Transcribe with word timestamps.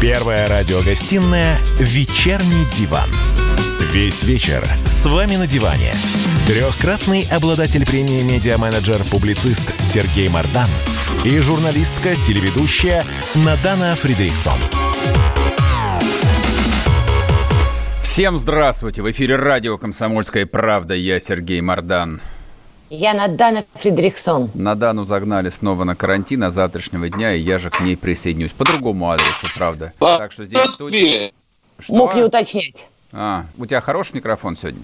Первая 0.00 0.48
радиогостинная 0.48 1.58
«Вечерний 1.78 2.64
диван». 2.76 3.08
Весь 3.92 4.22
вечер 4.22 4.62
с 4.84 5.06
вами 5.06 5.36
на 5.36 5.46
диване. 5.46 5.92
Трехкратный 6.46 7.26
обладатель 7.30 7.86
премии 7.86 8.22
«Медиа-менеджер», 8.22 8.98
публицист 9.10 9.72
Сергей 9.80 10.28
Мардан 10.28 10.68
и 11.24 11.38
журналистка-телеведущая 11.38 13.04
Надана 13.36 13.94
Фридриксон. 13.96 14.58
Всем 18.02 18.38
здравствуйте! 18.38 19.02
В 19.02 19.10
эфире 19.10 19.36
радио 19.36 19.78
«Комсомольская 19.78 20.44
правда». 20.44 20.94
Я 20.94 21.18
Сергей 21.18 21.60
Мардан. 21.60 22.20
Я 22.96 23.12
Надана 23.12 23.64
Фридрихсон. 23.74 24.50
Надану 24.54 25.04
загнали 25.04 25.48
снова 25.48 25.82
на 25.82 25.96
карантин, 25.96 26.44
а 26.44 26.50
завтрашнего 26.50 27.08
дня 27.08 27.34
и 27.34 27.40
я 27.40 27.58
же 27.58 27.68
к 27.68 27.80
ней 27.80 27.96
присоединюсь. 27.96 28.52
По 28.52 28.64
другому 28.64 29.10
адресу, 29.10 29.48
правда. 29.56 29.92
По 29.98 30.16
так 30.16 30.30
что 30.30 30.44
здесь 30.44 30.70
студия... 30.70 31.32
Что? 31.80 31.92
Мог 31.92 32.14
не 32.14 32.22
уточнять. 32.22 32.86
А, 33.10 33.46
у 33.58 33.66
тебя 33.66 33.80
хороший 33.80 34.14
микрофон 34.14 34.54
сегодня? 34.54 34.80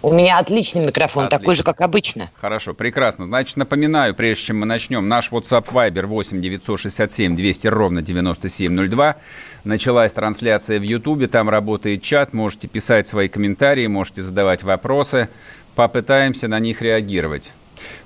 У 0.00 0.12
меня 0.12 0.38
отличный 0.38 0.86
микрофон, 0.86 1.24
Отлично. 1.24 1.38
такой 1.38 1.54
же, 1.54 1.62
как 1.62 1.80
обычно. 1.80 2.30
Хорошо, 2.38 2.74
прекрасно. 2.74 3.24
Значит, 3.24 3.56
напоминаю, 3.56 4.14
прежде 4.14 4.44
чем 4.44 4.60
мы 4.60 4.66
начнем, 4.66 5.08
наш 5.08 5.30
WhatsApp 5.30 5.66
Viber 5.70 6.04
8 6.04 6.42
967 6.42 7.34
200 7.34 7.66
ровно 7.68 8.02
9702. 8.02 9.16
Началась 9.64 10.12
трансляция 10.12 10.78
в 10.78 10.82
YouTube, 10.82 11.30
там 11.30 11.48
работает 11.48 12.02
чат, 12.02 12.34
можете 12.34 12.68
писать 12.68 13.08
свои 13.08 13.28
комментарии, 13.28 13.86
можете 13.86 14.20
задавать 14.20 14.62
вопросы, 14.62 15.30
попытаемся 15.74 16.48
на 16.48 16.58
них 16.58 16.82
реагировать. 16.82 17.52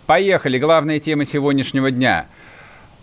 Поехали, 0.06 0.58
главная 0.58 0.98
тема 0.98 1.24
сегодняшнего 1.24 1.90
дня– 1.90 2.26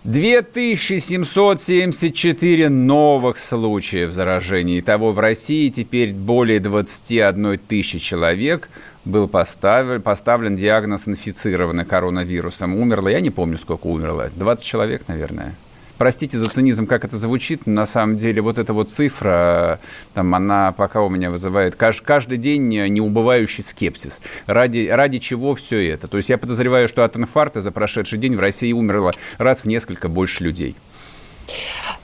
2774 0.06 2.70
новых 2.70 3.40
случаев 3.40 4.12
заражения. 4.12 4.80
Итого 4.80 5.12
в 5.12 5.18
России 5.18 5.70
теперь 5.70 6.14
более 6.14 6.59
21 6.59 7.58
тысячи 7.58 7.98
человек 7.98 8.70
был 9.04 9.28
поставлен, 9.28 10.04
поставлен 10.04 10.56
диагноз 10.56 11.08
инфицированный 11.08 11.86
коронавирусом. 11.86 12.76
Умерло, 12.76 13.08
я 13.08 13.20
не 13.20 13.32
помню, 13.32 13.58
сколько 13.58 13.88
умерло. 13.88 14.30
20 14.36 14.64
человек, 14.64 15.08
наверное 15.08 15.56
простите 15.98 16.38
за 16.38 16.50
цинизм, 16.50 16.88
как 16.88 17.06
это 17.06 17.18
звучит, 17.18 17.66
но 17.66 17.74
на 17.74 17.86
самом 17.86 18.18
деле 18.18 18.42
вот 18.42 18.58
эта 18.58 18.74
вот 18.74 18.92
цифра, 18.92 19.80
там, 20.14 20.34
она 20.36 20.72
пока 20.72 21.02
у 21.02 21.10
меня 21.10 21.30
вызывает 21.32 21.76
каждый, 21.76 22.06
каждый 22.06 22.38
день 22.38 22.68
неубывающий 22.68 23.64
скепсис. 23.64 24.22
Ради, 24.46 24.88
ради 24.88 25.20
чего 25.20 25.54
все 25.56 25.90
это? 25.90 26.08
То 26.08 26.18
есть 26.18 26.30
я 26.30 26.38
подозреваю, 26.38 26.88
что 26.88 27.04
от 27.04 27.16
инфаркта 27.18 27.62
за 27.62 27.72
прошедший 27.72 28.20
день 28.20 28.36
в 28.36 28.40
России 28.40 28.72
умерло 28.72 29.14
раз 29.38 29.62
в 29.62 29.66
несколько 29.66 30.10
больше 30.10 30.44
людей. 30.44 30.76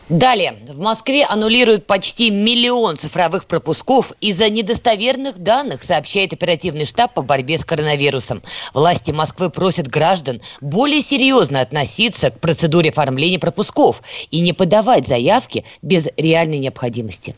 Далее. 0.09 0.55
В 0.67 0.79
Москве 0.79 1.25
аннулируют 1.25 1.87
почти 1.87 2.31
миллион 2.31 2.97
цифровых 2.97 3.45
пропусков 3.45 4.11
из-за 4.19 4.49
недостоверных 4.49 5.39
данных, 5.39 5.83
сообщает 5.83 6.33
оперативный 6.33 6.85
штаб 6.85 7.13
по 7.13 7.21
борьбе 7.21 7.57
с 7.57 7.63
коронавирусом. 7.63 8.41
Власти 8.73 9.11
Москвы 9.11 9.49
просят 9.49 9.87
граждан 9.87 10.41
более 10.59 11.01
серьезно 11.01 11.61
относиться 11.61 12.29
к 12.31 12.39
процедуре 12.39 12.89
оформления 12.89 13.39
пропусков 13.39 14.01
и 14.31 14.41
не 14.41 14.51
подавать 14.51 15.07
заявки 15.07 15.63
без 15.81 16.09
реальной 16.17 16.59
необходимости. 16.59 17.35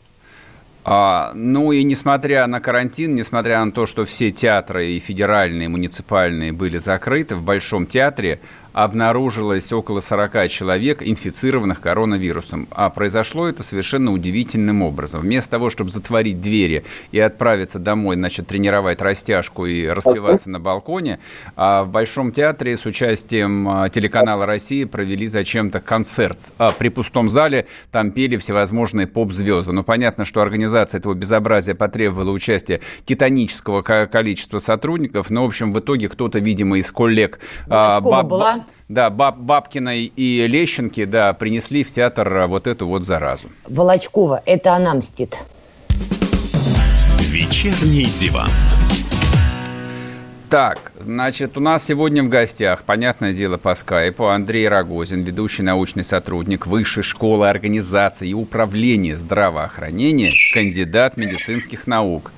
А, 0.86 1.32
ну 1.34 1.72
и 1.72 1.82
несмотря 1.82 2.46
на 2.46 2.60
карантин, 2.60 3.14
несмотря 3.14 3.64
на 3.64 3.72
то, 3.72 3.86
что 3.86 4.04
все 4.04 4.30
театры 4.30 4.88
и 4.88 4.98
федеральные, 4.98 5.66
и 5.66 5.68
муниципальные 5.68 6.52
были 6.52 6.76
закрыты, 6.76 7.36
в 7.36 7.42
Большом 7.42 7.86
театре 7.86 8.40
обнаружилось 8.74 9.72
около 9.72 10.00
40 10.00 10.48
человек, 10.48 11.02
инфицированных 11.02 11.80
коронавирусом. 11.80 12.66
А 12.72 12.90
произошло 12.90 13.46
это 13.46 13.62
совершенно 13.62 14.12
удивительным 14.12 14.82
образом. 14.82 15.22
Вместо 15.22 15.52
того, 15.52 15.70
чтобы 15.70 15.90
затворить 15.90 16.40
двери 16.40 16.84
и 17.12 17.20
отправиться 17.20 17.78
домой, 17.78 18.16
значит, 18.16 18.48
тренировать 18.48 19.00
растяжку 19.00 19.66
и 19.66 19.86
распиваться 19.86 20.50
на 20.50 20.58
балконе, 20.58 21.20
а 21.56 21.84
в 21.84 21.88
Большом 21.88 22.32
театре 22.32 22.76
с 22.76 22.84
участием 22.84 23.68
а, 23.68 23.88
телеканала 23.88 24.44
«Россия» 24.44 24.86
провели 24.88 25.28
зачем-то 25.28 25.78
концерт. 25.80 26.52
А 26.58 26.72
при 26.72 26.88
пустом 26.88 27.28
зале 27.28 27.66
там 27.92 28.10
пели 28.10 28.36
всевозможные 28.36 29.06
поп-звезды. 29.06 29.70
Но 29.72 29.84
понятно, 29.84 30.24
что 30.24 30.42
организация 30.42 30.98
этого 30.98 31.14
безобразия 31.14 31.76
потребовала 31.76 32.32
участия 32.32 32.80
титанического 33.04 33.82
количества 33.82 34.58
сотрудников. 34.58 35.30
Но, 35.30 35.44
в 35.44 35.46
общем, 35.46 35.72
в 35.72 35.78
итоге 35.78 36.08
кто-то, 36.08 36.40
видимо, 36.40 36.78
из 36.78 36.90
коллег... 36.90 37.38
А, 37.68 38.00
баб, 38.00 38.26
была 38.26 38.63
да, 38.88 39.10
Баб, 39.10 39.38
Бабкиной 39.38 40.04
и 40.04 40.46
Лещенки, 40.46 41.04
да, 41.04 41.32
принесли 41.32 41.84
в 41.84 41.90
театр 41.90 42.32
а, 42.36 42.46
вот 42.46 42.66
эту 42.66 42.86
вот 42.86 43.04
заразу. 43.04 43.48
Волочкова, 43.66 44.42
это 44.44 44.74
она 44.74 44.94
мстит. 44.94 45.38
Вечерний 47.20 48.06
диван. 48.06 48.48
Так, 50.50 50.92
значит, 51.00 51.56
у 51.56 51.60
нас 51.60 51.84
сегодня 51.84 52.22
в 52.22 52.28
гостях, 52.28 52.84
понятное 52.84 53.32
дело, 53.32 53.56
по 53.56 53.74
скайпу 53.74 54.26
Андрей 54.26 54.68
Рогозин, 54.68 55.24
ведущий 55.24 55.62
научный 55.62 56.04
сотрудник 56.04 56.68
Высшей 56.68 57.02
школы 57.02 57.48
организации 57.48 58.28
и 58.28 58.34
управления 58.34 59.16
здравоохранения, 59.16 60.30
кандидат 60.52 61.16
медицинских 61.16 61.88
наук. 61.88 62.30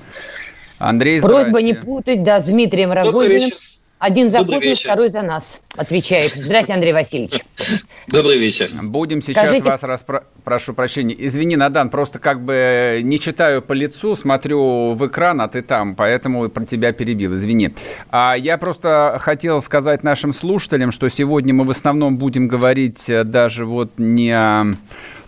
Андрей, 0.79 1.21
Просьба 1.21 1.61
не 1.61 1.73
путать, 1.73 2.23
да, 2.23 2.39
с 2.39 2.45
Дмитрием 2.45 2.91
Рогозиным. 2.91 3.51
Один 3.99 4.29
за 4.29 4.43
Кузьмич, 4.43 4.83
второй 4.83 5.09
за 5.09 5.23
нас, 5.23 5.61
отвечает. 5.75 6.33
Здравствуйте, 6.33 6.73
Андрей 6.73 6.93
Васильевич. 6.93 7.41
Добрый 8.07 8.37
вечер. 8.37 8.69
Будем 8.83 9.21
сейчас 9.21 9.45
Скажите... 9.45 9.65
вас, 9.65 9.81
распро... 9.81 10.23
прошу 10.43 10.75
прощения, 10.75 11.15
извини, 11.17 11.55
Надан, 11.55 11.89
просто 11.89 12.19
как 12.19 12.45
бы 12.45 12.99
не 13.03 13.19
читаю 13.19 13.63
по 13.63 13.73
лицу, 13.73 14.15
смотрю 14.15 14.91
в 14.91 15.07
экран, 15.07 15.41
а 15.41 15.47
ты 15.47 15.63
там, 15.63 15.95
поэтому 15.95 16.47
про 16.49 16.63
тебя 16.63 16.91
перебил, 16.91 17.33
извини. 17.33 17.73
А 18.11 18.35
я 18.35 18.59
просто 18.59 19.17
хотел 19.19 19.63
сказать 19.63 20.03
нашим 20.03 20.31
слушателям, 20.31 20.91
что 20.91 21.09
сегодня 21.09 21.55
мы 21.55 21.65
в 21.65 21.71
основном 21.71 22.17
будем 22.17 22.47
говорить 22.47 23.09
э, 23.09 23.23
даже 23.23 23.65
вот 23.65 23.93
не 23.97 24.31
о 24.31 24.65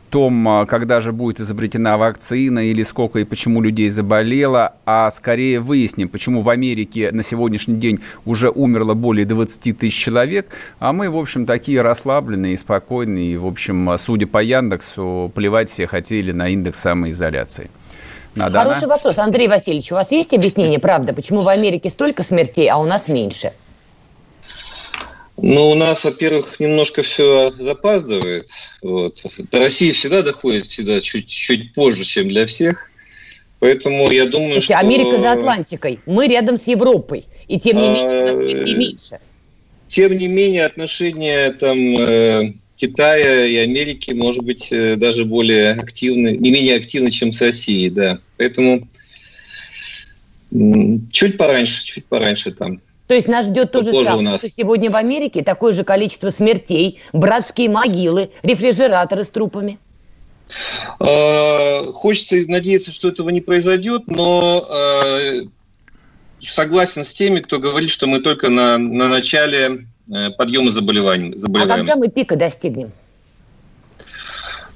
том, 0.10 0.48
а, 0.48 0.66
когда 0.66 1.00
же 1.00 1.12
будет 1.12 1.40
изобретена 1.40 1.98
вакцина 1.98 2.60
или 2.70 2.84
сколько 2.84 3.20
и 3.20 3.24
почему 3.24 3.62
людей 3.62 3.90
заболело, 3.90 4.74
а 4.86 5.10
скорее 5.10 5.60
выясним, 5.60 6.10
почему 6.10 6.42
в 6.42 6.50
Америке 6.50 7.12
на 7.12 7.24
сегодняшний 7.24 7.76
день 7.76 8.00
уже 8.26 8.50
умерло 8.50 8.94
более 8.94 9.26
20 9.26 9.78
тысяч 9.78 9.96
человек, 9.96 10.48
а 10.80 10.94
мы, 10.94 11.10
в 11.10 11.18
общем, 11.18 11.46
такие 11.46 11.82
расслабленные 11.82 12.54
и 12.54 12.58
спокойные, 12.58 13.34
и, 13.34 13.38
в 13.38 13.46
общем, 13.46 13.98
судя 13.98 14.28
по 14.28 14.42
Яндексу, 14.44 15.32
плевать 15.34 15.70
все 15.70 15.88
хотели 15.88 16.32
на 16.32 16.50
индекс 16.50 16.80
самоизоляции. 16.80 17.70
Надо, 18.36 18.60
Хороший 18.60 18.86
она? 18.86 18.96
вопрос. 18.96 19.18
Андрей 19.18 19.48
Васильевич, 19.48 19.92
у 19.92 19.96
вас 19.96 20.12
есть 20.12 20.34
объяснение, 20.34 20.80
правда, 20.80 21.14
почему 21.14 21.42
в 21.42 21.48
Америке 21.48 21.90
столько 21.90 22.24
смертей, 22.24 22.70
а 22.70 22.78
у 22.78 22.86
нас 22.86 23.08
меньше? 23.08 23.52
Ну, 25.42 25.70
у 25.72 25.76
нас, 25.76 26.04
во-первых, 26.04 26.60
немножко 26.60 27.04
все 27.04 27.52
запаздывает. 27.58 28.50
Вот. 28.82 29.24
До 29.52 29.60
России 29.60 29.92
всегда 29.92 30.22
доходит 30.22 30.66
всегда 30.66 31.02
чуть, 31.02 31.28
чуть 31.28 31.74
позже, 31.74 32.04
чем 32.04 32.28
для 32.28 32.46
всех. 32.46 32.90
Поэтому 33.60 34.10
я 34.10 34.26
думаю, 34.26 34.62
Слушайте, 34.62 34.74
что... 34.74 34.80
Америка 34.80 35.18
за 35.18 35.32
Атлантикой. 35.34 36.00
Мы 36.06 36.28
рядом 36.28 36.58
с 36.58 36.68
Европой. 36.68 37.26
И 37.48 37.60
тем 37.60 37.78
не 37.78 37.88
а, 37.88 37.94
менее 37.94 38.24
у 38.24 38.28
нас 38.28 38.40
меньше. 38.40 39.20
Тем 39.88 40.18
не 40.18 40.28
менее 40.28 40.66
отношения 40.66 41.52
там 41.52 41.78
э, 41.78 42.54
Китая 42.78 43.46
и 43.46 43.58
Америки, 43.58 44.12
может 44.12 44.44
быть, 44.44 44.72
э, 44.72 44.96
даже 44.96 45.26
более 45.26 45.72
активны, 45.72 46.38
не 46.38 46.52
менее 46.52 46.76
активны, 46.76 47.12
чем 47.12 47.34
с 47.34 47.42
Россией, 47.42 47.90
да. 47.90 48.20
Поэтому 48.38 48.88
чуть 51.12 51.38
пораньше, 51.38 51.84
чуть 51.86 52.06
пораньше 52.06 52.52
там. 52.52 52.82
То 53.10 53.16
есть 53.16 53.28
нас 53.28 53.48
ждет 53.48 53.72
то 53.72 53.82
же 53.82 53.92
самое, 54.04 54.38
что 54.38 54.48
сегодня 54.48 54.92
в 54.92 54.96
Америке 54.96 55.44
такое 55.44 55.74
же 55.74 55.84
количество 55.84 56.30
смертей, 56.30 57.00
братские 57.12 57.68
могилы, 57.68 58.30
рефрижераторы 58.44 59.24
с 59.24 59.30
трупами. 59.30 59.80
А, 61.00 61.92
хочется 61.92 62.36
надеяться, 62.48 62.92
что 62.92 63.08
этого 63.08 63.30
не 63.30 63.42
произойдет, 63.42 64.04
но 64.06 64.64
а, 64.70 65.42
согласен 66.40 67.04
с 67.04 67.12
теми, 67.12 67.40
кто 67.40 67.58
говорит, 67.58 67.90
что 67.90 68.06
мы 68.06 68.20
только 68.20 68.50
на, 68.50 68.78
на 68.78 69.08
начале 69.08 69.80
э, 70.14 70.30
подъема 70.38 70.70
заболеваний. 70.70 71.34
А 71.56 71.66
когда 71.66 71.96
мы 71.96 72.10
пика 72.10 72.36
достигнем? 72.36 72.92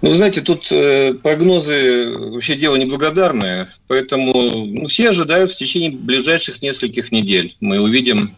Ну, 0.04 0.12
знаете, 0.12 0.42
тут 0.42 0.70
э, 0.70 1.14
прогнозы 1.14 2.10
вообще 2.10 2.56
дело 2.56 2.76
неблагодарное, 2.76 3.70
поэтому 3.88 4.34
ну, 4.66 4.86
все 4.86 5.12
ожидают 5.12 5.50
в 5.50 5.56
течение 5.56 5.92
ближайших 5.92 6.62
нескольких 6.62 7.14
недель. 7.14 7.56
Мы 7.62 7.80
увидим 7.80 8.36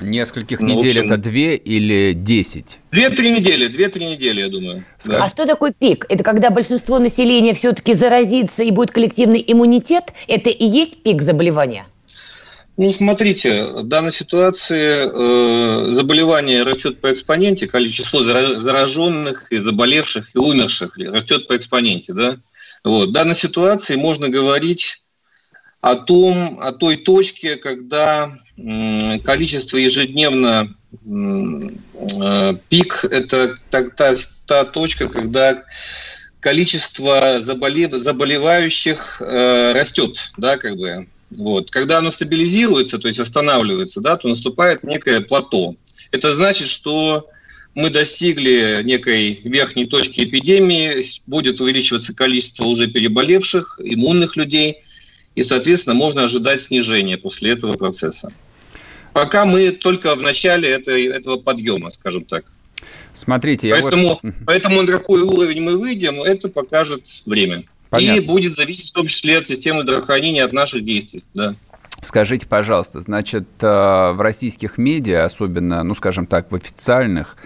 Нескольких 0.00 0.60
ну, 0.60 0.74
недель 0.74 0.98
общем, 0.98 1.06
это 1.06 1.16
две 1.18 1.54
или 1.54 2.14
десять? 2.14 2.80
Две-три 2.90 3.30
недели, 3.30 3.68
две-три 3.68 4.06
недели, 4.06 4.40
я 4.40 4.48
думаю. 4.48 4.84
Скажи. 4.98 5.22
А 5.22 5.28
что 5.28 5.46
такое 5.46 5.72
пик? 5.72 6.04
Это 6.08 6.24
когда 6.24 6.50
большинство 6.50 6.98
населения 6.98 7.54
все-таки 7.54 7.94
заразится 7.94 8.64
и 8.64 8.72
будет 8.72 8.90
коллективный 8.90 9.42
иммунитет? 9.46 10.12
Это 10.26 10.50
и 10.50 10.66
есть 10.66 11.00
пик 11.04 11.22
заболевания? 11.22 11.86
Ну, 12.76 12.92
смотрите, 12.92 13.64
в 13.64 13.84
данной 13.84 14.12
ситуации 14.12 15.08
э, 15.08 15.94
заболевание 15.94 16.62
растет 16.62 17.00
по 17.00 17.10
экспоненте, 17.10 17.66
количество 17.66 18.22
зараженных 18.22 19.50
и 19.50 19.56
заболевших 19.58 20.34
и 20.34 20.38
умерших 20.38 20.98
растет 20.98 21.48
по 21.48 21.56
экспоненте, 21.56 22.12
да. 22.12 22.38
Вот. 22.84 23.08
В 23.08 23.12
данной 23.12 23.34
ситуации 23.34 23.96
можно 23.96 24.28
говорить 24.28 25.02
о 25.80 25.94
том, 25.94 26.58
о 26.60 26.72
той 26.72 26.98
точке, 26.98 27.56
когда 27.56 28.36
э, 28.58 29.20
количество 29.20 29.78
ежедневно 29.78 30.74
э, 30.92 32.54
пик– 32.68 33.04
это 33.10 33.56
та, 33.70 33.88
та, 33.88 34.14
та 34.46 34.64
точка, 34.64 35.08
когда 35.08 35.64
количество 36.40 37.40
заболев, 37.40 37.94
заболевающих 37.94 39.22
э, 39.22 39.72
растет, 39.72 40.32
да, 40.36 40.58
как 40.58 40.76
бы. 40.76 41.06
Вот. 41.30 41.70
Когда 41.70 41.98
оно 41.98 42.10
стабилизируется, 42.10 42.98
то 42.98 43.08
есть 43.08 43.20
останавливается, 43.20 44.00
да, 44.00 44.16
то 44.16 44.28
наступает 44.28 44.84
некое 44.84 45.20
плато. 45.20 45.76
Это 46.12 46.34
значит, 46.34 46.68
что 46.68 47.28
мы 47.74 47.90
достигли 47.90 48.80
некой 48.84 49.40
верхней 49.44 49.86
точки 49.86 50.24
эпидемии, 50.24 51.04
будет 51.26 51.60
увеличиваться 51.60 52.14
количество 52.14 52.64
уже 52.64 52.86
переболевших, 52.86 53.78
иммунных 53.82 54.36
людей, 54.36 54.78
и, 55.34 55.42
соответственно, 55.42 55.94
можно 55.94 56.24
ожидать 56.24 56.62
снижения 56.62 57.18
после 57.18 57.52
этого 57.52 57.76
процесса. 57.76 58.32
Пока 59.12 59.44
мы 59.44 59.70
только 59.70 60.14
в 60.14 60.22
начале 60.22 60.70
этой, 60.70 61.06
этого 61.06 61.36
подъема, 61.36 61.90
скажем 61.90 62.24
так. 62.24 62.46
Смотрите, 63.12 63.68
я 63.68 63.76
поэтому, 63.76 64.20
вот... 64.22 64.34
поэтому 64.46 64.82
на 64.82 64.92
какой 64.92 65.22
уровень 65.22 65.62
мы 65.62 65.76
выйдем, 65.76 66.22
это 66.22 66.48
покажет 66.48 67.22
время. 67.26 67.62
Понятно. 67.90 68.20
И 68.20 68.26
будет 68.26 68.54
зависеть 68.54 68.90
в 68.90 68.92
том 68.92 69.06
числе 69.06 69.38
от 69.38 69.46
системы 69.46 69.82
здравоохранения, 69.82 70.44
от 70.44 70.52
наших 70.52 70.84
действий. 70.84 71.24
Да. 71.34 71.54
Скажите, 72.00 72.46
пожалуйста, 72.46 73.00
значит, 73.00 73.48
э, 73.60 73.66
в 73.66 74.20
российских 74.20 74.78
медиа, 74.78 75.24
особенно, 75.24 75.82
ну, 75.82 75.94
скажем 75.94 76.26
так, 76.26 76.52
в 76.52 76.54
официальных, 76.54 77.36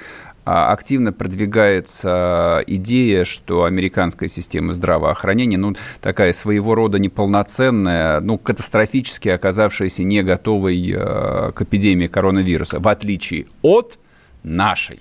а, 0.44 0.72
активно 0.72 1.12
продвигается 1.12 2.64
идея, 2.66 3.25
что 3.25 3.64
американская 3.64 4.28
система 4.28 4.72
здравоохранения, 4.72 5.58
ну, 5.58 5.75
такая 6.00 6.32
своего 6.32 6.75
рода 6.75 6.98
неполноценная, 6.98 8.20
ну, 8.20 8.38
катастрофически 8.38 9.28
оказавшаяся 9.28 10.02
не 10.02 10.22
готовой 10.22 10.92
э, 10.92 11.52
к 11.52 11.62
эпидемии 11.62 12.06
коронавируса, 12.06 12.81
в 12.81 12.88
отличие 12.88 13.46
от 13.62 13.98
нашей. 14.42 15.00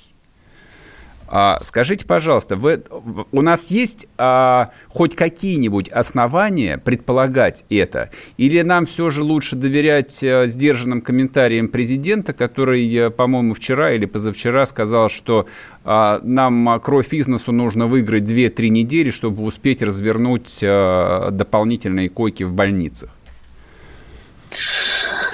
А, 1.32 1.60
скажите, 1.62 2.08
пожалуйста, 2.08 2.56
вы, 2.56 2.84
у 3.32 3.42
нас 3.44 3.70
есть 3.70 4.08
а, 4.18 4.72
хоть 4.88 5.16
какие-нибудь 5.16 5.88
основания 5.90 6.80
предполагать 6.80 7.66
это? 7.70 8.10
Или 8.38 8.62
нам 8.64 8.88
все 8.88 9.12
же 9.12 9.22
лучше 9.22 9.56
доверять 9.56 10.24
а, 10.24 10.48
сдержанным 10.48 11.02
комментариям 11.02 11.68
президента, 11.68 12.34
который, 12.34 12.92
э, 12.92 13.10
по-моему, 13.12 13.54
вчера 13.54 13.92
или 13.92 14.08
позавчера 14.08 14.66
сказал, 14.66 15.10
что 15.10 15.46
а, 15.84 16.20
нам 16.24 16.80
кровь 16.80 17.14
из 17.14 17.28
носу 17.28 17.52
нужно 17.52 17.86
выиграть 17.86 18.24
2-3 18.24 18.70
недели, 18.70 19.12
чтобы 19.12 19.44
успеть 19.44 19.84
развернуть 19.84 20.62
а, 20.64 21.30
дополнительные 21.30 22.10
койки 22.10 22.42
в 22.42 22.54
больницах? 22.54 23.12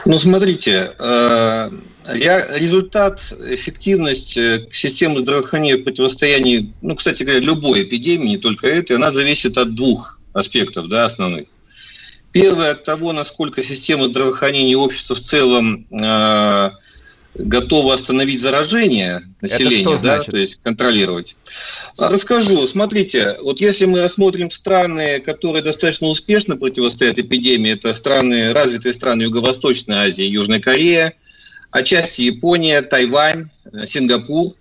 Ну, 0.04 0.18
смотрите, 0.18 0.92
э, 1.00 1.70
результат, 2.14 3.34
эффективность 3.48 4.38
э, 4.38 4.68
системы 4.72 5.22
здравоохранения 5.22 5.78
в 5.78 5.84
противостоянии, 5.84 6.74
ну, 6.82 6.96
кстати 6.96 7.24
говоря, 7.24 7.40
любой 7.40 7.84
эпидемии, 7.84 8.30
не 8.30 8.38
только 8.38 8.68
этой, 8.68 8.96
она 8.98 9.12
зависит 9.12 9.58
от 9.58 9.76
двух 9.76 10.20
аспектов 10.34 10.88
да, 10.88 11.06
основных. 11.06 11.48
Первое 12.32 12.72
от 12.72 12.84
того, 12.84 13.14
насколько 13.14 13.64
система 13.64 14.06
здравоохранения 14.06 14.74
и 14.74 14.76
общества 14.76 15.16
в 15.16 15.22
целом 15.22 15.88
э, 15.92 16.72
готова 17.36 17.94
остановить 17.94 18.42
заражение 18.42 19.22
населения, 19.42 19.86
да, 19.86 19.98
значит? 19.98 20.32
то 20.32 20.38
есть 20.38 20.60
контролировать. 20.64 21.36
А, 21.98 22.10
расскажу. 22.10 22.66
Смотрите, 22.68 23.38
вот 23.42 23.62
если 23.62 23.86
мы 23.86 24.02
рассмотрим 24.02 24.52
страны, 24.52 25.20
которые 25.20 25.64
достаточно 25.64 26.08
успешно 26.08 26.58
противостоят 26.58 27.20
эпидемии, 27.20 27.72
это 27.72 27.94
страны, 27.94 28.54
развитые 28.54 28.94
страны 28.94 29.24
Юго-Восточной 29.24 29.96
Азии, 29.96 30.24
Южная 30.24 30.60
Корея, 30.60 31.14
отчасти 31.76 32.22
Япония, 32.22 32.82
Тайвань, 32.82 33.50
э, 33.66 33.86
Сингапур, 33.86 34.54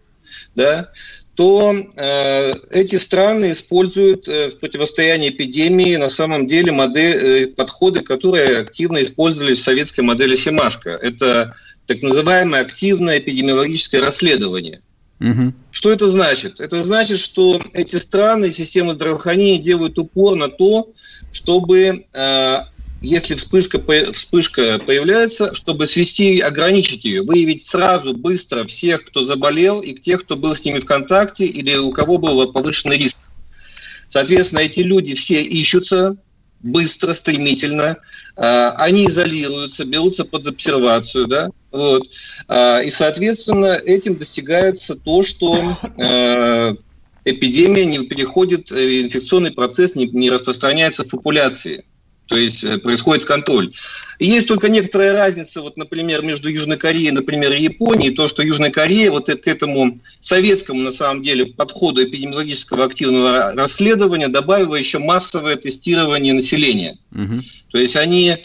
да, 0.57 0.91
то 1.37 1.75
э, 1.75 2.55
эти 2.71 2.97
страны 2.97 3.53
используют 3.53 4.29
э, 4.29 4.51
в 4.51 4.59
противостоянии 4.59 5.31
эпидемии 5.31 5.97
на 5.97 6.09
самом 6.09 6.47
деле 6.47 6.73
модель, 6.73 7.17
э, 7.17 7.47
подходы, 7.47 8.01
которые 8.01 8.59
активно 8.59 9.01
использовались 9.01 9.61
в 9.61 9.65
советской 9.65 10.01
модели 10.01 10.35
Семашко. 10.35 10.91
Это 10.91 11.55
так 11.87 12.03
называемое 12.03 12.63
активное 12.63 13.19
эпидемиологическое 13.19 14.01
расследование. 14.01 14.81
Угу. 15.21 15.55
Что 15.71 15.93
это 15.93 16.09
значит? 16.09 16.61
Это 16.61 16.83
значит, 16.83 17.21
что 17.21 17.63
эти 17.73 17.97
страны, 17.97 18.51
системы 18.51 18.95
здравоохранения 18.95 19.59
делают 19.59 19.99
упор 19.99 20.35
на 20.35 20.49
то, 20.49 20.93
чтобы 21.33 22.07
э, 22.13 22.57
если 23.05 23.35
вспышка, 23.35 23.81
вспышка 24.13 24.79
появляется, 24.85 25.55
чтобы 25.55 25.87
свести, 25.87 26.41
ограничить 26.41 27.05
ее, 27.05 27.23
выявить 27.23 27.65
сразу, 27.67 28.15
быстро 28.15 28.65
всех, 28.65 29.05
кто 29.05 29.25
заболел, 29.25 29.81
и 29.81 29.95
тех, 29.95 30.23
кто 30.23 30.37
был 30.37 30.55
с 30.57 30.65
ними 30.65 30.79
в 30.79 30.87
контакте, 30.87 31.45
или 31.45 31.77
у 31.77 31.93
кого 31.93 32.19
был 32.19 32.51
повышенный 32.53 32.99
риск. 32.99 33.31
Соответственно, 34.09 34.61
эти 34.61 34.81
люди 34.81 35.15
все 35.15 35.43
ищутся 35.43 36.17
быстро, 36.61 37.13
стремительно, 37.13 37.99
а, 38.37 38.71
они 38.79 39.07
изолируются, 39.07 39.85
берутся 39.85 40.25
под 40.25 40.47
обсервацию, 40.47 41.27
да, 41.27 41.51
вот, 41.71 42.09
а, 42.49 42.81
и, 42.81 42.91
соответственно, 42.91 43.75
этим 43.75 44.17
достигается 44.17 44.97
то, 44.97 45.23
что 45.23 45.77
а, 45.99 46.75
эпидемия 47.25 47.85
не 47.85 48.07
переходит, 48.07 48.73
э, 48.73 49.03
инфекционный 49.03 49.51
процесс 49.51 49.95
не, 49.95 50.07
не 50.07 50.31
распространяется 50.31 51.05
в 51.05 51.09
популяции. 51.09 51.85
То 52.27 52.37
есть 52.37 52.65
э, 52.65 52.79
происходит 52.79 53.25
контроль. 53.25 53.73
Есть 54.19 54.49
только 54.49 54.69
некоторая 54.69 55.13
разница, 55.13 55.61
вот, 55.61 55.77
например, 55.77 56.23
между 56.23 56.49
Южной 56.49 56.79
Кореей, 56.79 57.11
например, 57.11 57.53
и 57.53 57.63
Японией, 57.63 58.15
то, 58.15 58.29
что 58.29 58.43
Южная 58.43 58.71
Корея 58.71 59.11
вот 59.11 59.27
к 59.27 59.47
этому 59.47 59.99
советскому, 60.21 60.81
на 60.81 60.93
самом 60.93 61.23
деле, 61.23 61.47
подходу 61.47 62.03
эпидемиологического 62.03 62.85
активного 62.85 63.53
расследования 63.53 64.29
добавила 64.29 64.75
еще 64.75 64.99
массовое 64.99 65.57
тестирование 65.57 66.33
населения. 66.33 66.99
Угу. 67.13 67.43
То 67.73 67.79
есть 67.79 67.97
они 67.97 68.37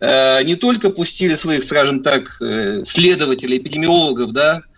э, 0.00 0.42
не 0.44 0.56
только 0.56 0.90
пустили 0.90 1.34
своих, 1.34 1.64
скажем 1.64 2.02
так, 2.02 2.40
э, 2.40 2.84
следователей, 2.86 3.58
эпидемиологов, 3.58 4.32
да, 4.32 4.62
Э, 4.62 4.75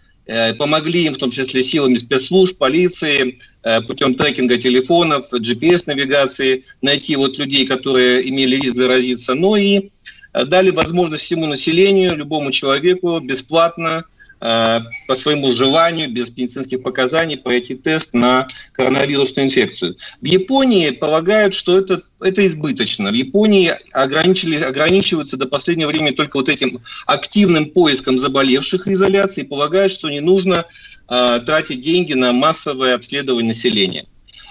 помогли 0.59 1.07
им, 1.07 1.15
в 1.15 1.19
том 1.19 1.31
числе 1.31 1.63
силами 1.63 1.97
спецслужб, 1.97 2.59
полиции, 2.59 3.39
э, 3.63 3.81
путем 3.81 4.15
трекинга 4.15 4.59
телефонов, 4.59 5.33
GPS-навигации, 5.33 6.65
найти 6.83 7.17
вот 7.17 7.39
людей, 7.39 7.67
которые 7.67 8.29
имели 8.29 8.57
риск 8.57 8.77
заразиться, 8.77 9.35
но 9.35 9.57
и 9.57 9.89
э, 10.35 10.45
дали 10.45 10.71
возможность 10.71 11.23
всему 11.23 11.47
населению, 11.47 12.17
любому 12.17 12.51
человеку 12.51 13.21
бесплатно 13.21 14.05
Э, 14.05 14.18
по 14.41 15.15
своему 15.17 15.51
желанию, 15.51 16.11
без 16.11 16.31
медицинских 16.37 16.83
показаний, 16.83 17.37
пройти 17.37 17.75
тест 17.75 18.15
на 18.15 18.47
коронавирусную 18.73 19.47
инфекцию. 19.47 19.97
В 20.21 20.25
Японии 20.25 20.91
полагают, 20.91 21.55
что 21.55 21.77
это, 21.77 22.03
это 22.21 22.47
избыточно. 22.47 23.11
В 23.11 23.15
Японии 23.15 23.73
ограничили, 23.93 24.57
ограничиваются 24.57 25.37
до 25.37 25.47
последнего 25.47 25.89
времени 25.89 26.15
только 26.15 26.37
вот 26.37 26.49
этим 26.49 26.81
активным 27.07 27.71
поиском 27.71 28.19
заболевших 28.19 28.87
и 28.87 28.93
изоляции, 28.93 29.43
полагают, 29.43 29.93
что 29.93 30.09
не 30.09 30.21
нужно 30.21 30.67
э, 31.09 31.41
тратить 31.45 31.83
деньги 31.83 32.13
на 32.13 32.33
массовое 32.33 32.95
обследование 32.95 33.49
населения. 33.49 34.07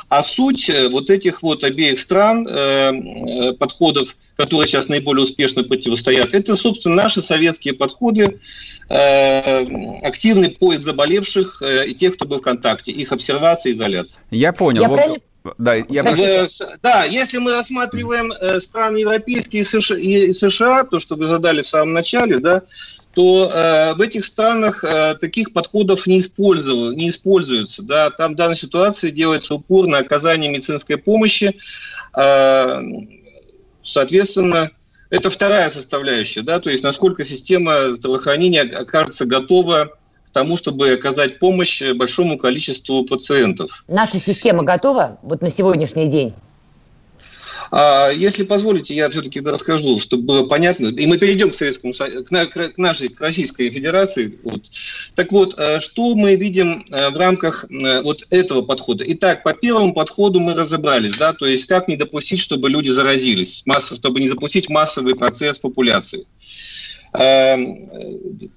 А 0.10 0.24
суть 0.24 0.70
э, 0.70 0.88
вот 0.88 1.10
этих 1.10 1.44
вот 1.44 1.64
обеих 1.66 2.00
стран, 2.00 2.48
э, 2.48 2.92
э, 2.92 3.54
подходов, 3.54 4.16
которые 4.38 4.68
сейчас 4.68 4.88
наиболее 4.88 5.24
успешно 5.24 5.64
противостоят, 5.64 6.34
это, 6.34 6.56
собственно, 6.56 6.96
наши 6.96 7.22
советские 7.22 7.74
подходы, 7.74 8.40
активный 8.88 10.50
поиск 10.50 10.84
заболевших 10.84 11.62
и 11.86 11.94
тех, 11.94 12.16
кто 12.16 12.26
был 12.26 12.38
в 12.38 12.42
контакте, 12.42 12.92
их 12.92 13.12
обсервация, 13.12 13.74
изоляция. 13.74 14.24
Я 14.32 14.54
понял. 14.54 14.84
Я 14.84 14.90
правильно... 14.90 15.18
Да, 15.58 15.76
я 15.76 16.04
да, 16.84 17.04
если 17.06 17.38
мы 17.40 17.52
рассматриваем 17.52 18.32
страны 18.62 18.98
европейские 18.98 19.64
и 19.64 19.66
США, 19.66 19.98
и 19.98 20.34
США, 20.34 20.84
то, 20.86 21.00
что 21.00 21.16
вы 21.16 21.28
задали 21.28 21.64
в 21.64 21.68
самом 21.68 21.94
начале, 21.94 22.40
да, 22.40 22.64
то 23.18 23.50
э, 23.52 23.96
в 23.96 24.02
этих 24.02 24.24
странах 24.24 24.84
э, 24.84 25.16
таких 25.16 25.52
подходов 25.52 26.06
не, 26.06 26.18
не 26.18 27.10
используются. 27.10 27.82
Да. 27.82 28.12
Там 28.12 28.34
в 28.34 28.36
данной 28.36 28.56
ситуации 28.56 29.10
делается 29.10 29.56
упор 29.56 29.88
на 29.88 29.98
оказание 29.98 30.52
медицинской 30.52 30.98
помощи. 30.98 31.58
Э, 32.16 32.80
соответственно, 33.82 34.70
это 35.10 35.32
вторая 35.32 35.72
составляющая, 35.72 36.44
да, 36.44 36.60
то 36.60 36.70
есть 36.70 36.84
насколько 36.84 37.24
система 37.24 37.96
здравоохранения 37.96 38.62
окажется 38.62 39.26
готова 39.26 39.98
к 40.30 40.32
тому, 40.32 40.56
чтобы 40.56 40.92
оказать 40.92 41.40
помощь 41.40 41.82
большому 41.94 42.38
количеству 42.38 43.04
пациентов. 43.04 43.84
Наша 43.88 44.20
система 44.20 44.62
готова 44.62 45.18
вот 45.24 45.42
на 45.42 45.50
сегодняшний 45.50 46.06
день? 46.06 46.36
А 47.72 48.10
если 48.12 48.44
позволите, 48.44 48.96
я 48.96 49.10
все-таки 49.10 49.42
расскажу, 49.42 50.00
чтобы 50.00 50.24
было 50.24 50.46
понятно. 50.46 50.88
И 50.88 51.06
мы 51.06 51.18
перейдем 51.18 51.52
к 51.52 51.56
Советскому 51.56 51.94
к, 51.94 52.78
нашей, 52.78 53.10
к 53.10 53.20
Российской 53.20 53.70
Федерации. 53.70 54.38
Вот. 54.44 54.66
Так 55.16 55.32
вот, 55.32 55.56
э, 55.58 55.80
что 55.80 56.16
мы 56.16 56.36
видим 56.36 56.86
э, 56.90 57.10
в 57.10 57.18
рамках 57.18 57.66
э, 57.70 58.02
вот 58.02 58.26
этого 58.30 58.62
подхода? 58.62 59.04
Итак, 59.08 59.44
по 59.44 59.54
первому 59.54 59.94
подходу 59.94 60.40
мы 60.40 60.54
разобрались, 60.54 61.18
да, 61.18 61.34
то 61.34 61.46
есть 61.46 61.66
как 61.66 61.88
не 61.88 61.98
допустить, 61.98 62.40
чтобы 62.40 62.70
люди 62.70 62.90
заразились, 62.90 63.64
чтобы 63.94 64.20
не 64.20 64.30
запустить 64.30 64.70
массовый 64.70 65.16
процесс 65.16 65.60
популяции. 65.60 66.26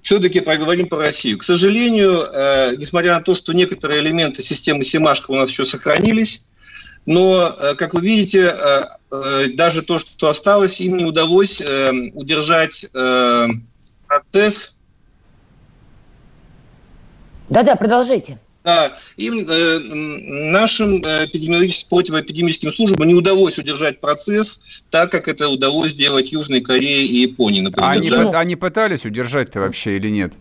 Все-таки 0.03 0.41
поговорим 0.41 0.89
про 0.89 0.99
Россию. 0.99 1.39
К 1.39 1.45
сожалению, 1.45 2.27
несмотря 2.77 3.15
на 3.15 3.23
то, 3.23 3.33
что 3.33 3.53
некоторые 3.53 4.01
элементы 4.01 4.43
системы 4.43 4.85
Семашко 4.85 5.31
у 5.31 5.37
нас 5.37 5.51
еще 5.51 5.65
сохранились, 5.65 6.43
но, 7.07 7.57
э, 7.59 7.75
как 7.75 7.95
вы 7.95 8.03
видите, 8.03 8.55
э, 8.55 8.85
э, 9.11 9.49
даже 9.55 9.83
то, 9.83 9.99
что 9.99 10.29
осталось, 10.29 10.81
им 10.81 10.97
не 10.97 11.05
удалось 11.05 11.63
удержать 12.15 12.87
процесс. 14.07 14.77
Да-да, 17.49 17.75
продолжайте. 17.77 18.39
Да, 18.63 18.93
им, 19.17 19.49
э, 19.49 19.79
нашим 19.79 20.99
эпидемиологическим, 20.99 21.89
противоэпидемическим 21.89 22.73
службам 22.73 23.09
не 23.09 23.15
удалось 23.15 23.59
удержать 23.59 24.01
процесс 24.01 24.61
так, 24.91 25.11
как 25.11 25.29
это 25.29 25.49
удалось 25.49 25.93
сделать 25.93 26.31
Южной 26.31 26.61
Корее 26.61 27.07
и 27.07 27.23
Японии, 27.23 27.63
например. 27.63 27.89
А 27.89 27.93
они, 27.93 28.11
да? 28.11 28.39
они 28.39 28.57
пытались 28.57 29.07
удержать-то 29.07 29.61
вообще 29.61 29.97
или 29.97 30.11
нет? 30.11 30.35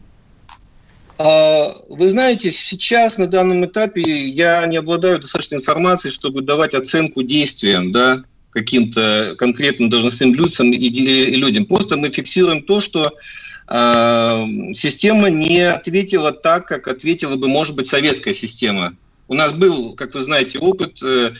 А, 1.21 1.75
вы 1.89 2.07
знаете, 2.07 2.49
сейчас 2.49 3.17
на 3.17 3.27
данном 3.27 3.65
этапе 3.65 4.29
я 4.29 4.65
не 4.67 4.77
обладаю 4.77 5.19
достаточной 5.19 5.57
информацией, 5.57 6.13
чтобы 6.13 6.41
давать 6.41 6.73
оценку 6.73 7.23
действиям, 7.23 7.91
да, 7.91 8.23
каким-то 8.51 9.35
конкретным 9.37 9.89
должностным 9.89 10.33
лицам 10.33 10.71
и, 10.71 10.89
людям. 11.35 11.65
Просто 11.65 11.97
мы 11.97 12.09
фиксируем 12.09 12.63
то, 12.63 12.79
что 12.79 13.11
э, 13.67 14.45
система 14.73 15.29
не 15.29 15.59
ответила 15.59 16.31
так, 16.31 16.65
как 16.69 16.87
ответила 16.87 17.35
бы, 17.35 17.49
может 17.49 17.75
быть, 17.75 17.87
советская 17.87 18.33
система. 18.33 18.95
У 19.27 19.33
нас 19.33 19.51
был, 19.51 19.95
как 19.95 20.13
вы 20.13 20.21
знаете, 20.21 20.57
опыт. 20.57 21.03
Э, 21.03 21.31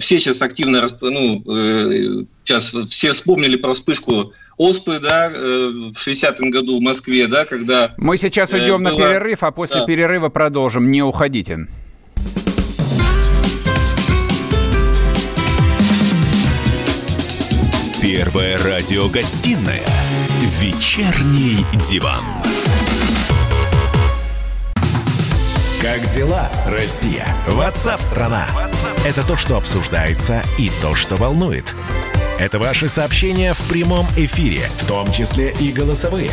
все 0.00 0.18
сейчас 0.18 0.42
активно, 0.42 0.88
ну, 1.00 1.44
э, 1.46 2.24
сейчас 2.44 2.74
все 2.90 3.12
вспомнили 3.12 3.54
про 3.54 3.74
вспышку 3.74 4.32
оспы, 4.56 4.98
да, 5.00 5.30
э, 5.32 5.90
в 5.92 5.96
60-м 5.96 6.50
году 6.50 6.78
в 6.78 6.80
Москве, 6.80 7.26
да, 7.26 7.44
когда... 7.44 7.94
Мы 7.96 8.16
сейчас 8.16 8.52
э, 8.52 8.56
уйдем 8.56 8.82
была... 8.82 8.90
на 8.90 8.96
перерыв, 8.96 9.42
а 9.42 9.50
после 9.50 9.80
да. 9.80 9.86
перерыва 9.86 10.28
продолжим. 10.28 10.90
Не 10.90 11.02
уходите. 11.02 11.66
Первая 18.02 18.58
радиогостинная 18.58 19.84
«Вечерний 20.60 21.64
диван». 21.88 22.24
Как 25.80 26.06
дела, 26.12 26.48
Россия? 26.66 27.26
Ватсап-страна! 27.46 28.46
Это 29.04 29.26
то, 29.26 29.36
что 29.36 29.56
обсуждается 29.56 30.42
и 30.58 30.70
то, 30.80 30.94
что 30.94 31.16
волнует. 31.16 31.74
Это 32.42 32.58
ваши 32.58 32.88
сообщения 32.88 33.54
в 33.54 33.68
прямом 33.68 34.04
эфире, 34.16 34.62
в 34.78 34.88
том 34.88 35.12
числе 35.12 35.54
и 35.60 35.70
голосовые. 35.70 36.32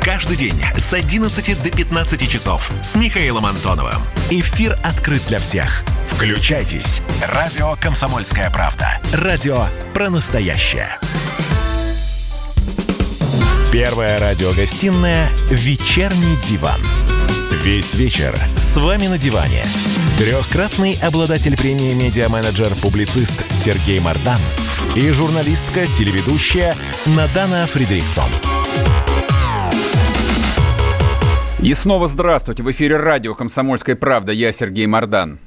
Каждый 0.00 0.36
день 0.36 0.54
с 0.76 0.94
11 0.94 1.60
до 1.60 1.70
15 1.76 2.30
часов 2.30 2.70
с 2.84 2.94
Михаилом 2.94 3.44
Антоновым. 3.44 4.00
Эфир 4.30 4.78
открыт 4.84 5.20
для 5.26 5.40
всех. 5.40 5.82
Включайтесь. 6.06 7.02
Радио 7.20 7.74
«Комсомольская 7.80 8.48
правда». 8.50 9.00
Радио 9.12 9.66
про 9.92 10.08
настоящее. 10.08 10.88
Первая 13.72 14.20
радиогостинная 14.20 15.28
«Вечерний 15.50 16.36
диван». 16.46 16.80
Весь 17.64 17.92
вечер 17.94 18.38
с 18.54 18.76
вами 18.76 19.08
на 19.08 19.18
диване. 19.18 19.64
Трехкратный 20.16 20.96
обладатель 21.02 21.56
премии 21.56 21.92
«Медиа-менеджер-публицист» 21.94 23.42
Сергей 23.52 23.98
Мардан– 23.98 24.38
и 24.98 25.10
журналистка-телеведущая 25.10 26.74
Надана 27.06 27.66
Фридрихсон. 27.66 28.30
И 31.60 31.72
снова 31.74 32.08
здравствуйте. 32.08 32.62
В 32.62 32.70
эфире 32.72 32.96
радио 32.96 33.34
«Комсомольская 33.34 33.94
правда». 33.94 34.32
Я 34.32 34.50
Сергей 34.50 34.86
Мордан. 34.86 35.38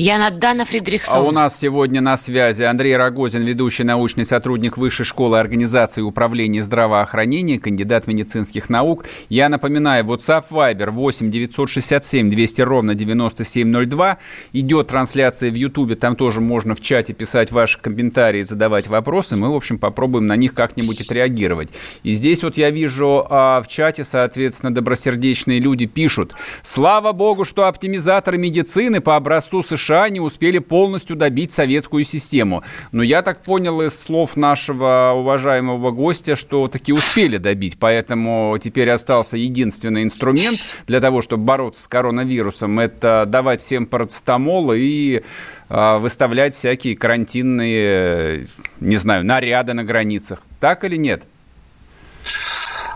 Я 0.00 0.16
Надана 0.18 0.64
Фридрихсон. 0.64 1.18
А 1.18 1.28
у 1.28 1.32
нас 1.32 1.58
сегодня 1.58 2.00
на 2.00 2.16
связи 2.16 2.62
Андрей 2.62 2.96
Рогозин, 2.96 3.42
ведущий 3.42 3.82
научный 3.82 4.24
сотрудник 4.24 4.76
Высшей 4.76 5.04
школы 5.04 5.40
организации 5.40 6.02
управления 6.02 6.62
здравоохранения, 6.62 7.58
кандидат 7.58 8.06
медицинских 8.06 8.70
наук. 8.70 9.06
Я 9.28 9.48
напоминаю, 9.48 10.04
WhatsApp 10.04 10.44
Viber 10.50 10.92
8 10.92 11.32
967 11.32 12.30
200 12.30 12.60
ровно 12.60 12.94
9702. 12.94 14.18
Идет 14.52 14.86
трансляция 14.86 15.50
в 15.50 15.54
Ютубе, 15.54 15.96
там 15.96 16.14
тоже 16.14 16.40
можно 16.40 16.76
в 16.76 16.80
чате 16.80 17.12
писать 17.12 17.50
ваши 17.50 17.80
комментарии, 17.80 18.42
задавать 18.42 18.86
вопросы. 18.86 19.34
Мы, 19.34 19.50
в 19.50 19.56
общем, 19.56 19.78
попробуем 19.78 20.28
на 20.28 20.36
них 20.36 20.54
как-нибудь 20.54 21.00
отреагировать. 21.00 21.70
И 22.04 22.12
здесь 22.12 22.44
вот 22.44 22.56
я 22.56 22.70
вижу 22.70 23.26
а, 23.28 23.60
в 23.60 23.66
чате, 23.66 24.04
соответственно, 24.04 24.72
добросердечные 24.72 25.58
люди 25.58 25.86
пишут. 25.86 26.34
Слава 26.62 27.10
богу, 27.10 27.44
что 27.44 27.66
оптимизаторы 27.66 28.38
медицины 28.38 29.00
по 29.00 29.16
образцу 29.16 29.64
США 29.64 29.87
США 29.88 30.10
не 30.10 30.20
успели 30.20 30.58
полностью 30.58 31.16
добить 31.16 31.52
советскую 31.52 32.04
систему. 32.04 32.62
Но 32.92 33.02
я 33.02 33.22
так 33.22 33.42
понял 33.42 33.80
из 33.80 33.98
слов 33.98 34.36
нашего 34.36 35.14
уважаемого 35.16 35.90
гостя, 35.92 36.36
что 36.36 36.68
таки 36.68 36.92
успели 36.92 37.38
добить. 37.38 37.78
Поэтому 37.78 38.56
теперь 38.60 38.90
остался 38.90 39.38
единственный 39.38 40.02
инструмент 40.02 40.58
для 40.86 41.00
того, 41.00 41.22
чтобы 41.22 41.44
бороться 41.44 41.82
с 41.82 41.88
коронавирусом, 41.88 42.78
это 42.78 43.24
давать 43.26 43.60
всем 43.60 43.86
парацетамол 43.86 44.72
и 44.74 45.22
э, 45.70 45.98
выставлять 45.98 46.54
всякие 46.54 46.94
карантинные, 46.94 48.46
не 48.80 48.96
знаю, 48.96 49.24
наряды 49.24 49.72
на 49.72 49.84
границах. 49.84 50.42
Так 50.60 50.84
или 50.84 50.96
нет? 50.96 51.22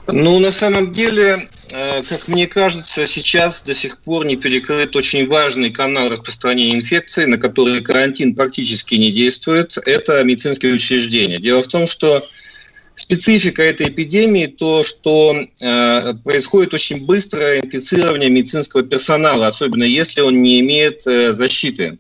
Ну, 0.09 0.39
на 0.41 0.51
самом 0.51 0.93
деле, 0.93 1.49
э, 1.73 2.03
как 2.03 2.27
мне 2.27 2.47
кажется, 2.47 3.07
сейчас 3.07 3.63
до 3.63 3.73
сих 3.73 3.99
пор 3.99 4.27
не 4.27 4.37
перекрыт 4.37 4.97
очень 4.97 5.29
важный 5.29 5.71
канал 5.71 6.09
распространения 6.09 6.75
инфекции, 6.75 7.25
на 7.25 7.39
который 7.39 7.81
карантин 7.81 8.35
практически 8.35 8.97
не 8.97 9.13
действует. 9.13 9.79
Это 9.87 10.23
медицинские 10.25 10.75
учреждения. 10.75 11.39
Дело 11.39 11.63
в 11.63 11.69
том, 11.69 11.87
что 11.87 12.21
специфика 12.97 13.63
этой 13.63 13.89
эпидемии 13.89 14.47
то, 14.47 14.83
что 14.83 15.37
э, 15.61 16.15
происходит 16.25 16.75
очень 16.75 17.07
быстрое 17.07 17.61
инфицирование 17.61 18.29
медицинского 18.29 18.83
персонала, 18.83 19.47
особенно 19.47 19.85
если 19.85 20.21
он 20.21 20.43
не 20.43 20.59
имеет 20.61 21.07
э, 21.07 21.33
защиты. 21.33 21.99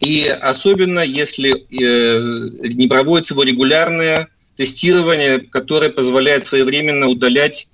И 0.00 0.26
особенно 0.28 1.00
если 1.00 1.66
не 1.70 2.86
проводится 2.86 3.34
его 3.34 3.42
регулярное 3.42 4.28
тестирование, 4.58 5.38
которое 5.38 5.88
позволяет 5.88 6.44
своевременно 6.44 7.06
удалять, 7.06 7.68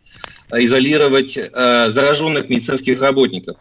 э, 0.53 0.61
изолировать 0.65 1.39
э, 1.39 1.91
зараженных 1.91 2.51
медицинских 2.51 3.01
работников. 3.01 3.57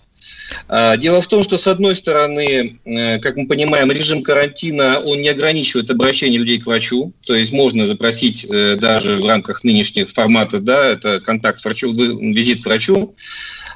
Э, 0.67 0.97
дело 0.97 1.21
в 1.21 1.27
том, 1.27 1.41
что, 1.41 1.57
с 1.57 1.65
одной 1.67 1.95
стороны, 1.95 2.79
как 3.21 3.37
мы 3.37 3.47
понимаем, 3.47 3.89
режим 3.91 4.23
карантина, 4.23 4.99
он 4.99 5.21
не 5.21 5.29
ограничивает 5.29 5.89
обращение 5.89 6.37
людей 6.37 6.59
к 6.59 6.65
врачу, 6.65 7.13
то 7.25 7.33
есть 7.33 7.53
можно 7.53 7.87
запросить 7.87 8.45
даже 8.49 9.15
в 9.15 9.25
рамках 9.25 9.63
нынешних 9.63 10.09
форматов, 10.11 10.65
да, 10.65 10.85
это 10.85 11.21
контакт 11.21 11.59
с 11.59 11.63
врачом, 11.63 11.95
визит 12.33 12.61
к 12.61 12.65
врачу. 12.65 13.15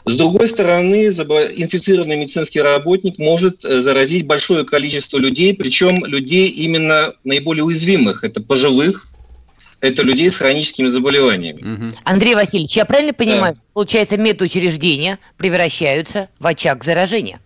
С 0.05 0.15
другой 0.15 0.47
стороны, 0.49 1.07
инфицированный 1.07 2.17
медицинский 2.17 2.61
работник 2.61 3.17
может 3.17 3.61
заразить 3.61 4.25
большое 4.25 4.65
количество 4.65 5.17
людей, 5.17 5.53
причем 5.53 6.03
людей 6.05 6.47
именно 6.47 7.13
наиболее 7.23 7.63
уязвимых. 7.63 8.23
Это 8.23 8.41
пожилых, 8.41 9.07
это 9.81 10.03
людей 10.03 10.29
с 10.29 10.37
хроническими 10.37 10.89
заболеваниями. 10.89 11.93
Андрей 12.03 12.35
Васильевич, 12.35 12.75
я 12.75 12.85
правильно 12.85 13.13
понимаю, 13.13 13.53
да. 13.55 13.61
получается, 13.73 14.17
медучреждения 14.17 15.19
превращаются 15.37 16.29
в 16.39 16.47
очаг 16.47 16.83
заражения? 16.83 17.39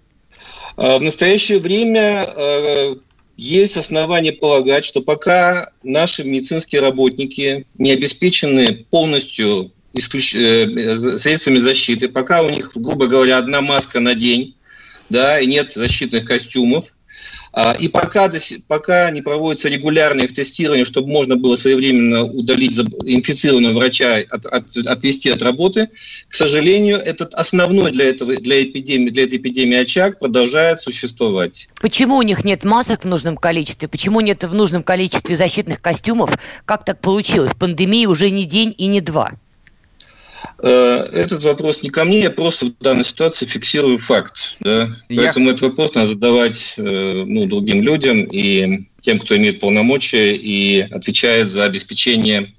А, 0.78 0.98
в 0.98 1.02
настоящее 1.02 1.60
время 1.60 2.26
а, 2.28 2.98
есть 3.38 3.78
основания 3.78 4.32
полагать, 4.32 4.86
что 4.86 5.02
пока 5.02 5.72
наши 5.84 6.24
медицинские 6.24 6.82
работники 6.82 7.66
не 7.78 7.92
обеспечены 7.92 8.86
полностью 8.90 9.72
исключ... 9.94 10.36
Э, 10.36 11.18
средствами 11.20 11.58
защиты, 11.58 12.08
пока 12.08 12.44
у 12.44 12.50
них, 12.50 12.72
грубо 12.76 13.08
говоря, 13.08 13.38
одна 13.38 13.62
маска 13.62 14.00
на 14.00 14.16
день, 14.16 14.56
да, 15.10 15.40
и 15.40 15.48
нет 15.48 15.74
защитных 15.74 16.26
костюмов, 16.26 16.94
и 17.80 17.90
пока, 17.90 18.32
пока 18.68 19.12
не 19.12 19.22
проводится 19.22 19.68
регулярное 19.68 20.26
их 20.26 20.34
тестирование, 20.34 20.86
чтобы 20.86 21.10
можно 21.10 21.36
было 21.36 21.58
своевременно 21.58 22.24
удалить 22.24 22.78
инфицированного 23.06 23.74
врача, 23.74 24.20
от, 24.30 24.46
от, 24.46 24.78
отвести 24.78 25.30
от 25.30 25.42
работы, 25.42 25.90
к 26.30 26.34
сожалению, 26.34 26.98
этот 26.98 27.34
основной 27.34 27.92
для, 27.92 28.06
этого, 28.06 28.38
для, 28.38 28.64
эпидемии, 28.64 29.10
для 29.10 29.24
этой 29.24 29.38
эпидемии 29.38 29.78
очаг 29.78 30.20
продолжает 30.20 30.80
существовать. 30.80 31.68
Почему 31.82 32.18
у 32.18 32.22
них 32.22 32.46
нет 32.46 32.64
масок 32.64 33.04
в 33.04 33.08
нужном 33.08 33.36
количестве? 33.36 33.90
Почему 33.90 34.22
нет 34.22 34.46
в 34.46 34.54
нужном 34.54 34.84
количестве 34.84 35.36
защитных 35.36 35.82
костюмов? 35.82 36.32
Как 36.64 36.86
так 36.86 37.02
получилось? 37.02 37.52
Пандемии 37.54 38.06
уже 38.06 38.30
не 38.30 38.46
день 38.46 38.74
и 38.78 38.88
не 38.88 39.02
два. 39.02 39.34
Э, 40.64 41.08
этот 41.12 41.44
вопрос 41.44 41.82
не 41.84 41.90
ко 41.90 42.06
мне, 42.06 42.22
я 42.22 42.32
просто 42.32 42.68
в 42.68 42.78
данной 42.80 43.04
ситуации 43.04 43.46
фиксирую 43.46 43.98
факт. 43.98 44.56
Да? 44.60 44.96
Я... 45.10 45.24
Поэтому 45.24 45.50
этот 45.50 45.62
вопрос 45.62 45.96
надо 45.96 46.10
задавать 46.10 46.76
э, 46.78 46.82
ну, 46.84 47.46
другим 47.48 47.82
людям 47.82 48.24
и 48.24 48.86
тем, 49.02 49.20
кто 49.20 49.36
имеет 49.38 49.60
полномочия 49.60 50.36
и 50.36 50.82
отвечает 50.82 51.50
за 51.50 51.66
обеспечение 51.66 52.54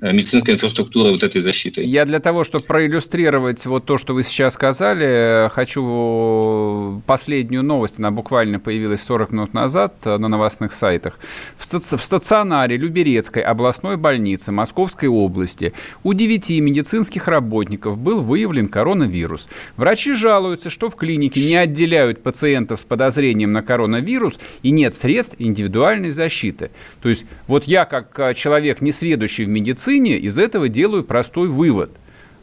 медицинской 0.00 0.54
инфраструктуры 0.54 1.12
вот 1.12 1.22
этой 1.22 1.40
защиты. 1.40 1.84
Я 1.84 2.06
для 2.06 2.20
того, 2.20 2.44
чтобы 2.44 2.64
проиллюстрировать 2.64 3.64
вот 3.66 3.84
то, 3.84 3.98
что 3.98 4.14
вы 4.14 4.22
сейчас 4.22 4.54
сказали, 4.54 5.50
хочу 5.52 7.02
последнюю 7.06 7.62
новость, 7.62 7.98
она 7.98 8.10
буквально 8.10 8.58
появилась 8.58 9.02
40 9.02 9.32
минут 9.32 9.54
назад 9.54 9.94
э, 10.04 10.16
на 10.16 10.28
новостных 10.28 10.72
сайтах. 10.72 11.18
В, 11.58 11.64
стационаре 11.64 12.76
Люберецкой 12.76 13.42
областной 13.42 13.96
больницы 13.96 14.52
Московской 14.52 15.08
области 15.08 15.72
у 16.02 16.12
9 16.12 16.50
медицинских 16.60 17.28
работников 17.28 17.98
был 17.98 18.22
выявлен 18.22 18.68
коронавирус. 18.68 19.48
Врачи 19.76 20.14
жалуются, 20.14 20.70
что 20.70 20.88
в 20.88 20.96
клинике 20.96 21.44
не 21.44 21.56
отделяют 21.56 22.22
пациентов 22.22 22.80
с 22.80 22.84
подозрением 22.84 23.52
на 23.52 23.62
коронавирус 23.62 24.38
и 24.62 24.70
нет 24.70 24.94
средств 24.94 25.36
индивидуальной 25.38 26.10
защиты. 26.10 26.70
То 27.02 27.08
есть 27.08 27.26
вот 27.46 27.64
я, 27.64 27.84
как 27.84 28.18
э, 28.18 28.34
человек, 28.34 28.80
не 28.80 28.92
сведущий 28.92 29.44
в 29.44 29.48
медицине, 29.48 29.89
медицине 29.90 30.16
из 30.16 30.38
этого 30.38 30.68
делаю 30.68 31.04
простой 31.04 31.48
вывод. 31.48 31.90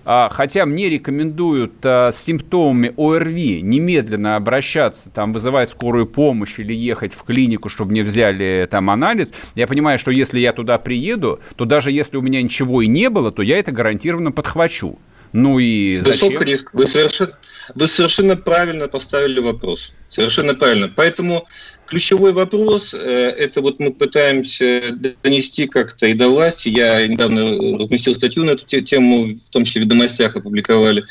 А, 0.10 0.30
хотя 0.32 0.66
мне 0.66 0.90
рекомендуют 0.90 1.74
а, 1.84 2.12
с 2.12 2.24
симптомами 2.24 2.94
ОРВИ 2.96 3.62
немедленно 3.62 4.38
обращаться, 4.38 5.10
там, 5.10 5.34
вызывать 5.34 5.70
скорую 5.70 6.08
помощь 6.08 6.60
или 6.60 6.74
ехать 6.74 7.14
в 7.14 7.24
клинику, 7.24 7.68
чтобы 7.68 7.92
мне 7.92 8.04
взяли 8.04 8.66
там 8.70 8.90
анализ, 8.90 9.34
я 9.56 9.68
понимаю, 9.68 10.00
что 10.00 10.12
если 10.12 10.40
я 10.40 10.54
туда 10.54 10.78
приеду, 10.78 11.40
то 11.58 11.66
даже 11.66 11.92
если 11.92 12.16
у 12.16 12.22
меня 12.22 12.42
ничего 12.42 12.82
и 12.82 12.88
не 12.88 13.10
было, 13.10 13.32
то 13.32 13.42
я 13.42 13.60
это 13.60 13.74
гарантированно 13.74 14.32
подхвачу. 14.32 14.98
Ну 15.34 15.60
и 15.60 15.98
зачем? 15.98 16.30
Высокий 16.30 16.46
риск. 16.46 16.70
Вы 16.74 16.88
совершенно, 16.88 17.32
вы 17.76 17.88
совершенно 17.88 18.36
правильно 18.36 18.88
поставили 18.88 19.40
вопрос. 19.40 19.92
Совершенно 20.10 20.56
правильно. 20.56 20.92
Поэтому 20.96 21.46
ключевой 21.88 22.32
вопрос, 22.32 22.94
э, 22.94 22.98
это 23.38 23.62
вот 23.62 23.80
мы 23.80 23.92
пытаемся 23.92 24.82
донести 25.24 25.68
как-то 25.68 26.08
и 26.08 26.14
до 26.14 26.30
власти. 26.30 26.70
Я 26.70 27.06
недавно 27.08 27.78
разместил 27.78 28.16
статью 28.16 28.46
на 28.46 28.52
эту 28.52 28.66
тему, 28.66 29.36
в 29.36 29.50
том 29.50 29.66
числе 29.66 29.82
в 29.82 29.86
«Ведомостях» 29.86 30.36
опубликовали. 30.36 31.04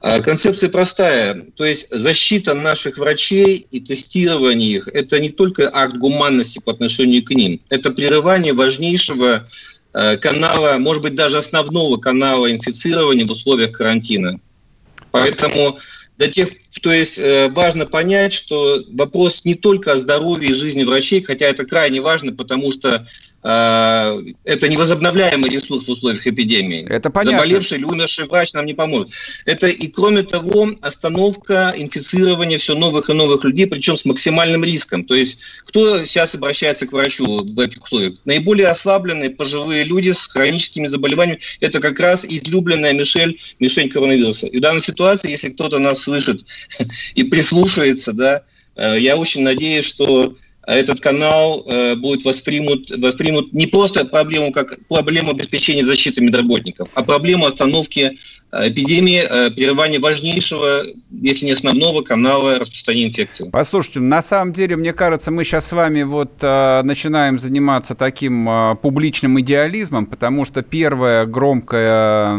А 0.00 0.20
концепция 0.20 0.70
простая. 0.70 1.46
То 1.56 1.64
есть 1.64 1.94
защита 1.94 2.54
наших 2.54 2.98
врачей 2.98 3.66
и 3.70 3.80
тестирование 3.80 4.70
их– 4.70 4.88
это 4.92 5.20
не 5.20 5.30
только 5.30 5.70
акт 5.72 5.96
гуманности 5.96 6.58
по 6.58 6.72
отношению 6.72 7.24
к 7.24 7.30
ним. 7.30 7.60
Это 7.68 7.90
прерывание 7.90 8.52
важнейшего 8.52 9.48
канала, 9.92 10.78
может 10.78 11.02
быть, 11.02 11.14
даже 11.14 11.38
основного 11.38 11.96
канала 11.96 12.50
инфицирования 12.50 13.26
в 13.26 13.30
условиях 13.30 13.72
карантина. 13.72 14.40
Поэтому 15.10 15.78
до 16.20 16.28
тех, 16.28 16.50
то 16.82 16.92
есть 16.92 17.18
э, 17.18 17.48
важно 17.48 17.86
понять, 17.86 18.34
что 18.34 18.84
вопрос 18.92 19.46
не 19.46 19.54
только 19.54 19.92
о 19.92 19.98
здоровье 19.98 20.50
и 20.50 20.54
жизни 20.54 20.84
врачей, 20.84 21.22
хотя 21.22 21.46
это 21.46 21.64
крайне 21.64 22.02
важно, 22.02 22.32
потому 22.32 22.70
что 22.70 22.88
э, 22.96 23.06
это 23.42 24.68
невозобновляемый 24.68 25.48
ресурс 25.48 25.86
в 25.86 25.90
условиях 25.90 26.26
эпидемии. 26.26 26.86
Это 26.86 27.08
понятно. 27.08 27.38
Заболевший 27.38 27.82
умерший 27.84 28.26
врач 28.26 28.52
нам 28.52 28.66
не 28.66 28.74
поможет. 28.74 29.10
Это 29.46 29.66
и 29.68 29.86
кроме 29.88 30.22
того 30.22 30.72
остановка 30.82 31.72
инфицирования 31.74 32.58
все 32.58 32.74
новых 32.74 33.08
и 33.08 33.14
новых 33.14 33.42
людей, 33.44 33.66
причем 33.66 33.96
с 33.96 34.04
максимальным 34.04 34.62
риском. 34.62 35.04
То 35.04 35.14
есть 35.14 35.40
кто 35.64 36.04
сейчас 36.04 36.34
обращается 36.34 36.86
к 36.86 36.92
врачу 36.92 37.42
в 37.42 37.58
этих 37.58 37.82
условиях? 37.82 38.14
Наиболее 38.26 38.68
ослабленные 38.68 39.30
пожилые 39.30 39.84
люди 39.84 40.10
с 40.10 40.26
хроническими 40.26 40.88
заболеваниями. 40.88 41.40
Это 41.60 41.80
как 41.80 41.98
раз 41.98 42.26
излюбленная 42.26 42.92
мишель, 42.92 43.40
мишень 43.58 43.88
коронавируса. 43.88 44.48
И 44.48 44.58
в 44.58 44.60
данной 44.60 44.82
ситуации, 44.82 45.30
если 45.30 45.48
кто-то 45.48 45.78
нас 45.78 46.02
слышит 46.02 46.44
и 47.14 47.22
прислушается, 47.22 48.12
да, 48.12 48.42
э, 48.76 48.96
я 48.98 49.16
очень 49.16 49.42
надеюсь, 49.42 49.86
что 49.86 50.36
этот 50.74 51.00
канал 51.00 51.64
э, 51.66 51.94
будет 51.96 52.24
воспримут, 52.24 52.90
воспримут 52.90 53.52
не 53.52 53.66
просто 53.66 54.04
проблему 54.04 54.52
как 54.52 54.78
проблему 54.88 55.30
обеспечения 55.30 55.84
защиты 55.84 56.20
медработников, 56.20 56.88
а 56.94 57.02
проблему 57.02 57.46
остановки 57.46 58.18
э, 58.52 58.68
эпидемии, 58.68 59.22
прерывания 59.54 59.98
важнейшего, 59.98 60.86
если 61.10 61.46
не 61.46 61.52
основного 61.52 62.02
канала 62.02 62.58
распространения 62.58 63.08
инфекции. 63.08 63.48
Послушайте, 63.50 64.00
на 64.00 64.22
самом 64.22 64.52
деле, 64.52 64.76
мне 64.76 64.92
кажется, 64.92 65.30
мы 65.30 65.44
сейчас 65.44 65.68
с 65.68 65.72
вами 65.72 66.02
вот 66.02 66.32
э, 66.40 66.82
начинаем 66.82 67.38
заниматься 67.38 67.94
таким 67.94 68.48
э, 68.48 68.76
публичным 68.76 69.40
идеализмом, 69.40 70.06
потому 70.06 70.44
что 70.44 70.62
первая 70.62 71.26
громкая 71.26 71.80
а 71.80 72.38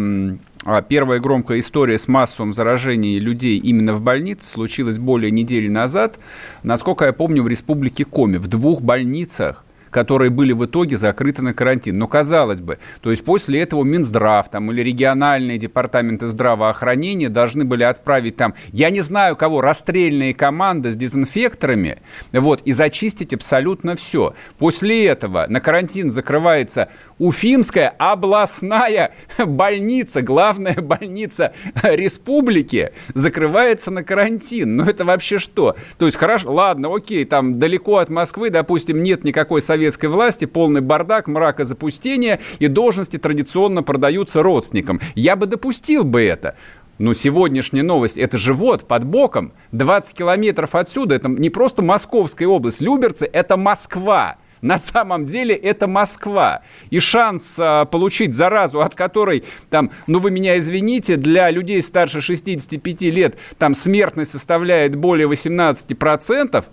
первая 0.87 1.19
громкая 1.19 1.59
история 1.59 1.97
с 1.97 2.07
массовым 2.07 2.53
заражением 2.53 3.23
людей 3.23 3.57
именно 3.57 3.93
в 3.93 4.01
больнице 4.01 4.49
случилась 4.49 4.99
более 4.99 5.31
недели 5.31 5.67
назад, 5.67 6.19
насколько 6.63 7.05
я 7.05 7.13
помню, 7.13 7.43
в 7.43 7.47
республике 7.47 8.05
Коми, 8.05 8.37
в 8.37 8.47
двух 8.47 8.81
больницах 8.81 9.65
которые 9.91 10.31
были 10.31 10.53
в 10.53 10.65
итоге 10.65 10.97
закрыты 10.97 11.41
на 11.43 11.53
карантин. 11.53 11.99
Но 11.99 12.07
казалось 12.07 12.61
бы, 12.61 12.79
то 13.01 13.11
есть 13.11 13.23
после 13.23 13.61
этого 13.61 13.83
Минздрав 13.83 14.49
там, 14.49 14.71
или 14.71 14.81
региональные 14.81 15.57
департаменты 15.57 16.27
здравоохранения 16.27 17.29
должны 17.29 17.65
были 17.65 17.83
отправить 17.83 18.37
там, 18.37 18.55
я 18.71 18.89
не 18.89 19.01
знаю 19.01 19.35
кого, 19.35 19.61
расстрельные 19.61 20.33
команды 20.33 20.91
с 20.91 20.95
дезинфекторами, 20.95 21.99
вот, 22.31 22.61
и 22.63 22.71
зачистить 22.71 23.33
абсолютно 23.33 23.95
все. 23.95 24.33
После 24.57 25.05
этого 25.05 25.45
на 25.47 25.59
карантин 25.59 26.09
закрывается 26.09 26.89
Уфимская 27.19 27.93
областная 27.99 29.13
больница, 29.37 30.21
главная 30.21 30.75
больница 30.81 31.53
республики, 31.83 32.93
закрывается 33.13 33.91
на 33.91 34.03
карантин. 34.03 34.77
Ну 34.77 34.85
это 34.85 35.03
вообще 35.05 35.37
что? 35.37 35.75
То 35.97 36.05
есть 36.05 36.17
хорошо, 36.17 36.53
ладно, 36.53 36.95
окей, 36.95 37.25
там 37.25 37.59
далеко 37.59 37.97
от 37.97 38.09
Москвы, 38.09 38.49
допустим, 38.49 39.03
нет 39.03 39.23
никакой 39.23 39.61
советской 39.61 39.80
советской 39.81 40.05
власти 40.05 40.45
полный 40.45 40.81
бардак, 40.81 41.27
мрак 41.27 41.59
и 41.59 41.63
запустение, 41.63 42.39
и 42.59 42.67
должности 42.67 43.17
традиционно 43.17 43.81
продаются 43.81 44.43
родственникам. 44.43 45.01
Я 45.15 45.35
бы 45.35 45.47
допустил 45.47 46.03
бы 46.03 46.23
это. 46.23 46.55
Но 46.99 47.15
сегодняшняя 47.15 47.81
новость, 47.81 48.19
это 48.19 48.37
же 48.37 48.53
вот, 48.53 48.87
под 48.87 49.05
боком, 49.05 49.53
20 49.71 50.15
километров 50.15 50.75
отсюда, 50.75 51.15
это 51.15 51.29
не 51.29 51.49
просто 51.49 51.81
Московская 51.81 52.45
область, 52.45 52.79
Люберцы, 52.79 53.25
это 53.25 53.57
Москва. 53.57 54.37
На 54.61 54.77
самом 54.77 55.25
деле 55.25 55.55
это 55.55 55.87
Москва. 55.87 56.61
И 56.89 56.99
шанс 56.99 57.57
а, 57.59 57.85
получить 57.85 58.33
заразу, 58.33 58.81
от 58.81 58.95
которой, 58.95 59.43
там, 59.69 59.91
ну 60.07 60.19
вы 60.19 60.31
меня 60.31 60.57
извините, 60.57 61.17
для 61.17 61.49
людей 61.49 61.81
старше 61.81 62.21
65 62.21 63.01
лет 63.01 63.37
там 63.57 63.73
смертность 63.73 64.31
составляет 64.31 64.95
более 64.95 65.27
18%, 65.27 66.65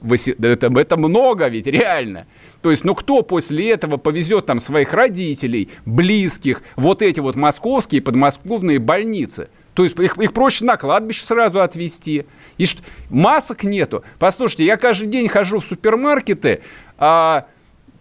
это, 0.42 0.80
это 0.80 0.96
много 0.96 1.48
ведь, 1.48 1.66
реально. 1.66 2.26
То 2.62 2.70
есть, 2.70 2.84
ну 2.84 2.94
кто 2.94 3.22
после 3.22 3.70
этого 3.70 3.96
повезет 3.96 4.46
там 4.46 4.60
своих 4.60 4.92
родителей, 4.92 5.70
близких, 5.86 6.62
вот 6.76 7.02
эти 7.02 7.20
вот 7.20 7.36
московские 7.36 8.02
подмосковные 8.02 8.78
больницы? 8.78 9.48
То 9.78 9.84
есть 9.84 9.96
их, 10.00 10.18
их 10.18 10.32
проще 10.32 10.64
на 10.64 10.76
кладбище 10.76 11.24
сразу 11.24 11.62
отвезти. 11.62 12.26
И 12.56 12.66
что, 12.66 12.82
масок 13.10 13.62
нету. 13.62 14.02
Послушайте, 14.18 14.64
я 14.64 14.76
каждый 14.76 15.06
день 15.06 15.28
хожу 15.28 15.60
в 15.60 15.64
супермаркеты, 15.64 16.62
а 16.96 17.46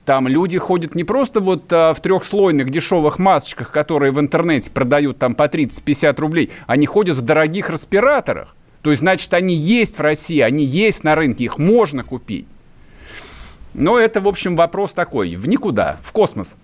там 0.07 0.25
люди 0.29 0.57
ходят 0.57 0.95
не 0.95 1.03
просто 1.03 1.41
вот 1.41 1.65
а, 1.73 1.93
в 1.93 1.99
трехслойных 1.99 2.69
дешевых 2.69 3.19
масочках, 3.19 3.73
которые 3.73 4.13
в 4.13 4.21
интернете 4.21 4.71
продают 4.71 5.19
там 5.19 5.35
по 5.35 5.47
30-50 5.47 6.21
рублей, 6.21 6.49
они 6.65 6.85
ходят 6.85 7.17
в 7.17 7.21
дорогих 7.21 7.69
респираторах. 7.69 8.55
То 8.83 8.91
есть, 8.91 9.01
значит, 9.01 9.33
они 9.33 9.53
есть 9.53 9.97
в 9.97 9.99
России, 9.99 10.39
они 10.39 10.63
есть 10.63 11.03
на 11.03 11.13
рынке, 11.13 11.43
их 11.43 11.57
можно 11.57 12.05
купить. 12.05 12.47
Но 13.73 13.99
это, 13.99 14.21
в 14.21 14.29
общем, 14.29 14.55
вопрос 14.55 14.93
такой, 14.93 15.35
в 15.35 15.45
никуда, 15.45 15.97
в 16.01 16.13
космос. 16.13 16.55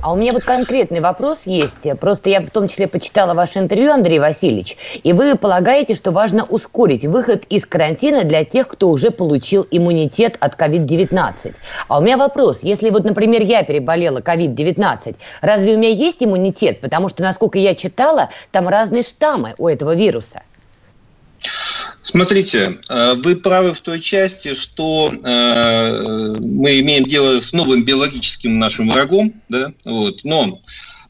А 0.00 0.12
у 0.12 0.16
меня 0.16 0.32
вот 0.32 0.44
конкретный 0.44 1.00
вопрос 1.00 1.42
есть. 1.44 1.98
Просто 1.98 2.30
я 2.30 2.40
в 2.40 2.50
том 2.50 2.68
числе 2.68 2.86
почитала 2.86 3.34
ваше 3.34 3.58
интервью, 3.58 3.92
Андрей 3.92 4.20
Васильевич, 4.20 4.76
и 5.02 5.12
вы 5.12 5.36
полагаете, 5.36 5.94
что 5.94 6.12
важно 6.12 6.44
ускорить 6.44 7.04
выход 7.04 7.44
из 7.50 7.66
карантина 7.66 8.22
для 8.22 8.44
тех, 8.44 8.68
кто 8.68 8.90
уже 8.90 9.10
получил 9.10 9.66
иммунитет 9.70 10.36
от 10.38 10.54
COVID-19. 10.54 11.54
А 11.88 11.98
у 11.98 12.02
меня 12.02 12.16
вопрос. 12.16 12.60
Если 12.62 12.90
вот, 12.90 13.04
например, 13.04 13.42
я 13.42 13.64
переболела 13.64 14.20
COVID-19, 14.20 15.16
разве 15.40 15.74
у 15.74 15.78
меня 15.78 15.90
есть 15.90 16.22
иммунитет? 16.22 16.80
Потому 16.80 17.08
что, 17.08 17.22
насколько 17.24 17.58
я 17.58 17.74
читала, 17.74 18.28
там 18.52 18.68
разные 18.68 19.02
штаммы 19.02 19.54
у 19.58 19.66
этого 19.66 19.96
вируса. 19.96 20.42
Смотрите, 22.08 22.78
э, 22.88 23.14
вы 23.18 23.36
правы 23.36 23.74
в 23.74 23.82
той 23.82 24.00
части, 24.00 24.54
что 24.54 25.12
э, 25.12 26.34
мы 26.40 26.80
имеем 26.80 27.04
дело 27.04 27.38
с 27.38 27.52
новым 27.52 27.84
биологическим 27.84 28.58
нашим 28.58 28.88
врагом, 28.88 29.34
да, 29.50 29.72
вот, 29.84 30.24
но 30.24 30.58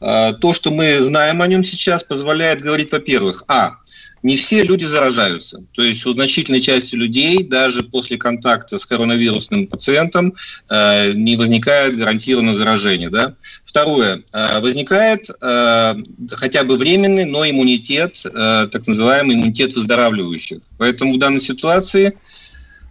э, 0.01 0.33
то, 0.41 0.51
что 0.51 0.71
мы 0.71 0.99
знаем 0.99 1.41
о 1.41 1.47
нем 1.47 1.63
сейчас, 1.63 2.03
позволяет 2.03 2.59
говорить, 2.59 2.91
во-первых, 2.91 3.45
а, 3.47 3.77
не 4.23 4.35
все 4.35 4.63
люди 4.63 4.85
заражаются. 4.85 5.63
То 5.73 5.81
есть 5.81 6.05
у 6.05 6.11
значительной 6.11 6.61
части 6.61 6.95
людей 6.95 7.43
даже 7.43 7.83
после 7.83 8.17
контакта 8.17 8.77
с 8.77 8.85
коронавирусным 8.85 9.67
пациентом 9.67 10.33
э, 10.69 11.13
не 11.13 11.37
возникает 11.37 11.97
гарантированное 11.97 12.55
заражение. 12.55 13.09
Да? 13.09 13.35
Второе. 13.65 14.23
Э, 14.33 14.59
возникает 14.59 15.29
э, 15.41 15.95
хотя 16.31 16.63
бы 16.63 16.77
временный, 16.77 17.25
но 17.25 17.49
иммунитет, 17.49 18.21
э, 18.25 18.67
так 18.71 18.87
называемый 18.87 19.35
иммунитет 19.35 19.73
выздоравливающих. 19.75 20.59
Поэтому 20.77 21.13
в 21.13 21.17
данной 21.17 21.41
ситуации 21.41 22.17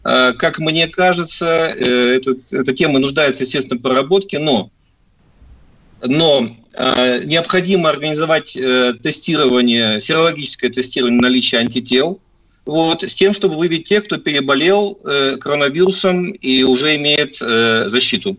э, 0.05 0.33
как 0.33 0.59
мне 0.59 0.89
кажется, 0.89 1.47
э, 1.47 2.17
эта, 2.17 2.35
эта 2.51 2.73
тема 2.73 2.99
нуждается, 2.99 3.43
естественно, 3.43 3.79
в 3.79 3.83
проработке, 3.83 4.39
но, 4.39 4.71
но 6.03 6.57
необходимо 6.79 7.91
организовать 7.91 8.57
э, 8.57 8.95
тестирование, 9.03 10.01
серологическое 10.01 10.71
тестирование 10.71 11.21
наличия 11.21 11.59
антител, 11.59 12.21
вот, 12.65 13.03
с 13.03 13.15
тем, 13.15 13.33
чтобы 13.33 13.57
выявить 13.57 13.89
тех, 13.89 14.05
кто 14.05 14.19
переболел 14.19 14.99
э, 15.05 15.37
коронавирусом 15.37 16.31
и 16.31 16.63
уже 16.63 16.97
имеет 16.97 17.37
защиту. 17.37 18.37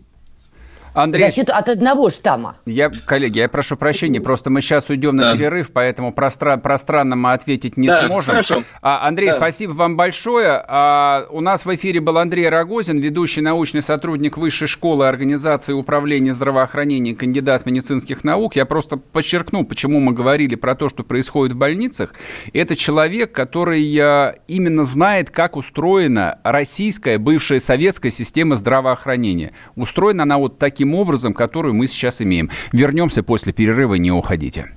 Андрей... 0.94 1.24
Значит, 1.24 1.50
от 1.50 1.68
одного 1.68 2.10
штамма. 2.10 2.56
Я, 2.66 2.90
коллеги, 2.90 3.38
я 3.38 3.48
прошу 3.48 3.76
прощения, 3.76 4.20
просто 4.20 4.50
мы 4.50 4.60
сейчас 4.60 4.88
уйдем 4.88 5.16
да. 5.16 5.32
на 5.32 5.38
перерыв, 5.38 5.70
поэтому 5.72 6.12
простра... 6.12 6.56
пространно 6.56 7.16
мы 7.16 7.32
ответить 7.32 7.76
не 7.76 7.88
да, 7.88 8.06
сможем. 8.06 8.32
Хорошо. 8.32 8.62
А, 8.82 9.06
Андрей, 9.06 9.28
да. 9.28 9.34
спасибо 9.34 9.72
вам 9.72 9.96
большое. 9.96 10.62
А, 10.66 11.26
у 11.30 11.40
нас 11.40 11.64
в 11.64 11.74
эфире 11.74 12.00
был 12.00 12.18
Андрей 12.18 12.48
Рогозин, 12.48 12.98
ведущий 12.98 13.40
научный 13.40 13.82
сотрудник 13.82 14.36
Высшей 14.36 14.68
школы 14.68 15.06
организации 15.08 15.72
управления 15.72 16.32
здравоохранения, 16.32 17.14
кандидат 17.14 17.66
медицинских 17.66 18.24
наук. 18.24 18.56
Я 18.56 18.64
просто 18.66 18.96
подчеркну, 18.96 19.64
почему 19.64 20.00
мы 20.00 20.12
говорили 20.12 20.54
про 20.54 20.74
то, 20.74 20.88
что 20.88 21.04
происходит 21.04 21.54
в 21.54 21.58
больницах. 21.58 22.14
Это 22.52 22.76
человек, 22.76 23.32
который 23.32 23.98
а, 24.00 24.36
именно 24.48 24.84
знает, 24.84 25.30
как 25.30 25.56
устроена 25.56 26.38
российская, 26.42 27.18
бывшая 27.18 27.60
советская 27.60 28.10
система 28.10 28.56
здравоохранения. 28.56 29.52
Устроена 29.76 30.24
она 30.24 30.38
вот 30.38 30.58
таким 30.58 30.79
таким 30.80 30.94
образом, 30.94 31.34
которую 31.34 31.74
мы 31.74 31.88
сейчас 31.88 32.22
имеем. 32.22 32.48
Вернемся 32.72 33.22
после 33.22 33.52
перерыва, 33.52 33.96
не 33.96 34.10
уходите. 34.10 34.72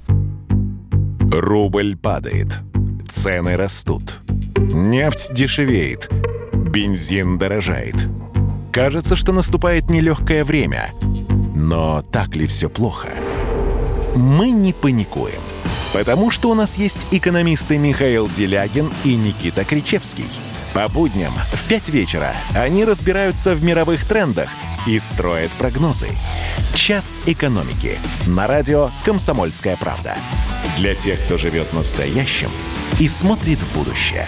Рубль 1.31 1.95
падает. 1.95 2.59
Цены 3.07 3.55
растут. 3.55 4.19
Нефть 4.57 5.33
дешевеет. 5.33 6.11
Бензин 6.51 7.37
дорожает. 7.37 7.95
Кажется, 8.73 9.15
что 9.15 9.31
наступает 9.31 9.89
нелегкое 9.89 10.43
время. 10.43 10.89
Но 11.55 12.01
так 12.01 12.35
ли 12.35 12.47
все 12.47 12.69
плохо? 12.69 13.07
Мы 14.13 14.51
не 14.51 14.73
паникуем. 14.73 15.39
Потому 15.93 16.31
что 16.31 16.49
у 16.49 16.53
нас 16.53 16.77
есть 16.77 17.07
экономисты 17.11 17.77
Михаил 17.77 18.27
Делягин 18.27 18.89
и 19.05 19.15
Никита 19.15 19.63
Кричевский. 19.63 20.25
По 20.73 20.87
будням 20.87 21.33
в 21.51 21.67
5 21.67 21.89
вечера 21.89 22.33
они 22.53 22.83
разбираются 22.83 23.53
в 23.53 23.63
мировых 23.63 24.05
трендах– 24.05 24.49
и 24.85 24.99
строит 24.99 25.51
прогнозы. 25.51 26.09
«Час 26.73 27.21
экономики» 27.25 27.97
на 28.27 28.47
радио 28.47 28.89
«Комсомольская 29.05 29.77
правда». 29.77 30.15
Для 30.77 30.95
тех, 30.95 31.19
кто 31.21 31.37
живет 31.37 31.71
настоящим 31.73 32.49
и 32.99 33.07
смотрит 33.07 33.59
в 33.59 33.77
будущее. 33.77 34.27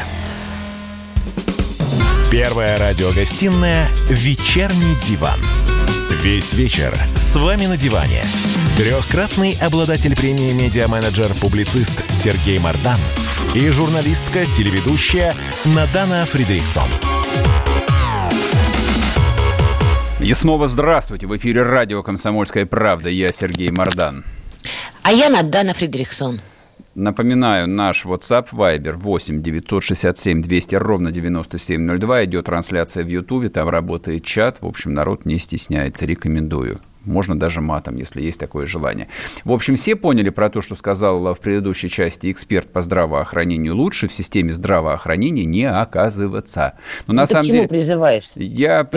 Первая 2.31 2.77
радиогостинная 2.77 3.87
«Вечерний 4.09 4.95
диван». 5.05 5.39
Весь 6.23 6.53
вечер 6.53 6.95
с 7.15 7.35
вами 7.35 7.65
на 7.65 7.77
диване. 7.77 8.23
Трехкратный 8.77 9.57
обладатель 9.61 10.15
премии 10.15 10.53
«Медиа-менеджер-публицист» 10.53 12.01
Сергей 12.11 12.59
Мардан 12.59 12.97
и 13.55 13.69
журналистка-телеведущая 13.69 15.33
Надана 15.63 16.25
Фридрихсон. 16.25 16.89
И 20.19 20.33
снова 20.33 20.67
здравствуйте. 20.67 21.25
В 21.25 21.37
эфире 21.37 21.61
радио 21.61 22.03
«Комсомольская 22.03 22.65
правда». 22.65 23.09
Я 23.09 23.31
Сергей 23.31 23.71
Мордан. 23.71 24.25
А 25.03 25.11
я 25.13 25.29
Надана 25.29 25.73
Фридрихсон. 25.73 26.41
Напоминаю, 26.95 27.69
наш 27.69 28.05
WhatsApp 28.05 28.49
Viber 28.51 28.93
8 28.93 29.41
967 29.41 30.41
200 30.41 30.75
ровно 30.75 31.11
9702. 31.11 32.25
Идет 32.25 32.45
трансляция 32.47 33.05
в 33.05 33.07
Ютубе, 33.07 33.47
там 33.47 33.69
работает 33.69 34.25
чат. 34.25 34.57
В 34.59 34.65
общем, 34.65 34.93
народ 34.93 35.25
не 35.25 35.39
стесняется. 35.39 36.05
Рекомендую. 36.05 36.79
Можно 37.05 37.39
даже 37.39 37.61
матом, 37.61 37.95
если 37.95 38.21
есть 38.21 38.39
такое 38.39 38.65
желание. 38.65 39.07
В 39.43 39.51
общем, 39.51 39.75
все 39.75 39.95
поняли 39.95 40.29
про 40.29 40.49
то, 40.49 40.61
что 40.61 40.75
сказал 40.75 41.33
в 41.33 41.39
предыдущей 41.39 41.89
части 41.89 42.31
эксперт 42.31 42.71
по 42.71 42.81
здравоохранению. 42.81 43.75
Лучше 43.75 44.07
в 44.07 44.13
системе 44.13 44.51
здравоохранения 44.51 45.45
не 45.45 45.69
оказываться. 45.69 46.73
Но 47.07 47.13
ну, 47.13 47.21
на 47.21 47.25
самом 47.25 47.45
деле... 47.45 47.67
призываешь? 47.67 48.31
Я, 48.35 48.87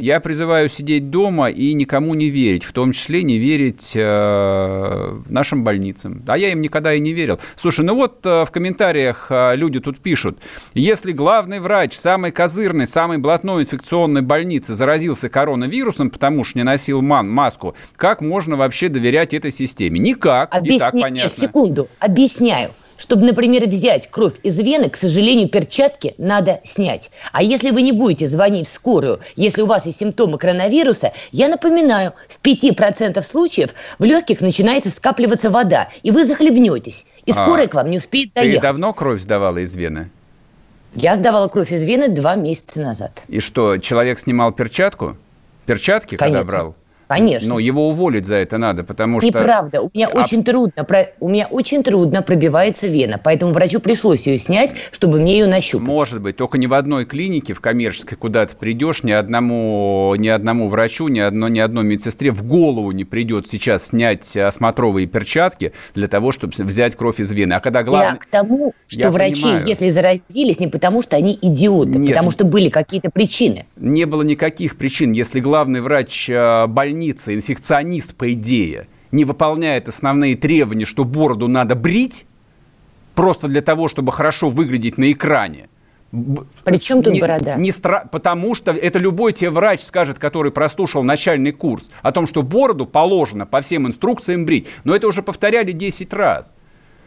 я 0.00 0.20
призываю 0.20 0.68
сидеть 0.68 1.10
дома 1.10 1.50
и 1.50 1.72
никому 1.74 2.14
не 2.14 2.30
верить. 2.30 2.64
В 2.64 2.72
том 2.72 2.92
числе 2.92 3.22
не 3.22 3.38
верить 3.38 3.92
э, 3.94 5.20
нашим 5.28 5.64
больницам. 5.64 6.22
А 6.26 6.36
я 6.36 6.52
им 6.52 6.60
никогда 6.60 6.94
и 6.94 7.00
не 7.00 7.12
верил. 7.12 7.38
Слушай, 7.56 7.84
ну 7.84 7.94
вот 7.94 8.24
э, 8.24 8.44
в 8.44 8.50
комментариях 8.50 9.26
э, 9.30 9.56
люди 9.56 9.80
тут 9.80 9.98
пишут. 10.00 10.38
Если 10.74 11.12
главный 11.12 11.60
врач 11.60 11.94
самой 11.94 12.30
козырной, 12.30 12.86
самой 12.86 13.18
блатной 13.18 13.62
инфекционной 13.62 14.22
больницы 14.22 14.74
заразился 14.74 15.28
коронавирусом, 15.28 16.10
потому 16.10 16.44
что 16.44 16.58
не 16.58 16.64
носил 16.64 17.02
ман, 17.02 17.30
маску, 17.30 17.53
маску. 17.54 17.74
Как 17.96 18.20
можно 18.20 18.56
вообще 18.56 18.88
доверять 18.88 19.34
этой 19.34 19.50
системе? 19.50 20.00
Никак. 20.00 20.54
Объясня... 20.54 20.76
И 20.76 20.78
так 20.78 20.92
понятно. 20.92 21.28
Нет, 21.28 21.38
секунду. 21.38 21.88
Объясняю. 21.98 22.70
Чтобы, 22.96 23.26
например, 23.26 23.66
взять 23.66 24.08
кровь 24.08 24.34
из 24.44 24.56
вены, 24.56 24.88
к 24.88 24.96
сожалению, 24.96 25.48
перчатки 25.48 26.14
надо 26.16 26.60
снять. 26.64 27.10
А 27.32 27.42
если 27.42 27.72
вы 27.72 27.82
не 27.82 27.90
будете 27.90 28.28
звонить 28.28 28.68
в 28.68 28.72
скорую, 28.72 29.18
если 29.34 29.62
у 29.62 29.66
вас 29.66 29.84
есть 29.84 29.98
симптомы 29.98 30.38
коронавируса, 30.38 31.12
я 31.32 31.48
напоминаю, 31.48 32.12
в 32.28 32.40
5% 32.46 33.20
случаев 33.24 33.70
в 33.98 34.04
легких 34.04 34.40
начинает 34.42 34.86
скапливаться 34.86 35.50
вода, 35.50 35.88
и 36.04 36.12
вы 36.12 36.24
захлебнетесь, 36.24 37.04
и 37.26 37.32
а, 37.32 37.34
скорая 37.34 37.66
к 37.66 37.74
вам 37.74 37.90
не 37.90 37.98
успеет 37.98 38.32
доехать. 38.32 38.60
Ты 38.60 38.62
давно 38.62 38.92
кровь 38.92 39.20
сдавала 39.20 39.58
из 39.58 39.74
вены? 39.74 40.10
Я 40.94 41.16
сдавала 41.16 41.48
кровь 41.48 41.72
из 41.72 41.82
вены 41.82 42.06
два 42.06 42.36
месяца 42.36 42.80
назад. 42.80 43.24
И 43.26 43.40
что, 43.40 43.78
человек 43.78 44.20
снимал 44.20 44.52
перчатку? 44.52 45.16
Перчатки, 45.66 46.16
Конечно. 46.16 46.38
когда 46.38 46.48
брал? 46.48 46.76
Конечно. 47.08 47.48
Но 47.50 47.58
его 47.58 47.88
уволить 47.88 48.24
за 48.24 48.36
это 48.36 48.58
надо, 48.58 48.84
потому 48.84 49.20
что... 49.20 49.26
Неправда. 49.28 49.82
У 49.82 49.90
меня, 49.92 50.08
очень 50.08 50.42
трудно, 50.42 50.86
у 51.20 51.28
меня 51.28 51.46
очень 51.50 51.82
трудно 51.82 52.22
пробивается 52.22 52.86
вена, 52.86 53.20
поэтому 53.22 53.52
врачу 53.52 53.80
пришлось 53.80 54.26
ее 54.26 54.38
снять, 54.38 54.74
чтобы 54.90 55.20
мне 55.20 55.38
ее 55.38 55.46
нащупать. 55.46 55.86
Может 55.86 56.20
быть, 56.20 56.36
только 56.36 56.58
ни 56.58 56.66
в 56.66 56.74
одной 56.74 57.04
клинике, 57.04 57.54
в 57.54 57.60
коммерческой, 57.60 58.16
куда 58.16 58.46
ты 58.46 58.56
придешь, 58.56 59.02
ни 59.02 59.12
одному, 59.12 60.14
ни 60.16 60.28
одному 60.28 60.68
врачу, 60.68 61.08
ни, 61.08 61.20
одно, 61.20 61.48
ни 61.48 61.58
одной 61.58 61.84
медсестре 61.84 62.30
в 62.30 62.42
голову 62.44 62.90
не 62.92 63.04
придет 63.04 63.48
сейчас 63.48 63.88
снять 63.88 64.36
осмотровые 64.36 65.06
перчатки 65.06 65.72
для 65.94 66.08
того, 66.08 66.32
чтобы 66.32 66.52
взять 66.58 66.96
кровь 66.96 67.20
из 67.20 67.30
вены. 67.32 67.54
А 67.54 67.60
когда 67.60 67.82
главное... 67.82 68.12
Я 68.12 68.16
к 68.16 68.26
тому, 68.26 68.74
что 68.86 69.00
Я 69.00 69.10
врачи, 69.10 69.42
понимаю. 69.42 69.66
если 69.66 69.90
заразились, 69.90 70.58
не 70.58 70.68
потому 70.68 71.02
что 71.02 71.16
они 71.16 71.38
идиоты, 71.40 71.98
Нет, 71.98 72.12
потому 72.12 72.30
что 72.30 72.44
были 72.44 72.68
какие-то 72.68 73.10
причины. 73.10 73.66
Не 73.76 74.06
было 74.06 74.22
никаких 74.22 74.76
причин. 74.76 75.12
Если 75.12 75.40
главный 75.40 75.80
врач 75.80 76.28
э, 76.30 76.66
больницы 76.66 76.93
больнице 76.94 77.34
инфекционист, 77.34 78.14
по 78.14 78.32
идее, 78.32 78.86
не 79.10 79.24
выполняет 79.24 79.88
основные 79.88 80.36
требования, 80.36 80.84
что 80.84 81.04
бороду 81.04 81.48
надо 81.48 81.74
брить, 81.74 82.24
просто 83.14 83.48
для 83.48 83.62
того, 83.62 83.88
чтобы 83.88 84.12
хорошо 84.12 84.48
выглядеть 84.50 84.96
на 84.96 85.10
экране, 85.10 85.68
причем 86.62 87.02
тут 87.02 87.12
не, 87.12 87.20
борода? 87.20 87.56
Не 87.56 87.72
стра... 87.72 88.04
Потому 88.12 88.54
что 88.54 88.70
это 88.70 89.00
любой 89.00 89.32
тебе 89.32 89.50
врач 89.50 89.80
скажет, 89.80 90.20
который 90.20 90.52
прослушал 90.52 91.02
начальный 91.02 91.50
курс, 91.50 91.90
о 92.02 92.12
том, 92.12 92.28
что 92.28 92.42
бороду 92.42 92.86
положено 92.86 93.46
по 93.46 93.60
всем 93.60 93.88
инструкциям 93.88 94.46
брить. 94.46 94.68
Но 94.84 94.94
это 94.94 95.08
уже 95.08 95.22
повторяли 95.22 95.72
10 95.72 96.12
раз. 96.14 96.54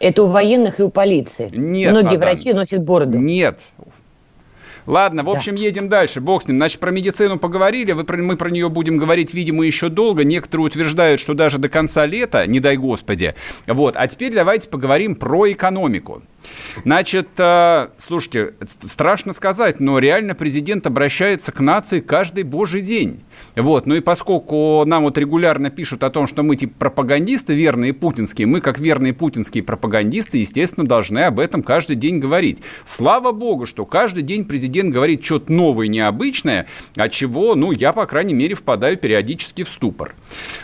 Это 0.01 0.23
у 0.23 0.27
военных 0.27 0.81
и 0.81 0.83
у 0.83 0.89
полиции. 0.89 1.49
Нет, 1.53 1.91
Многие 1.91 2.17
мадам, 2.17 2.19
врачи 2.19 2.51
носят 2.51 2.83
бороду. 2.83 3.17
Нет. 3.17 3.61
Ладно, 4.87 5.23
в 5.23 5.29
общем, 5.29 5.55
да. 5.55 5.61
едем 5.61 5.89
дальше. 5.89 6.21
Бог 6.21 6.43
с 6.43 6.47
ним. 6.47 6.57
Значит, 6.57 6.79
про 6.79 6.91
медицину 6.91 7.37
поговорили. 7.37 7.91
Вы, 7.91 8.05
мы 8.23 8.37
про 8.37 8.49
нее 8.49 8.69
будем 8.69 8.97
говорить, 8.97 9.33
видимо, 9.33 9.65
еще 9.65 9.89
долго. 9.89 10.23
Некоторые 10.23 10.67
утверждают, 10.67 11.19
что 11.19 11.33
даже 11.33 11.57
до 11.59 11.67
конца 11.67 12.05
лета, 12.05 12.47
не 12.47 12.61
дай 12.61 12.77
господи. 12.77 13.35
Вот. 13.67 13.95
А 13.97 14.07
теперь 14.07 14.33
давайте 14.33 14.69
поговорим 14.69 15.15
про 15.15 15.51
экономику. 15.51 16.23
Значит, 16.83 17.27
э, 17.37 17.87
слушайте, 17.97 18.53
страшно 18.65 19.33
сказать, 19.33 19.79
но 19.79 19.99
реально 19.99 20.35
президент 20.35 20.85
обращается 20.87 21.51
к 21.51 21.59
нации 21.59 21.99
каждый 21.99 22.43
божий 22.43 22.81
день. 22.81 23.23
Вот, 23.55 23.85
ну 23.85 23.95
и 23.95 23.99
поскольку 23.99 24.83
нам 24.85 25.03
вот 25.03 25.17
регулярно 25.17 25.69
пишут 25.69 26.03
о 26.03 26.09
том, 26.09 26.27
что 26.27 26.43
мы 26.43 26.55
типа 26.55 26.73
пропагандисты 26.77 27.55
верные 27.55 27.93
путинские, 27.93 28.47
мы 28.47 28.61
как 28.61 28.79
верные 28.79 29.13
путинские 29.13 29.63
пропагандисты, 29.63 30.37
естественно, 30.37 30.85
должны 30.85 31.19
об 31.19 31.39
этом 31.39 31.63
каждый 31.63 31.95
день 31.95 32.19
говорить. 32.19 32.59
Слава 32.85 33.31
богу, 33.31 33.65
что 33.65 33.85
каждый 33.85 34.23
день 34.23 34.45
президент 34.45 34.93
говорит 34.93 35.23
что-то 35.23 35.51
новое, 35.51 35.87
необычное, 35.87 36.67
от 36.95 37.11
чего, 37.11 37.55
ну, 37.55 37.71
я, 37.71 37.91
по 37.91 38.05
крайней 38.05 38.33
мере, 38.33 38.55
впадаю 38.55 38.97
периодически 38.97 39.63
в 39.63 39.69
ступор. 39.69 40.15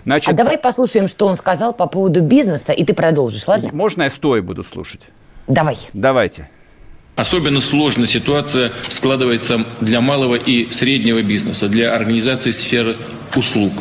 Значит, 0.06 0.30
а 0.30 0.34
давай 0.34 0.58
послушаем, 0.58 1.08
что 1.08 1.28
он 1.28 1.36
сказал 1.38 1.74
по 1.74 1.88
поводу 1.88 2.22
бизнеса, 2.22 2.72
и 2.72 2.86
ты 2.86 2.94
продолжишь, 2.94 3.48
ладно? 3.48 3.70
Можно 3.74 4.04
я 4.04 4.10
стоя 4.10 4.42
буду 4.42 4.64
слушать? 4.64 5.10
Давай. 5.48 5.78
Давайте. 5.94 6.50
Особенно 7.16 7.62
сложная 7.62 8.08
ситуация 8.08 8.72
складывается 8.90 9.66
для 9.82 10.02
малого 10.02 10.36
и 10.36 10.72
среднего 10.72 11.22
бизнеса, 11.22 11.68
для 11.68 11.94
организации 11.96 12.52
сферы 12.52 12.98
услуг. 13.36 13.74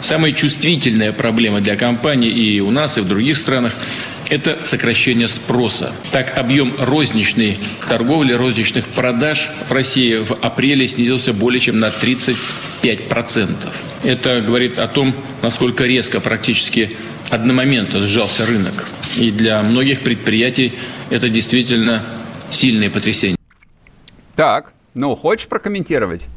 Самая 0.00 0.32
чувствительная 0.32 1.12
проблема 1.12 1.60
для 1.60 1.76
компаний 1.76 2.28
и 2.28 2.60
у 2.60 2.70
нас, 2.70 2.98
и 2.98 3.00
в 3.00 3.08
других 3.08 3.36
странах– 3.38 3.72
это 4.28 4.64
сокращение 4.64 5.28
спроса. 5.28 5.92
Так, 6.12 6.36
объем 6.36 6.74
розничной 6.78 7.58
торговли, 7.88 8.32
розничных 8.32 8.88
продаж 8.88 9.50
в 9.68 9.72
России 9.72 10.16
в 10.16 10.32
апреле 10.32 10.88
снизился 10.88 11.32
более 11.32 11.60
чем 11.60 11.80
на 11.80 11.88
35%. 11.88 12.36
Это 14.02 14.40
говорит 14.40 14.78
о 14.78 14.88
том, 14.88 15.14
насколько 15.42 15.84
резко, 15.84 16.20
практически 16.20 16.96
одномоментно 17.30 18.00
сжался 18.00 18.44
рынок. 18.46 18.86
И 19.18 19.30
для 19.30 19.62
многих 19.62 20.00
предприятий 20.00 20.72
это 21.10 21.28
действительно 21.28 22.02
сильные 22.50 22.90
потрясения. 22.90 23.36
Так, 24.36 24.72
ну, 24.94 25.14
хочешь 25.14 25.46
прокомментировать? 25.46 26.28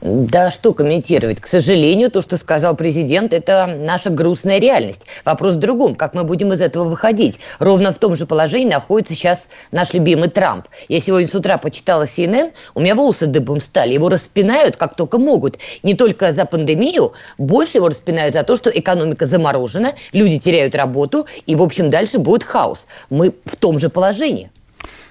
Да 0.00 0.52
что 0.52 0.74
комментировать? 0.74 1.40
К 1.40 1.48
сожалению, 1.48 2.08
то, 2.08 2.22
что 2.22 2.36
сказал 2.36 2.76
президент, 2.76 3.32
это 3.32 3.66
наша 3.66 4.10
грустная 4.10 4.60
реальность. 4.60 5.02
Вопрос 5.24 5.56
в 5.56 5.58
другом, 5.58 5.96
как 5.96 6.14
мы 6.14 6.22
будем 6.22 6.52
из 6.52 6.60
этого 6.60 6.84
выходить. 6.84 7.40
Ровно 7.58 7.92
в 7.92 7.98
том 7.98 8.14
же 8.14 8.24
положении 8.24 8.70
находится 8.70 9.14
сейчас 9.14 9.48
наш 9.72 9.92
любимый 9.94 10.30
Трамп. 10.30 10.68
Я 10.88 11.00
сегодня 11.00 11.26
с 11.26 11.34
утра 11.34 11.58
почитала 11.58 12.04
CNN, 12.04 12.52
у 12.76 12.80
меня 12.80 12.94
волосы 12.94 13.26
дыбом 13.26 13.60
стали. 13.60 13.94
Его 13.94 14.08
распинают 14.08 14.76
как 14.76 14.94
только 14.94 15.18
могут. 15.18 15.58
Не 15.82 15.94
только 15.94 16.32
за 16.32 16.44
пандемию, 16.44 17.12
больше 17.36 17.78
его 17.78 17.88
распинают 17.88 18.34
за 18.34 18.44
то, 18.44 18.54
что 18.54 18.70
экономика 18.70 19.26
заморожена, 19.26 19.94
люди 20.12 20.38
теряют 20.38 20.76
работу, 20.76 21.26
и, 21.46 21.56
в 21.56 21.62
общем, 21.62 21.90
дальше 21.90 22.20
будет 22.20 22.44
хаос. 22.44 22.86
Мы 23.10 23.34
в 23.44 23.56
том 23.56 23.80
же 23.80 23.88
положении. 23.88 24.50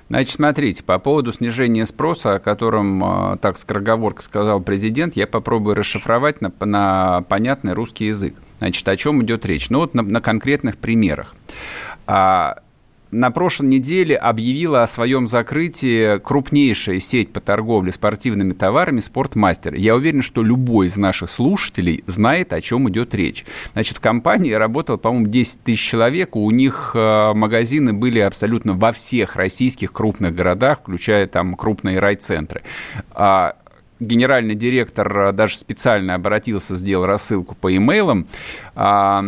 Значит, 0.09 0.35
смотрите, 0.35 0.83
по 0.83 0.99
поводу 0.99 1.33
снижения 1.33 1.85
спроса, 1.85 2.35
о 2.35 2.39
котором 2.39 3.03
а, 3.03 3.37
так 3.37 3.57
скороговорка 3.57 4.21
сказал 4.21 4.61
президент, 4.61 5.15
я 5.17 5.27
попробую 5.27 5.75
расшифровать 5.75 6.39
на, 6.39 6.51
на 6.61 7.23
понятный 7.23 7.73
русский 7.73 8.05
язык. 8.05 8.33
Значит, 8.59 8.87
о 8.87 8.95
чем 8.95 9.21
идет 9.23 9.45
речь? 9.45 9.69
Ну 9.69 9.79
вот 9.79 9.93
на, 9.93 10.03
на 10.03 10.21
конкретных 10.21 10.77
примерах. 10.77 11.35
А, 12.05 12.59
на 13.11 13.31
прошлой 13.31 13.67
неделе 13.67 14.15
объявила 14.15 14.83
о 14.83 14.87
своем 14.87 15.27
закрытии 15.27 16.19
крупнейшая 16.19 16.99
сеть 16.99 17.31
по 17.31 17.39
торговле 17.39 17.91
спортивными 17.91 18.53
товарами 18.53 18.99
«Спортмастер». 18.99 19.75
Я 19.75 19.95
уверен, 19.95 20.21
что 20.21 20.43
любой 20.43 20.87
из 20.87 20.97
наших 20.97 21.29
слушателей 21.29 22.03
знает, 22.07 22.53
о 22.53 22.61
чем 22.61 22.89
идет 22.89 23.15
речь. 23.15 23.45
Значит, 23.73 23.97
в 23.97 24.01
компании 24.01 24.51
работало, 24.51 24.97
по-моему, 24.97 25.27
10 25.27 25.61
тысяч 25.63 25.81
человек. 25.81 26.35
У 26.35 26.49
них 26.51 26.91
э, 26.93 27.33
магазины 27.33 27.93
были 27.93 28.19
абсолютно 28.19 28.73
во 28.73 28.91
всех 28.91 29.35
российских 29.35 29.91
крупных 29.93 30.35
городах, 30.35 30.79
включая 30.81 31.27
там 31.27 31.55
крупные 31.55 31.99
райцентры 31.99 32.61
а 33.11 33.55
генеральный 33.99 34.55
директор 34.55 35.33
даже 35.33 35.57
специально 35.57 36.15
обратился, 36.15 36.75
сделал 36.75 37.05
рассылку 37.05 37.55
по 37.55 37.75
имейлам. 37.75 38.27
А, 38.75 39.25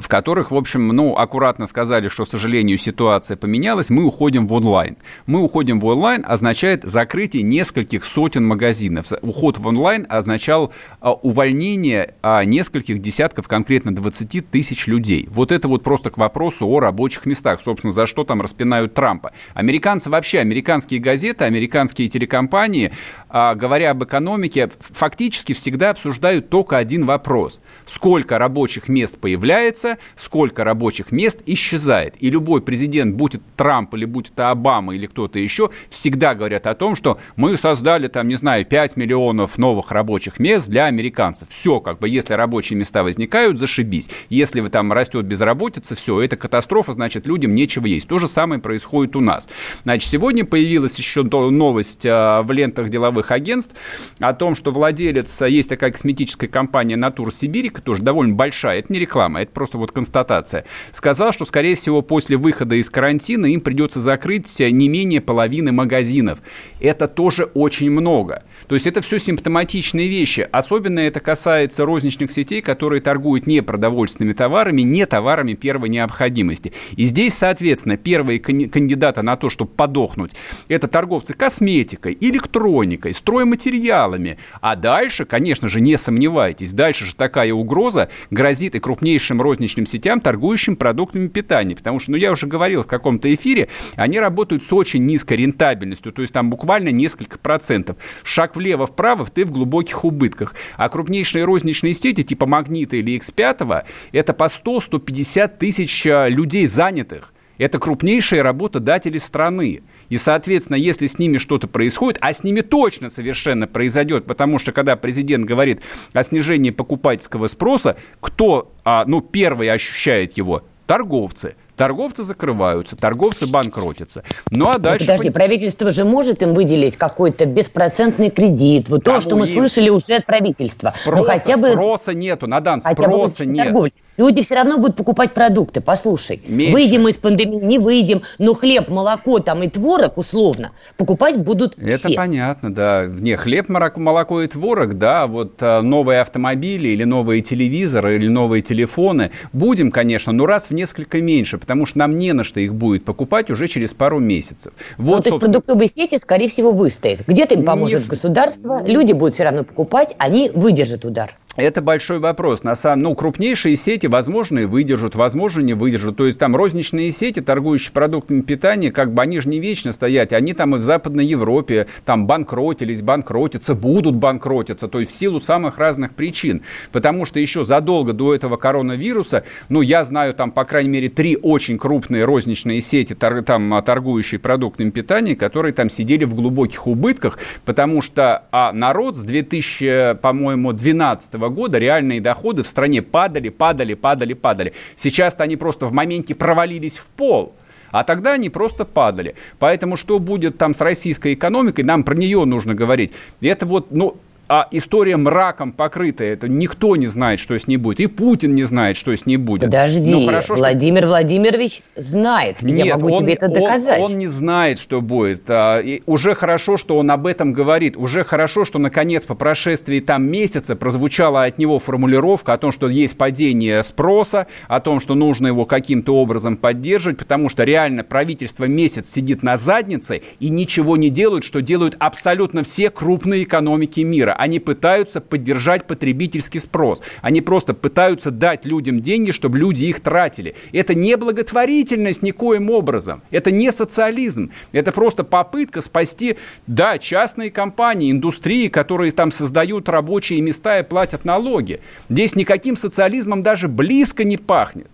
в 0.00 0.08
которых, 0.08 0.50
в 0.50 0.56
общем, 0.56 0.88
ну, 0.88 1.16
аккуратно 1.16 1.66
сказали, 1.66 2.08
что, 2.08 2.24
к 2.24 2.28
сожалению, 2.28 2.78
ситуация 2.78 3.36
поменялась, 3.36 3.90
мы 3.90 4.04
уходим 4.04 4.46
в 4.46 4.52
онлайн. 4.52 4.96
Мы 5.26 5.40
уходим 5.40 5.80
в 5.80 5.86
онлайн 5.86 6.24
означает 6.26 6.84
закрытие 6.84 7.42
нескольких 7.42 8.04
сотен 8.04 8.46
магазинов. 8.46 9.06
Уход 9.22 9.58
в 9.58 9.66
онлайн 9.66 10.06
означал 10.08 10.72
а, 11.00 11.12
увольнение 11.12 12.14
а, 12.22 12.44
нескольких 12.44 13.00
десятков, 13.00 13.48
конкретно 13.48 13.94
20 13.94 14.50
тысяч 14.50 14.86
людей. 14.86 15.28
Вот 15.30 15.52
это 15.52 15.68
вот 15.68 15.82
просто 15.82 16.10
к 16.10 16.18
вопросу 16.18 16.66
о 16.66 16.80
рабочих 16.80 17.26
местах. 17.26 17.60
Собственно, 17.62 17.92
за 17.92 18.06
что 18.06 18.24
там 18.24 18.40
распинают 18.40 18.94
Трампа. 18.94 19.32
Американцы 19.54 20.10
вообще, 20.10 20.38
американские 20.38 21.00
газеты, 21.00 21.44
американские 21.44 22.08
телекомпании, 22.08 22.92
а, 23.28 23.54
говоря 23.54 23.90
об 23.90 24.04
экономике, 24.04 24.70
фактически 24.80 25.52
всегда 25.52 25.90
обсуждают 25.90 26.48
только 26.48 26.76
один 26.76 27.06
вопрос. 27.06 27.60
Сколько 27.86 28.38
рабочих 28.38 28.88
мест 28.88 29.18
появляется, 29.18 29.81
появляется, 29.82 29.98
сколько 30.16 30.64
рабочих 30.64 31.12
мест 31.12 31.40
исчезает. 31.46 32.14
И 32.20 32.30
любой 32.30 32.62
президент, 32.62 33.16
будь 33.16 33.34
это 33.34 33.44
Трамп 33.56 33.94
или 33.94 34.04
будь 34.04 34.30
это 34.30 34.50
Обама 34.50 34.94
или 34.94 35.06
кто-то 35.06 35.38
еще, 35.38 35.70
всегда 35.90 36.34
говорят 36.34 36.66
о 36.66 36.74
том, 36.74 36.96
что 36.96 37.18
мы 37.36 37.56
создали 37.56 38.08
там, 38.08 38.28
не 38.28 38.34
знаю, 38.34 38.64
5 38.64 38.96
миллионов 38.96 39.58
новых 39.58 39.90
рабочих 39.90 40.38
мест 40.38 40.68
для 40.68 40.86
американцев. 40.86 41.48
Все, 41.50 41.80
как 41.80 41.98
бы, 41.98 42.08
если 42.08 42.34
рабочие 42.34 42.78
места 42.78 43.02
возникают, 43.02 43.58
зашибись. 43.58 44.08
Если 44.28 44.60
вы 44.60 44.68
там 44.68 44.92
растет 44.92 45.24
безработица, 45.24 45.94
все, 45.94 46.20
это 46.20 46.36
катастрофа, 46.36 46.92
значит, 46.92 47.26
людям 47.26 47.54
нечего 47.54 47.86
есть. 47.86 48.08
То 48.08 48.18
же 48.18 48.28
самое 48.28 48.60
происходит 48.60 49.16
у 49.16 49.20
нас. 49.20 49.48
Значит, 49.82 50.10
сегодня 50.10 50.44
появилась 50.44 50.98
еще 50.98 51.22
новость 51.22 52.06
а, 52.06 52.42
в 52.42 52.50
лентах 52.52 52.88
деловых 52.88 53.30
агентств 53.30 53.74
о 54.20 54.32
том, 54.32 54.54
что 54.54 54.70
владелец, 54.70 55.42
есть 55.42 55.68
такая 55.68 55.92
косметическая 55.92 56.48
компания 56.48 56.96
«Натур 56.96 57.32
Сибири», 57.32 57.70
тоже 57.70 58.02
довольно 58.02 58.34
большая, 58.34 58.80
это 58.80 58.92
не 58.92 58.98
реклама, 58.98 59.42
это 59.42 59.52
просто 59.52 59.71
вот 59.78 59.92
констатация, 59.92 60.64
сказал, 60.92 61.32
что, 61.32 61.44
скорее 61.44 61.74
всего, 61.74 62.02
после 62.02 62.36
выхода 62.36 62.74
из 62.74 62.90
карантина 62.90 63.46
им 63.46 63.60
придется 63.60 64.00
закрыть 64.00 64.60
не 64.60 64.88
менее 64.88 65.20
половины 65.20 65.72
магазинов. 65.72 66.40
Это 66.80 67.08
тоже 67.08 67.44
очень 67.54 67.90
много. 67.90 68.44
То 68.66 68.74
есть 68.74 68.86
это 68.86 69.00
все 69.00 69.18
симптоматичные 69.18 70.08
вещи. 70.08 70.48
Особенно 70.52 71.00
это 71.00 71.20
касается 71.20 71.84
розничных 71.84 72.30
сетей, 72.30 72.62
которые 72.62 73.00
торгуют 73.00 73.46
не 73.46 73.62
продовольственными 73.62 74.32
товарами, 74.32 74.82
не 74.82 75.06
товарами 75.06 75.54
первой 75.54 75.88
необходимости. 75.88 76.72
И 76.96 77.04
здесь, 77.04 77.34
соответственно, 77.34 77.96
первые 77.96 78.38
кандидаты 78.38 79.22
на 79.22 79.36
то, 79.36 79.50
чтобы 79.50 79.70
подохнуть, 79.70 80.32
это 80.68 80.88
торговцы 80.88 81.34
косметикой, 81.34 82.16
электроникой, 82.20 83.14
стройматериалами. 83.14 84.38
А 84.60 84.76
дальше, 84.76 85.24
конечно 85.24 85.68
же, 85.68 85.80
не 85.80 85.96
сомневайтесь, 85.96 86.72
дальше 86.72 87.04
же 87.06 87.14
такая 87.14 87.52
угроза 87.52 88.08
грозит 88.30 88.74
и 88.74 88.80
крупнейшим 88.80 89.40
розничным 89.40 89.51
розничным 89.52 89.84
сетям, 89.84 90.20
торгующим 90.20 90.76
продуктами 90.76 91.28
питания. 91.28 91.76
Потому 91.76 92.00
что, 92.00 92.12
ну, 92.12 92.16
я 92.16 92.32
уже 92.32 92.46
говорил 92.46 92.84
в 92.84 92.86
каком-то 92.86 93.32
эфире, 93.34 93.68
они 93.96 94.18
работают 94.18 94.62
с 94.62 94.72
очень 94.72 95.04
низкой 95.04 95.34
рентабельностью, 95.34 96.10
то 96.10 96.22
есть 96.22 96.32
там 96.32 96.48
буквально 96.48 96.88
несколько 96.88 97.38
процентов. 97.38 97.98
Шаг 98.24 98.56
влево-вправо, 98.56 99.26
ты 99.26 99.44
в 99.44 99.52
глубоких 99.52 100.04
убытках. 100.04 100.54
А 100.76 100.88
крупнейшие 100.88 101.44
розничные 101.44 101.92
сети, 101.92 102.22
типа 102.22 102.46
Магнита 102.46 102.96
или 102.96 103.18
X5, 103.18 103.84
это 104.12 104.32
по 104.32 104.44
100-150 104.44 105.58
тысяч 105.58 106.06
а, 106.06 106.28
людей 106.28 106.66
занятых. 106.66 107.34
Это 107.58 107.78
крупнейшие 107.78 108.40
работодатели 108.40 109.18
страны. 109.18 109.82
И, 110.08 110.16
соответственно, 110.18 110.76
если 110.76 111.06
с 111.06 111.18
ними 111.18 111.38
что-то 111.38 111.68
происходит, 111.68 112.18
а 112.20 112.32
с 112.32 112.44
ними 112.44 112.60
точно 112.60 113.10
совершенно 113.10 113.66
произойдет, 113.66 114.26
потому 114.26 114.58
что 114.58 114.72
когда 114.72 114.96
президент 114.96 115.44
говорит 115.44 115.80
о 116.12 116.22
снижении 116.22 116.70
покупательского 116.70 117.46
спроса, 117.46 117.96
кто, 118.20 118.72
а, 118.84 119.04
ну, 119.06 119.20
первый 119.20 119.70
ощущает 119.70 120.36
его? 120.36 120.62
Торговцы. 120.86 121.54
Торговцы 121.76 122.22
закрываются, 122.22 122.96
торговцы 122.96 123.50
банкротятся. 123.50 124.24
Ну 124.50 124.68
а 124.68 124.78
дальше... 124.78 125.06
Подожди, 125.06 125.30
правительство 125.30 125.90
же 125.90 126.04
может 126.04 126.42
им 126.42 126.52
выделить 126.52 126.96
какой-то 126.96 127.46
беспроцентный 127.46 128.30
кредит. 128.30 128.88
Вот 128.88 129.02
то, 129.02 129.20
что 129.20 129.36
мы 129.36 129.48
им? 129.48 129.54
слышали 129.54 129.88
уже 129.88 130.16
от 130.16 130.26
правительства. 130.26 130.90
Спроса, 130.90 131.16
ну, 131.16 131.24
хотя 131.24 131.56
бы... 131.56 131.70
спроса 131.70 132.12
нету, 132.12 132.46
Надан, 132.46 132.80
спроса 132.82 133.46
нет. 133.46 133.64
Торговли. 133.64 133.92
Люди 134.16 134.42
все 134.42 134.56
равно 134.56 134.78
будут 134.78 134.96
покупать 134.96 135.32
продукты. 135.32 135.80
Послушай, 135.80 136.42
Меньше. 136.46 136.72
выйдем 136.72 137.08
из 137.08 137.16
пандемии, 137.16 137.64
не 137.64 137.78
выйдем, 137.78 138.22
но 138.38 138.52
хлеб, 138.54 138.90
молоко 138.90 139.38
там 139.38 139.62
и 139.62 139.68
творог 139.68 140.18
условно 140.18 140.72
покупать 140.96 141.38
будут 141.38 141.78
Это 141.78 142.08
все. 142.08 142.14
понятно, 142.14 142.72
да. 142.74 143.06
Не, 143.06 143.36
хлеб, 143.36 143.68
молоко 143.68 144.42
и 144.42 144.48
творог, 144.48 144.98
да, 144.98 145.26
вот 145.26 145.54
а, 145.60 145.80
новые 145.80 146.20
автомобили 146.20 146.88
или 146.88 147.04
новые 147.04 147.40
телевизоры 147.40 148.16
или 148.16 148.28
новые 148.28 148.60
телефоны 148.60 149.30
будем, 149.52 149.90
конечно, 149.90 150.32
но 150.32 150.44
раз 150.46 150.66
в 150.68 150.74
несколько 150.74 151.22
меньше, 151.22 151.56
потому 151.58 151.86
что 151.86 151.98
нам 151.98 152.18
не 152.18 152.32
на 152.32 152.44
что 152.44 152.60
их 152.60 152.74
будет 152.74 153.04
покупать 153.04 153.50
уже 153.50 153.66
через 153.66 153.94
пару 153.94 154.18
месяцев. 154.18 154.74
Вот, 154.98 155.16
ну, 155.16 155.22
то 155.22 155.28
есть 155.30 155.40
продуктовые 155.40 155.88
сети, 155.88 156.18
скорее 156.18 156.48
всего, 156.48 156.72
выстоят. 156.72 157.20
Где-то 157.26 157.54
им 157.54 157.64
поможет 157.64 158.02
не... 158.02 158.08
государство, 158.08 158.82
люди 158.84 159.12
будут 159.12 159.34
все 159.34 159.44
равно 159.44 159.64
покупать, 159.64 160.14
они 160.18 160.50
выдержат 160.54 161.04
удар. 161.04 161.32
Это 161.56 161.82
большой 161.82 162.18
вопрос. 162.18 162.62
На 162.62 162.74
самом, 162.74 163.02
ну, 163.02 163.14
крупнейшие 163.14 163.76
сети, 163.76 164.06
возможно, 164.06 164.60
и 164.60 164.64
выдержат, 164.64 165.14
возможно, 165.14 165.60
не 165.60 165.74
выдержат. 165.74 166.16
То 166.16 166.24
есть 166.24 166.38
там 166.38 166.56
розничные 166.56 167.10
сети, 167.12 167.40
торгующие 167.40 167.92
продуктами 167.92 168.40
питания, 168.40 168.90
как 168.90 169.12
бы 169.12 169.20
они 169.20 169.38
же 169.40 169.50
не 169.50 169.60
вечно 169.60 169.92
стоять. 169.92 170.32
Они 170.32 170.54
там 170.54 170.74
и 170.74 170.78
в 170.78 170.82
Западной 170.82 171.26
Европе 171.26 171.88
там 172.06 172.26
банкротились, 172.26 173.02
банкротятся, 173.02 173.74
будут 173.74 174.14
банкротиться. 174.14 174.88
То 174.88 175.00
есть 175.00 175.12
в 175.12 175.14
силу 175.14 175.40
самых 175.40 175.76
разных 175.76 176.14
причин. 176.14 176.62
Потому 176.90 177.26
что 177.26 177.38
еще 177.38 177.64
задолго 177.64 178.14
до 178.14 178.34
этого 178.34 178.56
коронавируса, 178.56 179.44
ну, 179.68 179.82
я 179.82 180.04
знаю 180.04 180.32
там, 180.32 180.52
по 180.52 180.64
крайней 180.64 180.90
мере, 180.90 181.10
три 181.10 181.36
очень 181.36 181.76
крупные 181.76 182.24
розничные 182.24 182.80
сети, 182.80 183.14
тор, 183.14 183.42
там, 183.42 183.74
а, 183.74 183.82
торгующие 183.82 184.38
продуктами 184.38 184.88
питания, 184.88 185.36
которые 185.36 185.74
там 185.74 185.90
сидели 185.90 186.24
в 186.24 186.34
глубоких 186.34 186.86
убытках, 186.86 187.38
потому 187.66 188.00
что 188.00 188.44
а 188.52 188.72
народ 188.72 189.18
с 189.18 189.24
2000, 189.24 190.14
по-моему, 190.22 190.72
12 190.72 191.41
года 191.48 191.78
реальные 191.78 192.20
доходы 192.20 192.62
в 192.62 192.68
стране 192.68 193.02
падали, 193.02 193.48
падали, 193.48 193.94
падали, 193.94 194.34
падали. 194.34 194.72
Сейчас 194.96 195.34
они 195.38 195.56
просто 195.56 195.86
в 195.86 195.92
моменте 195.92 196.34
провалились 196.34 196.98
в 196.98 197.06
пол. 197.06 197.54
А 197.90 198.04
тогда 198.04 198.32
они 198.32 198.48
просто 198.48 198.84
падали. 198.84 199.34
Поэтому 199.58 199.96
что 199.96 200.18
будет 200.18 200.56
там 200.58 200.74
с 200.74 200.80
российской 200.80 201.34
экономикой, 201.34 201.82
нам 201.82 202.04
про 202.04 202.14
нее 202.14 202.44
нужно 202.44 202.74
говорить. 202.74 203.12
И 203.40 203.46
это 203.46 203.66
вот, 203.66 203.90
ну, 203.90 204.16
а 204.48 204.68
история 204.70 205.16
мраком 205.16 205.72
покрытая. 205.72 206.34
Это 206.34 206.48
никто 206.48 206.96
не 206.96 207.06
знает, 207.06 207.40
что 207.40 207.58
с 207.58 207.66
ней 207.66 207.76
будет. 207.76 208.00
И 208.00 208.06
Путин 208.06 208.54
не 208.54 208.64
знает, 208.64 208.96
что 208.96 209.14
с 209.16 209.24
ней 209.24 209.36
будет. 209.36 209.62
Подожди, 209.62 210.10
ну, 210.10 210.26
хорошо, 210.26 210.56
Владимир 210.56 211.02
что... 211.02 211.08
Владимирович 211.08 211.82
знает. 211.96 212.60
Нет, 212.60 212.86
Я 212.86 212.94
могу 212.96 213.14
он, 213.14 213.22
тебе 213.22 213.34
это 213.34 213.48
доказать. 213.48 214.00
Он, 214.00 214.12
он 214.12 214.18
не 214.18 214.26
знает, 214.26 214.78
что 214.78 215.00
будет. 215.00 215.44
А, 215.48 215.80
и 215.80 216.02
уже 216.06 216.34
хорошо, 216.34 216.76
что 216.76 216.98
он 216.98 217.10
об 217.10 217.26
этом 217.26 217.52
говорит. 217.52 217.96
Уже 217.96 218.24
хорошо, 218.24 218.64
что, 218.64 218.78
наконец, 218.78 219.24
по 219.24 219.34
прошествии 219.34 220.00
там 220.00 220.24
месяца 220.24 220.76
прозвучала 220.76 221.44
от 221.44 221.58
него 221.58 221.78
формулировка 221.78 222.52
о 222.52 222.58
том, 222.58 222.72
что 222.72 222.88
есть 222.88 223.16
падение 223.16 223.82
спроса, 223.82 224.48
о 224.68 224.80
том, 224.80 225.00
что 225.00 225.14
нужно 225.14 225.46
его 225.46 225.64
каким-то 225.64 226.16
образом 226.16 226.56
поддерживать, 226.56 227.18
потому 227.18 227.48
что 227.48 227.64
реально 227.64 228.04
правительство 228.04 228.64
месяц 228.64 229.10
сидит 229.10 229.42
на 229.42 229.56
заднице 229.56 230.22
и 230.40 230.50
ничего 230.50 230.96
не 230.96 231.08
делают, 231.08 231.44
что 231.44 231.62
делают 231.62 231.96
абсолютно 231.98 232.64
все 232.64 232.90
крупные 232.90 233.44
экономики 233.44 234.00
мира 234.00 234.31
они 234.34 234.60
пытаются 234.60 235.20
поддержать 235.20 235.86
потребительский 235.86 236.60
спрос. 236.60 237.02
Они 237.20 237.40
просто 237.40 237.74
пытаются 237.74 238.30
дать 238.30 238.64
людям 238.64 239.00
деньги, 239.00 239.30
чтобы 239.30 239.58
люди 239.58 239.84
их 239.84 240.00
тратили. 240.00 240.54
Это 240.72 240.94
не 240.94 241.16
благотворительность 241.16 242.22
никоим 242.22 242.70
образом. 242.70 243.22
Это 243.30 243.50
не 243.50 243.72
социализм. 243.72 244.50
Это 244.72 244.92
просто 244.92 245.24
попытка 245.24 245.80
спасти, 245.80 246.36
да, 246.66 246.98
частные 246.98 247.50
компании, 247.50 248.12
индустрии, 248.12 248.68
которые 248.68 249.12
там 249.12 249.32
создают 249.32 249.88
рабочие 249.88 250.40
места 250.40 250.78
и 250.78 250.82
платят 250.82 251.24
налоги. 251.24 251.80
Здесь 252.08 252.36
никаким 252.36 252.76
социализмом 252.76 253.42
даже 253.42 253.68
близко 253.68 254.24
не 254.24 254.36
пахнет 254.36 254.91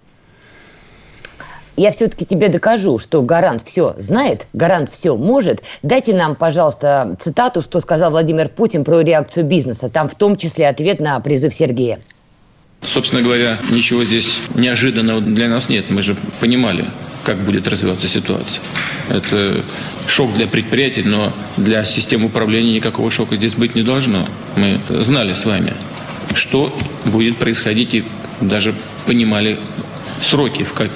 я 1.79 1.93
все-таки 1.93 2.27
тебе 2.27 2.49
докажу, 2.49 2.99
что 2.99 3.23
гарант 3.23 3.63
все 3.65 3.95
знает, 3.99 4.47
гарант 4.53 4.91
все 4.91 5.17
может. 5.17 5.63
Дайте 5.83 6.15
нам, 6.15 6.35
пожалуйста, 6.35 7.17
цитату, 7.21 7.63
что 7.63 7.81
сказал 7.81 8.11
Владимир 8.11 8.49
Путин 8.49 8.85
про 8.85 9.01
реакцию 9.01 9.45
бизнеса. 9.45 9.89
Там 9.89 10.09
в 10.09 10.15
том 10.15 10.37
числе 10.37 10.69
ответ 10.69 11.01
на 11.01 11.19
призыв 11.21 11.55
Сергея. 11.55 12.01
Собственно 12.83 13.23
говоря, 13.23 13.59
ничего 13.71 14.05
здесь 14.05 14.39
неожиданного 14.55 15.21
для 15.21 15.49
нас 15.49 15.69
нет. 15.69 15.91
Мы 15.91 16.03
же 16.03 16.17
понимали, 16.41 16.85
как 17.25 17.39
будет 17.39 17.67
развиваться 17.69 18.09
ситуация. 18.09 18.63
Это 19.09 19.63
шок 20.07 20.33
для 20.35 20.47
предприятий, 20.47 21.03
но 21.03 21.33
для 21.57 21.85
системы 21.85 22.27
управления 22.27 22.75
никакого 22.75 23.11
шока 23.11 23.37
здесь 23.37 23.55
быть 23.55 23.75
не 23.75 23.83
должно. 23.83 24.27
Мы 24.57 24.79
знали 24.89 25.33
с 25.33 25.45
вами, 25.45 25.75
что 26.35 26.75
будет 27.05 27.37
происходить 27.37 27.95
и 27.95 28.05
даже 28.41 28.75
понимали 29.07 29.59
сроки, 30.21 30.63
в, 30.63 30.73
как, 30.73 30.91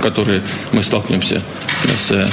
которые 0.00 0.42
мы 0.72 0.82
столкнемся 0.82 1.42
с 1.96 2.10
э, 2.10 2.26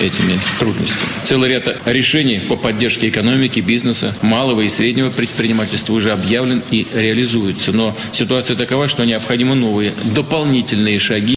этими 0.00 0.38
трудностями. 0.58 1.10
Целый 1.24 1.50
ряд 1.50 1.68
решений 1.86 2.40
по 2.40 2.56
поддержке 2.56 3.08
экономики, 3.08 3.60
бизнеса, 3.60 4.14
малого 4.22 4.62
и 4.62 4.68
среднего 4.68 5.10
предпринимательства 5.10 5.94
уже 5.94 6.12
объявлен 6.12 6.62
и 6.70 6.86
реализуется. 6.94 7.72
Но 7.72 7.96
ситуация 8.12 8.56
такова, 8.56 8.88
что 8.88 9.04
необходимы 9.04 9.54
новые 9.54 9.92
дополнительные 10.14 10.98
шаги. 10.98 11.36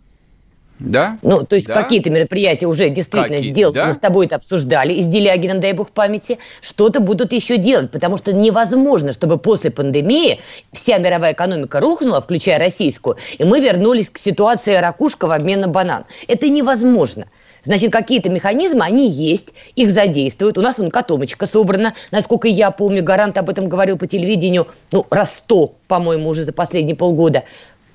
Да? 0.79 1.17
Ну, 1.23 1.43
то 1.43 1.55
есть 1.55 1.67
да? 1.67 1.73
какие-то 1.73 2.09
мероприятия 2.09 2.67
уже 2.67 2.89
действительно 2.89 3.37
Какие? 3.37 3.51
сделаны, 3.51 3.75
да? 3.75 3.85
мы 3.87 3.93
с 3.95 3.97
тобой 3.97 4.27
это 4.27 4.35
обсуждали, 4.35 4.93
и 4.93 5.01
с 5.01 5.07
Делягином, 5.07 5.59
дай 5.59 5.73
бог 5.73 5.89
памяти, 5.89 6.37
что-то 6.61 6.99
будут 6.99 7.33
еще 7.33 7.57
делать, 7.57 7.91
потому 7.91 8.17
что 8.17 8.31
невозможно, 8.31 9.11
чтобы 9.11 9.37
после 9.37 9.71
пандемии 9.71 10.39
вся 10.73 10.97
мировая 10.99 11.33
экономика 11.33 11.79
рухнула, 11.79 12.21
включая 12.21 12.59
российскую, 12.59 13.17
и 13.37 13.43
мы 13.43 13.59
вернулись 13.59 14.09
к 14.09 14.19
ситуации 14.19 14.75
ракушка 14.75 15.27
в 15.27 15.31
обмен 15.31 15.61
на 15.61 15.67
банан. 15.67 16.05
Это 16.27 16.47
невозможно. 16.49 17.25
Значит, 17.63 17.91
какие-то 17.91 18.29
механизмы, 18.29 18.85
они 18.85 19.09
есть, 19.09 19.49
их 19.75 19.91
задействуют. 19.91 20.57
У 20.57 20.61
нас 20.61 20.77
вон 20.77 20.89
котомочка 20.89 21.45
собрана, 21.45 21.95
насколько 22.11 22.47
я 22.47 22.71
помню, 22.71 23.03
Гарант 23.03 23.37
об 23.37 23.49
этом 23.49 23.67
говорил 23.67 23.97
по 23.97 24.07
телевидению, 24.07 24.67
ну, 24.91 25.05
раз 25.09 25.35
сто, 25.37 25.73
по-моему, 25.87 26.29
уже 26.29 26.45
за 26.45 26.53
последние 26.53 26.95
полгода. 26.95 27.43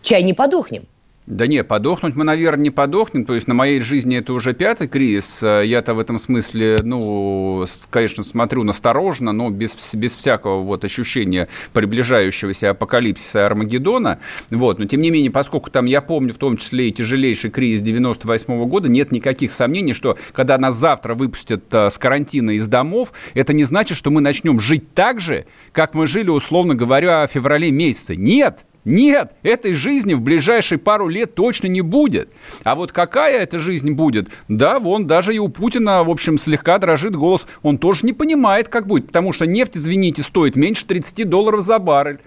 Чай 0.02 0.24
не 0.24 0.34
подохнем. 0.34 0.84
Да 1.26 1.46
не, 1.46 1.62
подохнуть 1.62 2.16
мы, 2.16 2.24
наверное, 2.24 2.64
не 2.64 2.70
подохнем. 2.70 3.24
То 3.24 3.34
есть 3.34 3.46
на 3.46 3.54
моей 3.54 3.80
жизни 3.80 4.16
это 4.16 4.32
уже 4.32 4.54
пятый 4.54 4.88
кризис. 4.88 5.40
Я-то 5.42 5.94
в 5.94 6.00
этом 6.00 6.18
смысле, 6.18 6.78
ну, 6.82 7.64
конечно, 7.90 8.24
смотрю 8.24 8.64
настороженно, 8.64 9.30
но 9.30 9.48
без, 9.50 9.76
без 9.94 10.16
всякого 10.16 10.62
вот 10.62 10.84
ощущения 10.84 11.48
приближающегося 11.72 12.70
апокалипсиса 12.70 13.46
Армагеддона. 13.46 14.18
Вот. 14.50 14.80
Но 14.80 14.86
тем 14.86 15.00
не 15.00 15.10
менее, 15.10 15.30
поскольку 15.30 15.70
там 15.70 15.86
я 15.86 16.00
помню 16.00 16.32
в 16.32 16.38
том 16.38 16.56
числе 16.56 16.88
и 16.88 16.92
тяжелейший 16.92 17.50
кризис 17.50 17.82
98 17.82 18.54
-го 18.54 18.66
года, 18.66 18.88
нет 18.88 19.12
никаких 19.12 19.52
сомнений, 19.52 19.94
что 19.94 20.18
когда 20.32 20.58
нас 20.58 20.74
завтра 20.74 21.14
выпустят 21.14 21.72
э, 21.72 21.88
с 21.88 21.98
карантина 21.98 22.50
из 22.52 22.66
домов, 22.66 23.12
это 23.34 23.52
не 23.52 23.62
значит, 23.62 23.96
что 23.96 24.10
мы 24.10 24.20
начнем 24.20 24.58
жить 24.58 24.92
так 24.92 25.20
же, 25.20 25.46
как 25.70 25.94
мы 25.94 26.08
жили, 26.08 26.30
условно 26.30 26.74
говоря, 26.74 27.24
в 27.28 27.30
феврале 27.30 27.70
месяце. 27.70 28.16
Нет! 28.16 28.64
Нет, 28.84 29.34
этой 29.44 29.74
жизни 29.74 30.14
в 30.14 30.22
ближайшие 30.22 30.78
пару 30.78 31.06
лет 31.06 31.34
точно 31.34 31.68
не 31.68 31.82
будет. 31.82 32.28
А 32.64 32.74
вот 32.74 32.90
какая 32.90 33.38
эта 33.40 33.60
жизнь 33.60 33.92
будет? 33.92 34.28
Да, 34.48 34.80
вон 34.80 35.06
даже 35.06 35.34
и 35.34 35.38
у 35.38 35.48
Путина, 35.48 36.02
в 36.02 36.10
общем, 36.10 36.36
слегка 36.36 36.78
дрожит 36.78 37.14
голос. 37.14 37.46
Он 37.62 37.78
тоже 37.78 38.04
не 38.04 38.12
понимает, 38.12 38.68
как 38.68 38.88
будет, 38.88 39.06
потому 39.06 39.32
что 39.32 39.46
нефть, 39.46 39.76
извините, 39.76 40.22
стоит 40.22 40.56
меньше 40.56 40.84
30 40.86 41.28
долларов 41.28 41.62
за 41.62 41.78
баррель 41.78 42.18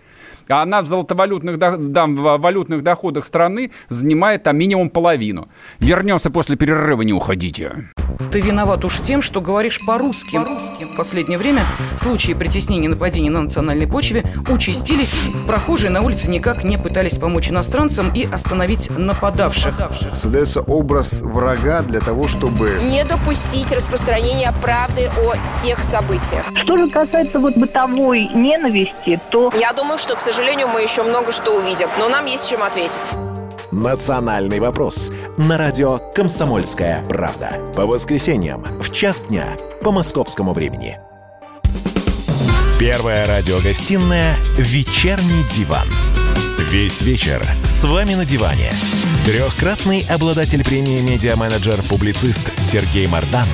а 0.50 0.62
она 0.62 0.82
в 0.82 0.88
золотовалютных 0.88 1.58
да, 1.58 2.06
в 2.06 2.38
валютных 2.38 2.84
доходах 2.84 3.26
страны 3.26 3.72
занимает 3.90 4.44
там 4.44 4.58
минимум 4.58 4.90
половину. 4.90 5.48
Вернемся 5.80 6.30
после 6.30 6.56
перерыва, 6.56 7.02
не 7.02 7.14
уходите. 7.14 7.90
Ты 8.32 8.42
виноват 8.42 8.86
уж 8.86 9.00
тем, 9.00 9.22
что 9.22 9.42
говоришь 9.42 9.82
по-русски. 9.86 10.38
По-русски. 10.38 10.86
В 10.86 10.96
последнее 10.96 11.38
время 11.38 11.64
случаи 11.98 12.34
притеснения 12.34 12.86
и 12.86 12.90
нападений 12.90 13.30
на 13.30 13.42
национальной 13.42 13.88
почве 13.88 14.24
участились. 14.50 15.10
Прохожие 15.48 15.90
на 15.90 16.02
улице 16.02 16.30
никак 16.30 16.64
не 16.64 16.78
пытались 16.78 17.18
помочь 17.18 17.50
иностранцам 17.50 18.12
и 18.14 18.26
остановить 18.26 18.90
нападавших. 18.98 19.76
Создается 20.14 20.62
образ 20.62 21.22
врага 21.22 21.82
для 21.82 22.00
того, 22.00 22.28
чтобы... 22.28 22.80
Не 22.84 23.04
допустить 23.04 23.72
распространения 23.72 24.54
правды 24.62 25.10
о 25.18 25.36
тех 25.62 25.84
событиях. 25.84 26.44
Что 26.64 26.78
же 26.78 26.90
касается 26.90 27.40
вот 27.40 27.58
бытовой 27.58 28.28
ненависти, 28.28 29.20
то... 29.30 29.52
Я 29.58 29.74
думаю, 29.74 29.98
что, 29.98 30.16
к 30.16 30.22
сожалению, 30.22 30.35
мы 30.68 30.82
еще 30.82 31.04
много 31.04 31.32
что 31.32 31.58
увидим. 31.58 31.90
Но 31.98 32.10
нам 32.10 32.26
есть 32.26 32.50
чем 32.50 32.64
ответить. 32.64 33.14
«Национальный 33.72 34.60
вопрос» 34.60 35.12
на 35.38 35.58
радио 35.58 36.00
«Комсомольская 36.14 37.04
правда». 37.08 37.60
По 37.76 37.86
воскресеньям 37.86 38.64
в 38.82 38.92
час 38.92 39.24
дня 39.24 39.58
по 39.82 39.92
московскому 39.92 40.54
времени. 40.54 41.00
Первая 42.80 43.28
радиогостинная 43.28 44.36
«Вечерний 44.58 45.44
диван». 45.54 45.88
Весь 46.72 47.02
вечер 47.02 47.42
с 47.64 47.84
вами 47.84 48.16
на 48.16 48.26
диване. 48.26 48.72
Трехкратный 49.26 50.06
обладатель 50.10 50.64
премии 50.64 51.02
«Медиа-менеджер-публицист» 51.02 52.60
Сергей 52.60 53.08
Мардан 53.08 53.48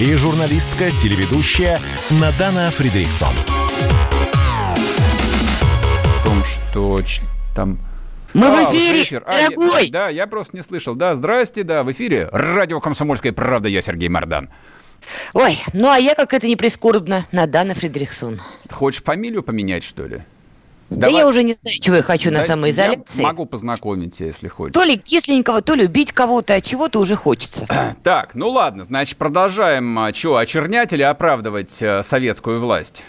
и 0.00 0.14
журналистка-телеведущая 0.14 1.80
Надана 2.10 2.70
Фридрихсон. 2.70 3.34
Что 6.72 6.98
там 7.54 7.78
мы 8.32 8.46
а, 8.46 8.70
в 8.70 8.74
эфире, 8.74 9.02
эфир. 9.02 9.22
А, 9.26 9.50
дорогой! 9.50 9.84
Я, 9.84 9.92
да, 9.92 10.08
я 10.08 10.26
просто 10.26 10.56
не 10.56 10.62
слышал. 10.62 10.94
Да, 10.94 11.14
здрасте, 11.14 11.64
да, 11.64 11.82
в 11.84 11.92
эфире 11.92 12.30
радио 12.32 12.80
«Комсомольская 12.80 13.34
правда», 13.34 13.68
я 13.68 13.82
Сергей 13.82 14.08
Мардан. 14.08 14.48
Ой, 15.34 15.58
ну 15.74 15.90
а 15.90 15.98
я, 15.98 16.14
как 16.14 16.32
это 16.32 16.46
не 16.46 16.56
прискорбно, 16.56 17.26
Надана 17.30 17.74
Фридрихсон. 17.74 18.40
Хочешь 18.70 19.02
фамилию 19.02 19.42
поменять, 19.42 19.82
что 19.82 20.06
ли? 20.06 20.22
Да 20.88 21.08
Давай. 21.08 21.16
я 21.16 21.28
уже 21.28 21.42
не 21.42 21.52
знаю, 21.52 21.78
чего 21.78 21.96
я 21.96 22.02
хочу 22.02 22.30
да, 22.30 22.38
на 22.38 22.42
самоизоляции. 22.42 23.20
Я 23.20 23.22
могу 23.22 23.44
познакомить 23.44 24.16
тебя, 24.16 24.28
если 24.28 24.48
хочешь. 24.48 24.72
То 24.72 24.82
ли 24.82 24.96
кисленького, 24.96 25.60
то 25.60 25.74
ли 25.74 25.84
убить 25.84 26.12
кого-то, 26.12 26.54
а 26.54 26.62
чего-то 26.62 27.00
уже 27.00 27.16
хочется. 27.16 27.66
Так, 28.02 28.34
ну 28.34 28.48
ладно, 28.48 28.84
значит, 28.84 29.18
продолжаем, 29.18 29.98
а, 29.98 30.14
что, 30.14 30.36
очернять 30.36 30.94
или 30.94 31.02
оправдывать 31.02 31.82
а, 31.82 32.02
советскую 32.02 32.60
власть? 32.60 33.04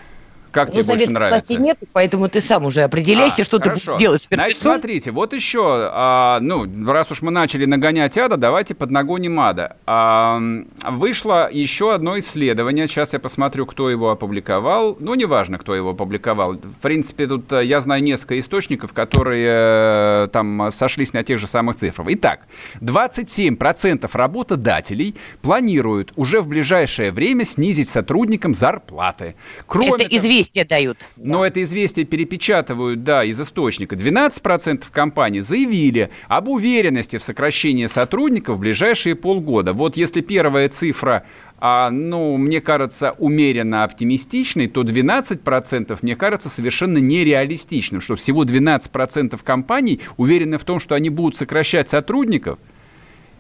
Как 0.53 0.67
ну, 0.67 0.73
тебе 0.73 0.83
больше 0.83 1.09
нравится? 1.09 1.55
нет, 1.55 1.79
поэтому 1.91 2.29
ты 2.29 2.39
сам 2.39 2.65
уже 2.65 2.83
определяйся, 2.83 3.41
а, 3.41 3.45
что 3.45 3.59
хорошо. 3.59 3.81
ты 3.81 3.87
будешь 3.87 3.99
делать 3.99 4.27
Значит, 4.31 4.61
смотрите, 4.61 5.11
вот 5.11 5.33
еще, 5.33 5.89
а, 5.91 6.39
ну, 6.41 6.67
раз 6.85 7.11
уж 7.11 7.23
мы 7.23 7.31
начали 7.31 7.65
нагонять 7.65 8.17
ада, 8.19 8.37
давайте 8.37 8.75
поднагоним 8.75 9.39
ада. 9.39 9.77
А, 9.87 10.39
вышло 10.87 11.49
еще 11.51 11.93
одно 11.93 12.19
исследование, 12.19 12.87
сейчас 12.87 13.13
я 13.13 13.19
посмотрю, 13.19 13.65
кто 13.65 13.89
его 13.89 14.11
опубликовал. 14.11 14.95
Ну, 14.99 15.15
неважно, 15.15 15.57
кто 15.57 15.73
его 15.73 15.91
опубликовал. 15.91 16.53
В 16.53 16.77
принципе, 16.81 17.25
тут 17.25 17.51
э, 17.51 17.65
я 17.65 17.79
знаю 17.79 18.03
несколько 18.03 18.37
источников, 18.37 18.93
которые 18.93 19.47
э, 19.49 20.27
там 20.31 20.69
сошлись 20.71 21.13
на 21.13 21.23
тех 21.23 21.39
же 21.39 21.47
самых 21.47 21.77
цифрах. 21.77 22.07
Итак, 22.11 22.41
27% 22.79 24.07
работодателей 24.13 25.15
планируют 25.41 26.13
уже 26.15 26.41
в 26.41 26.47
ближайшее 26.47 27.11
время 27.11 27.43
снизить 27.43 27.89
сотрудникам 27.89 28.53
зарплаты. 28.53 29.35
Кроме 29.65 29.87
Это 29.89 29.97
того, 29.97 30.09
известия 30.43 30.65
дают. 30.65 30.97
Но 31.17 31.41
да. 31.41 31.47
это 31.47 31.63
известие 31.63 32.05
перепечатывают, 32.05 33.03
да, 33.03 33.23
из 33.23 33.39
источника. 33.39 33.95
12% 33.95 34.85
компаний 34.91 35.41
заявили 35.41 36.09
об 36.27 36.49
уверенности 36.49 37.17
в 37.17 37.23
сокращении 37.23 37.87
сотрудников 37.87 38.57
в 38.57 38.59
ближайшие 38.59 39.15
полгода. 39.15 39.73
Вот 39.73 39.97
если 39.97 40.21
первая 40.21 40.69
цифра 40.69 41.23
а, 41.65 41.89
ну, 41.91 42.35
мне 42.35 42.59
кажется, 42.59 43.15
умеренно 43.19 43.85
оптимистичной, 43.85 44.67
то 44.67 44.81
12% 44.81 45.97
мне 46.01 46.15
кажется 46.17 46.49
совершенно 46.49 46.97
нереалистичным, 46.97 48.01
что 48.01 48.17
всего 48.17 48.43
12% 48.43 49.39
компаний 49.41 50.01
уверены 50.17 50.57
в 50.57 50.65
том, 50.65 50.81
что 50.81 50.95
они 50.95 51.09
будут 51.09 51.37
сокращать 51.37 51.87
сотрудников– 51.87 52.59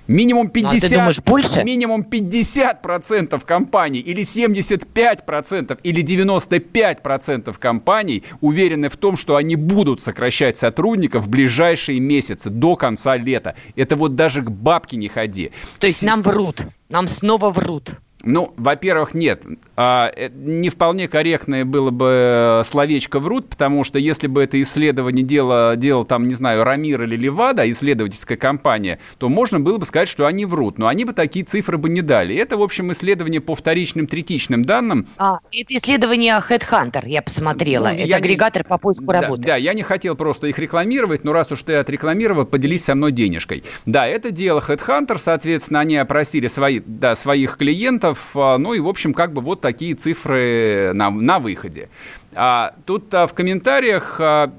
Минимум 0.07 0.49
50, 0.49 0.81
ну, 0.81 0.87
а 0.87 0.99
думаешь, 0.99 1.21
больше? 1.21 1.63
минимум 1.63 2.01
50% 2.01 3.41
компаний 3.45 3.99
или 3.99 4.23
75% 4.23 5.79
или 5.81 6.03
95% 6.03 7.55
компаний 7.57 8.23
уверены 8.41 8.89
в 8.89 8.97
том, 8.97 9.15
что 9.15 9.37
они 9.37 9.55
будут 9.55 10.01
сокращать 10.01 10.57
сотрудников 10.57 11.25
в 11.25 11.29
ближайшие 11.29 11.99
месяцы 11.99 12.49
до 12.49 12.75
конца 12.75 13.15
лета. 13.15 13.55
Это 13.75 13.95
вот 13.95 14.15
даже 14.15 14.41
к 14.41 14.51
бабке 14.51 14.97
не 14.97 15.07
ходи. 15.07 15.51
То 15.79 15.87
есть 15.87 16.03
нам 16.03 16.21
врут, 16.21 16.63
нам 16.89 17.07
снова 17.07 17.49
врут. 17.49 17.91
Ну, 18.23 18.53
во-первых, 18.55 19.13
нет. 19.13 19.43
А, 19.75 20.09
э, 20.15 20.29
не 20.33 20.69
вполне 20.69 21.09
корректное 21.09 21.65
было 21.65 21.91
бы 21.91 22.09
э, 22.09 22.63
словечко 22.63 23.19
«врут», 23.19 23.49
потому 23.49 23.83
что 23.83 23.99
если 23.99 24.27
бы 24.27 24.41
это 24.41 24.61
исследование 24.61 25.25
дело, 25.25 25.75
делал, 25.75 26.05
там, 26.05 26.29
не 26.29 26.33
знаю, 26.33 26.63
Рамир 26.63 27.03
или 27.03 27.17
Левада, 27.17 27.69
исследовательская 27.69 28.37
компания, 28.37 28.99
то 29.17 29.27
можно 29.27 29.59
было 29.59 29.77
бы 29.77 29.85
сказать, 29.85 30.07
что 30.07 30.25
они 30.25 30.45
врут. 30.45 30.77
Но 30.77 30.87
они 30.87 31.03
бы 31.03 31.11
такие 31.11 31.43
цифры 31.43 31.77
бы 31.77 31.89
не 31.89 32.01
дали. 32.01 32.35
Это, 32.35 32.55
в 32.55 32.61
общем, 32.61 32.91
исследование 32.93 33.41
по 33.41 33.55
вторичным, 33.55 34.07
третичным 34.07 34.63
данным. 34.63 35.05
А, 35.17 35.39
это 35.51 35.75
исследование 35.75 36.41
Headhunter, 36.47 37.03
я 37.05 37.21
посмотрела. 37.21 37.89
Ну, 37.89 37.95
это 37.95 38.07
я 38.07 38.17
агрегатор 38.17 38.63
не... 38.63 38.69
по 38.69 38.77
поиску 38.77 39.05
да, 39.05 39.21
работы. 39.21 39.43
Да, 39.43 39.55
я 39.57 39.73
не 39.73 39.83
хотел 39.83 40.15
просто 40.15 40.47
их 40.47 40.57
рекламировать, 40.59 41.25
но 41.25 41.33
раз 41.33 41.51
уж 41.51 41.63
ты 41.63 41.73
отрекламировал, 41.73 42.45
поделись 42.45 42.85
со 42.85 42.95
мной 42.95 43.11
денежкой. 43.11 43.63
Да, 43.85 44.07
это 44.07 44.31
дело 44.31 44.63
Headhunter, 44.65 45.17
соответственно, 45.19 45.81
они 45.81 45.97
опросили 45.97 46.47
свои, 46.47 46.79
да, 46.85 47.15
своих 47.15 47.57
клиентов, 47.57 48.12
процентов. 48.13 48.31
А, 48.35 48.57
ну 48.57 48.73
и, 48.73 48.79
в 48.79 48.87
общем, 48.87 49.13
как 49.13 49.33
бы 49.33 49.41
вот 49.41 49.61
такие 49.61 49.95
цифры 49.95 50.91
на, 50.93 51.09
на 51.09 51.39
выходе. 51.39 51.89
А, 52.33 52.73
тут 52.85 53.13
а, 53.13 53.27
в 53.27 53.33
комментариях 53.33 54.17
а, 54.19 54.51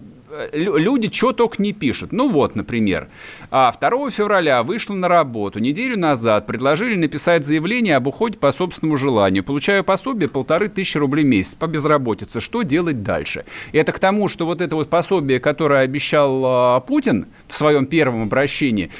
люди 0.53 1.13
что 1.13 1.33
только 1.33 1.63
не 1.63 1.73
пишут. 1.73 2.13
Ну 2.13 2.31
вот, 2.31 2.57
например, 2.57 3.09
2 3.51 3.71
февраля 4.11 4.63
вышла 4.63 4.95
на 4.95 5.09
работу, 5.09 5.61
неделю 5.61 5.99
назад 5.99 6.47
предложили 6.47 6.97
написать 6.97 7.45
заявление 7.45 7.97
об 7.97 8.07
уходе 8.07 8.39
по 8.39 8.51
собственному 8.51 8.97
желанию. 8.97 9.45
Получаю 9.45 9.85
пособие 9.85 10.29
полторы 10.29 10.69
тысячи 10.69 10.99
рублей 10.99 11.25
в 11.25 11.29
месяц 11.29 11.55
по 11.55 11.67
безработице. 11.67 12.41
Что 12.41 12.63
делать 12.63 13.03
дальше? 13.03 13.45
Это 13.73 13.93
к 13.93 13.99
тому, 13.99 14.29
что 14.29 14.45
вот 14.45 14.61
это 14.61 14.75
вот 14.75 14.91
пособие, 14.91 15.39
которое 15.39 15.81
обещал 15.81 16.81
Путин 16.83 17.27
в 17.47 17.57
своем 17.57 17.87
первом 17.87 18.25
обращении, 18.25 18.91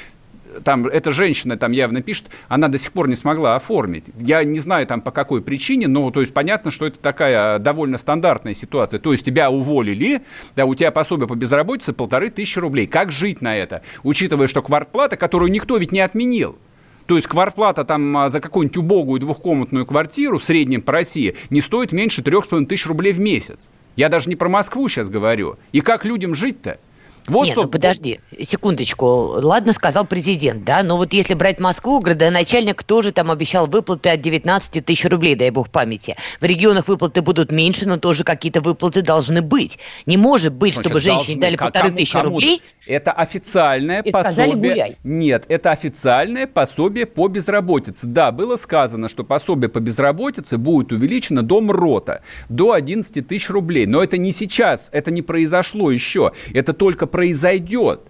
там 0.63 0.87
эта 0.87 1.11
женщина 1.11 1.57
там 1.57 1.71
явно 1.71 2.01
пишет, 2.01 2.29
она 2.47 2.67
до 2.67 2.77
сих 2.77 2.91
пор 2.91 3.07
не 3.07 3.15
смогла 3.15 3.55
оформить. 3.55 4.05
Я 4.19 4.43
не 4.43 4.59
знаю 4.59 4.87
там 4.87 5.01
по 5.01 5.11
какой 5.11 5.41
причине, 5.41 5.87
но 5.87 6.09
то 6.11 6.21
есть 6.21 6.33
понятно, 6.33 6.71
что 6.71 6.85
это 6.85 6.99
такая 6.99 7.59
довольно 7.59 7.97
стандартная 7.97 8.53
ситуация. 8.53 8.99
То 8.99 9.11
есть 9.11 9.25
тебя 9.25 9.49
уволили, 9.49 10.21
да, 10.55 10.65
у 10.65 10.75
тебя 10.75 10.91
пособие 10.91 11.27
по 11.27 11.35
безработице 11.35 11.93
полторы 11.93 12.29
тысячи 12.29 12.59
рублей. 12.59 12.87
Как 12.87 13.11
жить 13.11 13.41
на 13.41 13.55
это? 13.55 13.81
Учитывая, 14.03 14.47
что 14.47 14.61
квартплата, 14.61 15.17
которую 15.17 15.51
никто 15.51 15.77
ведь 15.77 15.91
не 15.91 15.99
отменил. 15.99 16.57
То 17.05 17.15
есть 17.15 17.27
квартплата 17.27 17.83
там 17.83 18.17
а, 18.17 18.29
за 18.29 18.39
какую-нибудь 18.39 18.77
убогую 18.77 19.19
двухкомнатную 19.19 19.85
квартиру 19.85 20.39
в 20.39 20.43
среднем 20.43 20.81
по 20.81 20.91
России 20.91 21.35
не 21.49 21.61
стоит 21.61 21.91
меньше 21.91 22.23
трех 22.23 22.45
с 22.45 22.47
половиной 22.47 22.67
тысяч 22.67 22.87
рублей 22.87 23.13
в 23.13 23.19
месяц. 23.19 23.69
Я 23.95 24.09
даже 24.09 24.27
не 24.27 24.35
про 24.35 24.49
Москву 24.49 24.89
сейчас 24.89 25.09
говорю. 25.09 25.57
И 25.71 25.81
как 25.81 26.03
людям 26.03 26.33
жить-то? 26.33 26.79
Вот, 27.27 27.47
Нет, 27.47 27.55
ну 27.55 27.67
подожди, 27.67 28.19
секундочку. 28.39 29.05
Ладно, 29.05 29.73
сказал 29.73 30.05
президент, 30.05 30.63
да, 30.63 30.83
но 30.83 30.97
вот 30.97 31.13
если 31.13 31.33
брать 31.33 31.59
Москву, 31.59 31.99
градоначальник 31.99 32.83
тоже 32.83 33.11
там 33.11 33.31
обещал 33.31 33.67
выплаты 33.67 34.09
от 34.09 34.21
19 34.21 34.85
тысяч 34.85 35.05
рублей, 35.05 35.35
дай 35.35 35.49
бог 35.49 35.69
памяти. 35.69 36.15
В 36.39 36.45
регионах 36.45 36.87
выплаты 36.87 37.21
будут 37.21 37.51
меньше, 37.51 37.87
но 37.87 37.97
тоже 37.97 38.23
какие-то 38.23 38.61
выплаты 38.61 39.01
должны 39.01 39.41
быть. 39.41 39.79
Не 40.05 40.17
может 40.17 40.53
быть, 40.53 40.75
Значит, 40.75 40.91
чтобы 40.91 40.99
женщине 40.99 41.41
дали 41.41 41.55
полторы 41.55 41.91
тысячи 41.91 42.13
кому? 42.13 42.35
рублей. 42.35 42.61
Это 42.85 43.11
официальное 43.11 44.01
и 44.01 44.11
пособие. 44.11 44.95
Нет, 45.03 45.45
это 45.47 45.71
официальное 45.71 46.45
пособие 46.45 47.07
по 47.07 47.27
безработице. 47.27 48.05
Да, 48.05 48.31
было 48.31 48.55
сказано, 48.57 49.09
что 49.09 49.23
пособие 49.23 49.69
по 49.69 49.79
безработице 49.79 50.57
будет 50.57 50.91
увеличено 50.91 51.41
до 51.41 51.61
МРОТа, 51.61 52.21
до 52.49 52.73
11 52.73 53.27
тысяч 53.27 53.49
рублей. 53.49 53.87
Но 53.87 54.03
это 54.03 54.17
не 54.17 54.31
сейчас, 54.31 54.89
это 54.91 55.09
не 55.09 55.23
произошло 55.23 55.89
еще. 55.89 56.31
Это 56.53 56.73
только 56.73 57.07
произойдет 57.15 58.01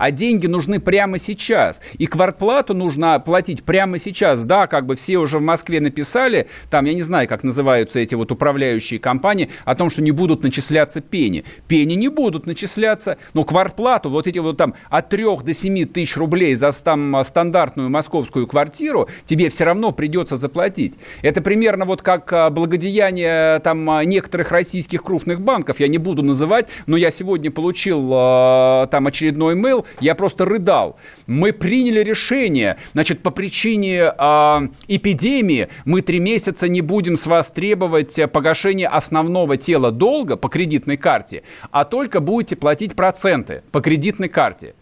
а 0.00 0.10
деньги 0.10 0.46
нужны 0.46 0.80
прямо 0.80 1.18
сейчас. 1.18 1.82
И 1.98 2.06
квартплату 2.06 2.72
нужно 2.72 3.20
платить 3.20 3.64
прямо 3.64 3.98
сейчас. 3.98 4.46
Да, 4.46 4.66
как 4.66 4.86
бы 4.86 4.96
все 4.96 5.18
уже 5.18 5.38
в 5.38 5.42
Москве 5.42 5.78
написали, 5.78 6.48
там, 6.70 6.86
я 6.86 6.94
не 6.94 7.02
знаю, 7.02 7.28
как 7.28 7.44
называются 7.44 8.00
эти 8.00 8.14
вот 8.14 8.32
управляющие 8.32 8.98
компании, 8.98 9.50
о 9.66 9.74
том, 9.74 9.90
что 9.90 10.00
не 10.00 10.10
будут 10.10 10.42
начисляться 10.42 11.02
пени. 11.02 11.44
Пени 11.68 11.94
не 11.94 12.08
будут 12.08 12.46
начисляться, 12.46 13.18
но 13.34 13.44
квартплату, 13.44 14.08
вот 14.08 14.26
эти 14.26 14.38
вот 14.38 14.56
там 14.56 14.74
от 14.88 15.10
3 15.10 15.24
до 15.44 15.52
7 15.52 15.84
тысяч 15.84 16.16
рублей 16.16 16.54
за 16.54 16.70
там 16.72 17.22
стандартную 17.22 17.90
московскую 17.90 18.46
квартиру 18.46 19.06
тебе 19.26 19.50
все 19.50 19.64
равно 19.64 19.92
придется 19.92 20.38
заплатить. 20.38 20.94
Это 21.20 21.42
примерно 21.42 21.84
вот 21.84 22.00
как 22.00 22.32
а, 22.32 22.48
благодеяние 22.48 23.58
там 23.58 23.90
а, 23.90 24.04
некоторых 24.06 24.50
российских 24.50 25.02
крупных 25.02 25.42
банков, 25.42 25.78
я 25.78 25.88
не 25.88 25.98
буду 25.98 26.22
называть, 26.22 26.68
но 26.86 26.96
я 26.96 27.10
сегодня 27.10 27.50
получил 27.50 28.10
а, 28.14 28.86
там 28.86 29.06
очередной 29.06 29.56
mail 29.56 29.84
я 30.00 30.14
просто 30.14 30.44
рыдал. 30.44 30.96
Мы 31.26 31.52
приняли 31.52 32.00
решение, 32.00 32.76
значит, 32.92 33.22
по 33.22 33.30
причине 33.30 34.12
э, 34.16 34.68
эпидемии 34.88 35.68
мы 35.84 36.02
три 36.02 36.20
месяца 36.20 36.68
не 36.68 36.80
будем 36.80 37.16
с 37.16 37.26
вас 37.26 37.50
требовать 37.50 38.18
погашения 38.32 38.88
основного 38.88 39.56
тела 39.56 39.90
долга 39.90 40.36
по 40.36 40.48
кредитной 40.48 40.96
карте, 40.96 41.42
а 41.70 41.84
только 41.84 42.20
будете 42.20 42.56
платить 42.56 42.94
проценты 42.94 43.62
по 43.72 43.80
кредитной 43.80 44.28
карте. 44.28 44.74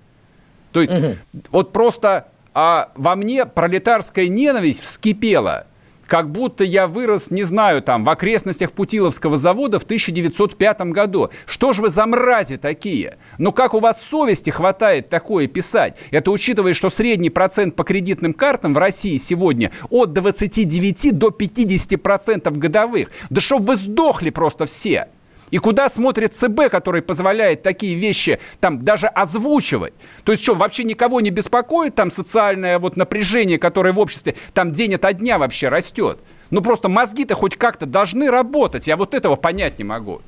То 0.72 0.82
есть 0.82 0.92
угу. 0.92 1.16
вот 1.50 1.72
просто 1.72 2.28
а 2.54 2.90
во 2.96 3.14
мне 3.14 3.46
пролетарская 3.46 4.26
ненависть 4.26 4.82
вскипела– 4.82 5.66
как 6.08 6.32
будто 6.32 6.64
я 6.64 6.86
вырос, 6.86 7.30
не 7.30 7.44
знаю, 7.44 7.82
там, 7.82 8.04
в 8.04 8.08
окрестностях 8.08 8.72
Путиловского 8.72 9.36
завода 9.36 9.78
в 9.78 9.84
1905 9.84 10.80
году. 10.90 11.30
Что 11.46 11.72
ж 11.74 11.78
вы 11.78 11.90
за 11.90 12.06
мрази 12.06 12.56
такие? 12.56 13.18
Ну 13.36 13.52
как 13.52 13.74
у 13.74 13.80
вас 13.80 14.02
совести 14.02 14.50
хватает 14.50 15.10
такое 15.10 15.46
писать? 15.46 15.96
Это 16.10 16.30
учитывая, 16.30 16.72
что 16.72 16.88
средний 16.88 17.30
процент 17.30 17.76
по 17.76 17.84
кредитным 17.84 18.32
картам 18.32 18.72
в 18.72 18.78
России 18.78 19.18
сегодня 19.18 19.70
от 19.90 20.14
29 20.14 21.16
до 21.16 21.30
50 21.30 22.02
процентов 22.02 22.56
годовых. 22.56 23.10
Да 23.28 23.40
чтоб 23.42 23.62
вы 23.62 23.76
сдохли 23.76 24.30
просто 24.30 24.64
все. 24.64 25.08
И 25.50 25.58
куда 25.58 25.88
смотрит 25.88 26.34
ЦБ, 26.34 26.68
который 26.70 27.02
позволяет 27.02 27.62
такие 27.62 27.94
вещи 27.94 28.40
там 28.60 28.82
даже 28.82 29.06
озвучивать? 29.06 29.94
То 30.24 30.32
есть 30.32 30.42
что, 30.44 30.54
вообще 30.54 30.84
никого 30.84 31.20
не 31.20 31.30
беспокоит 31.30 31.94
там 31.94 32.10
социальное 32.10 32.78
вот 32.78 32.96
напряжение, 32.96 33.58
которое 33.58 33.92
в 33.92 33.98
обществе 33.98 34.34
там 34.54 34.72
день 34.72 34.94
ото 34.94 35.12
дня 35.12 35.38
вообще 35.38 35.68
растет? 35.68 36.20
Ну 36.50 36.62
просто 36.62 36.88
мозги-то 36.88 37.34
хоть 37.34 37.56
как-то 37.56 37.86
должны 37.86 38.30
работать. 38.30 38.86
Я 38.86 38.96
вот 38.96 39.14
этого 39.14 39.36
понять 39.36 39.78
не 39.78 39.84
могу. 39.84 40.22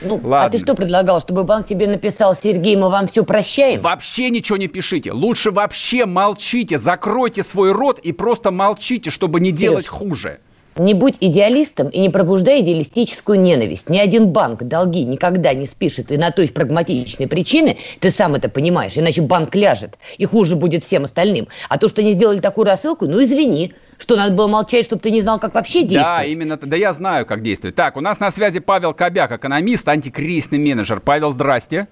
Ну, 0.00 0.14
Ладно. 0.14 0.44
а 0.44 0.50
ты 0.50 0.58
что 0.58 0.74
предлагал, 0.74 1.20
чтобы 1.20 1.44
банк 1.44 1.66
тебе 1.66 1.88
написал, 1.88 2.36
Сергей, 2.36 2.76
мы 2.76 2.88
вам 2.88 3.08
все 3.08 3.24
прощаем? 3.24 3.80
Вообще 3.80 4.30
ничего 4.30 4.56
не 4.56 4.68
пишите. 4.68 5.12
Лучше 5.12 5.50
вообще 5.50 6.06
молчите, 6.06 6.78
закройте 6.78 7.42
свой 7.42 7.72
рот 7.72 7.98
и 7.98 8.12
просто 8.12 8.50
молчите, 8.50 9.10
чтобы 9.10 9.40
не 9.40 9.50
Сереж, 9.50 9.58
делать 9.58 9.88
хуже. 9.88 10.40
Не 10.78 10.94
будь 10.94 11.16
идеалистом 11.20 11.88
и 11.88 11.98
не 11.98 12.08
пробуждай 12.08 12.60
идеалистическую 12.60 13.40
ненависть. 13.40 13.90
Ни 13.90 13.98
один 13.98 14.28
банк 14.28 14.62
долги 14.62 15.04
никогда 15.04 15.52
не 15.52 15.66
спишет. 15.66 16.12
И 16.12 16.16
на 16.16 16.30
то 16.30 16.42
есть 16.42 16.54
прагматичные 16.54 17.28
причины, 17.28 17.76
ты 18.00 18.10
сам 18.10 18.34
это 18.34 18.48
понимаешь, 18.48 18.96
иначе 18.96 19.22
банк 19.22 19.54
ляжет. 19.54 19.98
И 20.18 20.24
хуже 20.24 20.56
будет 20.56 20.84
всем 20.84 21.04
остальным. 21.04 21.48
А 21.68 21.78
то, 21.78 21.88
что 21.88 22.00
они 22.00 22.12
сделали 22.12 22.38
такую 22.40 22.66
рассылку, 22.66 23.06
ну 23.06 23.22
извини. 23.22 23.74
Что, 23.98 24.14
надо 24.14 24.32
было 24.32 24.46
молчать, 24.46 24.84
чтобы 24.84 25.02
ты 25.02 25.10
не 25.10 25.20
знал, 25.20 25.40
как 25.40 25.54
вообще 25.54 25.82
действовать? 25.82 26.18
Да, 26.18 26.24
именно. 26.24 26.56
Да 26.56 26.76
я 26.76 26.92
знаю, 26.92 27.26
как 27.26 27.42
действовать. 27.42 27.74
Так, 27.74 27.96
у 27.96 28.00
нас 28.00 28.20
на 28.20 28.30
связи 28.30 28.60
Павел 28.60 28.94
Кобяк, 28.94 29.32
экономист, 29.32 29.88
антикризисный 29.88 30.58
менеджер. 30.58 31.00
Павел, 31.00 31.30
здрасте. 31.30 31.88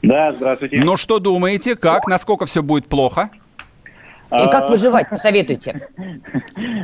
Да, 0.00 0.32
здравствуйте. 0.34 0.82
Ну 0.82 0.96
что 0.96 1.18
думаете, 1.18 1.76
как, 1.76 2.06
насколько 2.06 2.46
все 2.46 2.62
будет 2.62 2.86
плохо? 2.86 3.30
И 4.38 4.50
как 4.50 4.70
выживать, 4.70 5.10
посоветуйте. 5.10 5.88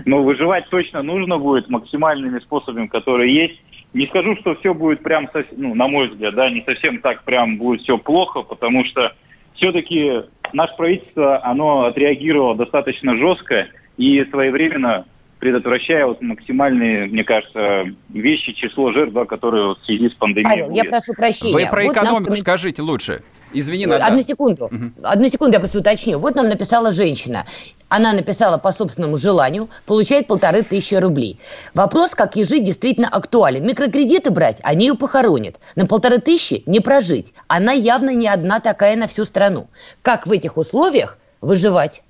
Ну, 0.04 0.22
выживать 0.22 0.68
точно 0.68 1.02
нужно 1.02 1.38
будет 1.38 1.68
максимальными 1.68 2.38
способами, 2.40 2.86
которые 2.86 3.34
есть. 3.34 3.60
Не 3.94 4.06
скажу, 4.06 4.36
что 4.36 4.54
все 4.56 4.74
будет 4.74 5.02
прям, 5.02 5.28
ну, 5.52 5.74
на 5.74 5.88
мой 5.88 6.08
взгляд, 6.08 6.34
да, 6.34 6.50
не 6.50 6.62
совсем 6.62 7.00
так 7.00 7.24
прям 7.24 7.56
будет 7.56 7.82
все 7.82 7.96
плохо, 7.96 8.42
потому 8.42 8.84
что 8.84 9.14
все-таки 9.54 10.24
наше 10.52 10.76
правительство, 10.76 11.44
оно 11.44 11.84
отреагировало 11.84 12.54
достаточно 12.54 13.16
жестко 13.16 13.68
и 13.96 14.24
своевременно 14.30 15.06
предотвращая 15.38 16.06
вот 16.06 16.20
максимальные, 16.20 17.06
мне 17.06 17.24
кажется, 17.24 17.84
вещи, 18.08 18.52
число 18.52 18.92
жертв, 18.92 19.12
да, 19.12 19.24
которые 19.24 19.74
в 19.74 19.78
связи 19.84 20.10
с 20.10 20.14
пандемией 20.14 20.50
Павел, 20.50 20.68
будет. 20.70 20.84
я 20.84 20.90
прошу 20.90 21.14
прощения. 21.14 21.54
Вы 21.54 21.70
про 21.70 21.84
вот 21.84 21.92
экономику 21.92 22.30
нам... 22.30 22.40
скажите 22.40 22.82
лучше. 22.82 23.22
Извини, 23.52 23.86
надо. 23.86 24.06
Одну 24.06 24.22
секунду. 24.22 24.66
Угу. 24.66 24.92
Одну 25.02 25.28
секунду 25.28 25.54
я 25.54 25.60
просто 25.60 25.78
уточню. 25.78 26.18
Вот 26.18 26.34
нам 26.34 26.48
написала 26.48 26.92
женщина. 26.92 27.44
Она 27.88 28.12
написала 28.12 28.58
по 28.58 28.70
собственному 28.72 29.16
желанию, 29.16 29.68
получает 29.86 30.26
полторы 30.26 30.62
тысячи 30.62 30.94
рублей. 30.94 31.38
Вопрос, 31.74 32.14
как 32.14 32.36
ей 32.36 32.44
жить, 32.44 32.64
действительно 32.64 33.08
актуален. 33.08 33.66
Микрокредиты 33.66 34.30
брать, 34.30 34.60
они 34.62 34.86
ее 34.86 34.94
похоронят. 34.94 35.58
На 35.74 35.86
полторы 35.86 36.18
тысячи 36.18 36.62
не 36.66 36.80
прожить. 36.80 37.32
Она 37.46 37.72
явно 37.72 38.14
не 38.14 38.28
одна 38.28 38.60
такая 38.60 38.96
на 38.96 39.06
всю 39.06 39.24
страну. 39.24 39.68
Как 40.02 40.26
в 40.26 40.32
этих 40.32 40.58
условиях 40.58 41.18
выживать? 41.40 42.02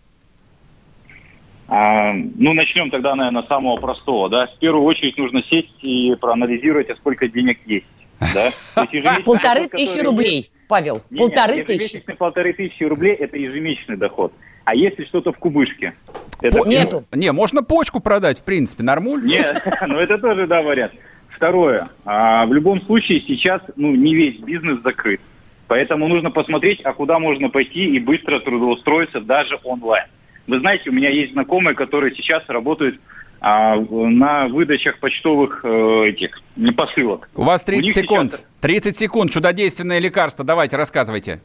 А, 1.69 2.13
ну, 2.15 2.55
начнем 2.55 2.91
тогда, 2.91 3.15
наверное, 3.15 3.43
с 3.43 3.47
самого 3.47 3.77
простого. 3.77 4.29
Да? 4.29 4.47
В 4.47 4.59
первую 4.59 4.85
очередь 4.85 5.17
нужно 5.19 5.43
сесть 5.45 5.69
и 5.83 6.15
проанализировать, 6.21 6.89
а 6.91 6.97
сколько 6.97 7.29
денег 7.29 7.59
есть. 7.67 7.87
Да? 8.35 8.51
Полторы 9.25 9.69
тысячи 9.69 10.01
рублей. 10.01 10.51
Павел, 10.69 11.03
не, 11.11 11.19
полторы 11.19 11.57
нет, 11.57 11.67
тысячи. 11.67 12.01
полторы 12.19 12.53
тысячи 12.53 12.83
рублей– 12.85 13.15
это 13.19 13.39
ежемесячный 13.39 13.97
доход. 13.97 14.33
А 14.65 14.75
если 14.75 15.05
что-то 15.07 15.33
в 15.33 15.39
кубышке? 15.39 15.95
Это 16.43 16.59
По- 16.59 16.67
нету. 16.67 17.05
Не, 17.11 17.33
можно 17.33 17.63
почку 17.63 18.01
продать, 18.01 18.39
в 18.39 18.45
принципе, 18.45 18.83
нормально. 18.83 19.27
Нет, 19.27 19.63
ну 19.87 19.99
это 19.99 20.19
тоже, 20.19 20.47
да, 20.47 20.61
вариант. 20.61 20.93
Второе. 21.31 21.89
А, 22.05 22.45
в 22.47 22.53
любом 22.53 22.83
случае 22.83 23.23
сейчас 23.23 23.63
ну, 23.77 23.95
не 23.95 24.15
весь 24.15 24.39
бизнес 24.41 24.83
закрыт. 24.83 25.21
Поэтому 25.69 26.07
нужно 26.09 26.31
посмотреть, 26.31 26.81
а 26.83 26.93
куда 26.93 27.19
можно 27.19 27.49
пойти 27.49 27.85
и 27.85 27.99
быстро 27.99 28.41
трудоустроиться 28.41 29.21
даже 29.21 29.59
онлайн. 29.65 30.07
Вы 30.47 30.61
знаете, 30.61 30.91
у 30.91 30.93
меня 30.93 31.11
есть 31.11 31.33
знакомые, 31.33 31.75
которые 31.75 32.15
сейчас 32.15 32.43
работают 32.49 32.99
а, 33.41 33.77
на 33.77 34.49
выдачах 34.49 34.99
почтовых 34.99 35.61
э, 35.65 36.09
этих 36.09 36.41
посылок. 36.77 37.29
У 37.37 37.45
вас 37.45 37.63
30 37.63 37.89
У 37.89 37.93
секунд. 37.93 38.33
Сейчас... 38.33 38.45
30 38.61 38.97
секунд. 38.97 39.31
Чудодейственное 39.31 40.01
лекарство. 40.01 40.45
Давайте, 40.45 40.77
рассказывайте. 40.77 41.41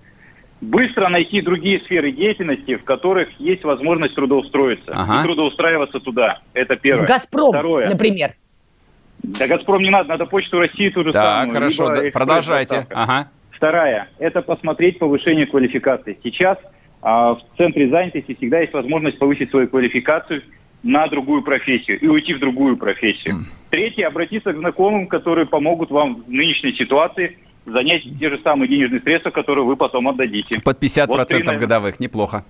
Быстро 0.61 1.09
найти 1.09 1.41
другие 1.41 1.79
сферы 1.81 2.11
деятельности, 2.11 2.77
в 2.77 2.83
которых 2.83 3.29
есть 3.39 3.63
возможность 3.63 4.15
трудоустроиться. 4.15 4.91
Ага. 4.91 5.19
И 5.19 5.23
трудоустраиваться 5.23 5.99
туда. 5.99 6.41
Это 6.53 6.77
первое. 6.77 7.05
«Газпром», 7.05 7.49
Второе. 7.49 7.89
например. 7.89 8.33
Да 9.21 9.47
«Газпром» 9.47 9.83
не 9.83 9.89
надо, 9.89 10.09
надо 10.09 10.25
почту 10.25 10.59
России 10.59 10.89
ту 10.89 11.03
же 11.03 11.11
так, 11.11 11.41
самую. 11.41 11.53
хорошо, 11.53 11.93
да, 11.93 12.01
продолжайте. 12.11 12.87
Ага. 12.89 13.29
Вторая– 13.51 14.09
это 14.19 14.41
посмотреть 14.41 14.99
повышение 14.99 15.45
квалификации. 15.45 16.17
Сейчас 16.23 16.57
а, 17.01 17.35
в 17.35 17.41
центре 17.57 17.89
занятости 17.89 18.33
всегда 18.33 18.59
есть 18.61 18.73
возможность 18.73 19.19
повысить 19.19 19.51
свою 19.51 19.67
квалификацию– 19.67 20.41
на 20.83 21.07
другую 21.07 21.41
профессию 21.41 21.99
и 21.99 22.07
уйти 22.07 22.33
в 22.33 22.39
другую 22.39 22.77
профессию. 22.77 23.35
Mm. 23.35 23.39
Третье, 23.69 24.07
обратиться 24.07 24.53
к 24.53 24.57
знакомым, 24.57 25.07
которые 25.07 25.47
помогут 25.47 25.89
вам 25.89 26.23
в 26.27 26.29
нынешней 26.29 26.73
ситуации 26.73 27.37
занять 27.65 28.03
те 28.19 28.29
же 28.29 28.39
самые 28.43 28.67
денежные 28.67 29.01
средства, 29.01 29.31
которые 29.31 29.65
вы 29.65 29.75
потом 29.77 30.09
отдадите. 30.09 30.59
Под 30.61 30.83
50% 30.83 31.07
вот 31.07 31.27
три, 31.27 31.41
годовых, 31.41 31.99
неплохо. 31.99 32.43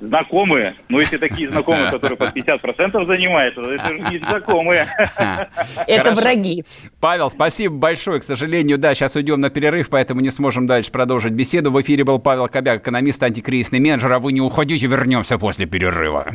Знакомые, 0.00 0.74
но 0.88 1.00
если 1.00 1.16
такие 1.16 1.48
знакомые, 1.48 1.90
которые 1.90 2.18
под 2.18 2.36
50% 2.36 3.06
занимают, 3.06 3.54
то 3.54 3.72
это 3.72 3.88
же 3.88 4.00
не 4.00 4.18
знакомые. 4.18 4.88
Это 5.86 6.14
враги. 6.14 6.64
Павел, 7.00 7.30
спасибо 7.30 7.74
большое. 7.76 8.20
К 8.20 8.24
сожалению, 8.24 8.76
да, 8.76 8.94
сейчас 8.94 9.16
уйдем 9.16 9.40
на 9.40 9.50
перерыв, 9.50 9.88
поэтому 9.88 10.20
не 10.20 10.30
сможем 10.30 10.66
дальше 10.66 10.90
продолжить 10.90 11.32
беседу. 11.32 11.70
В 11.70 11.80
эфире 11.80 12.04
был 12.04 12.18
Павел 12.18 12.48
Кобяк, 12.48 12.82
экономист, 12.82 13.22
антикризисный 13.22 13.80
менеджер. 13.80 14.12
А 14.12 14.18
вы 14.18 14.32
не 14.32 14.40
уходите, 14.40 14.86
вернемся 14.86 15.38
после 15.38 15.66
перерыва. 15.66 16.34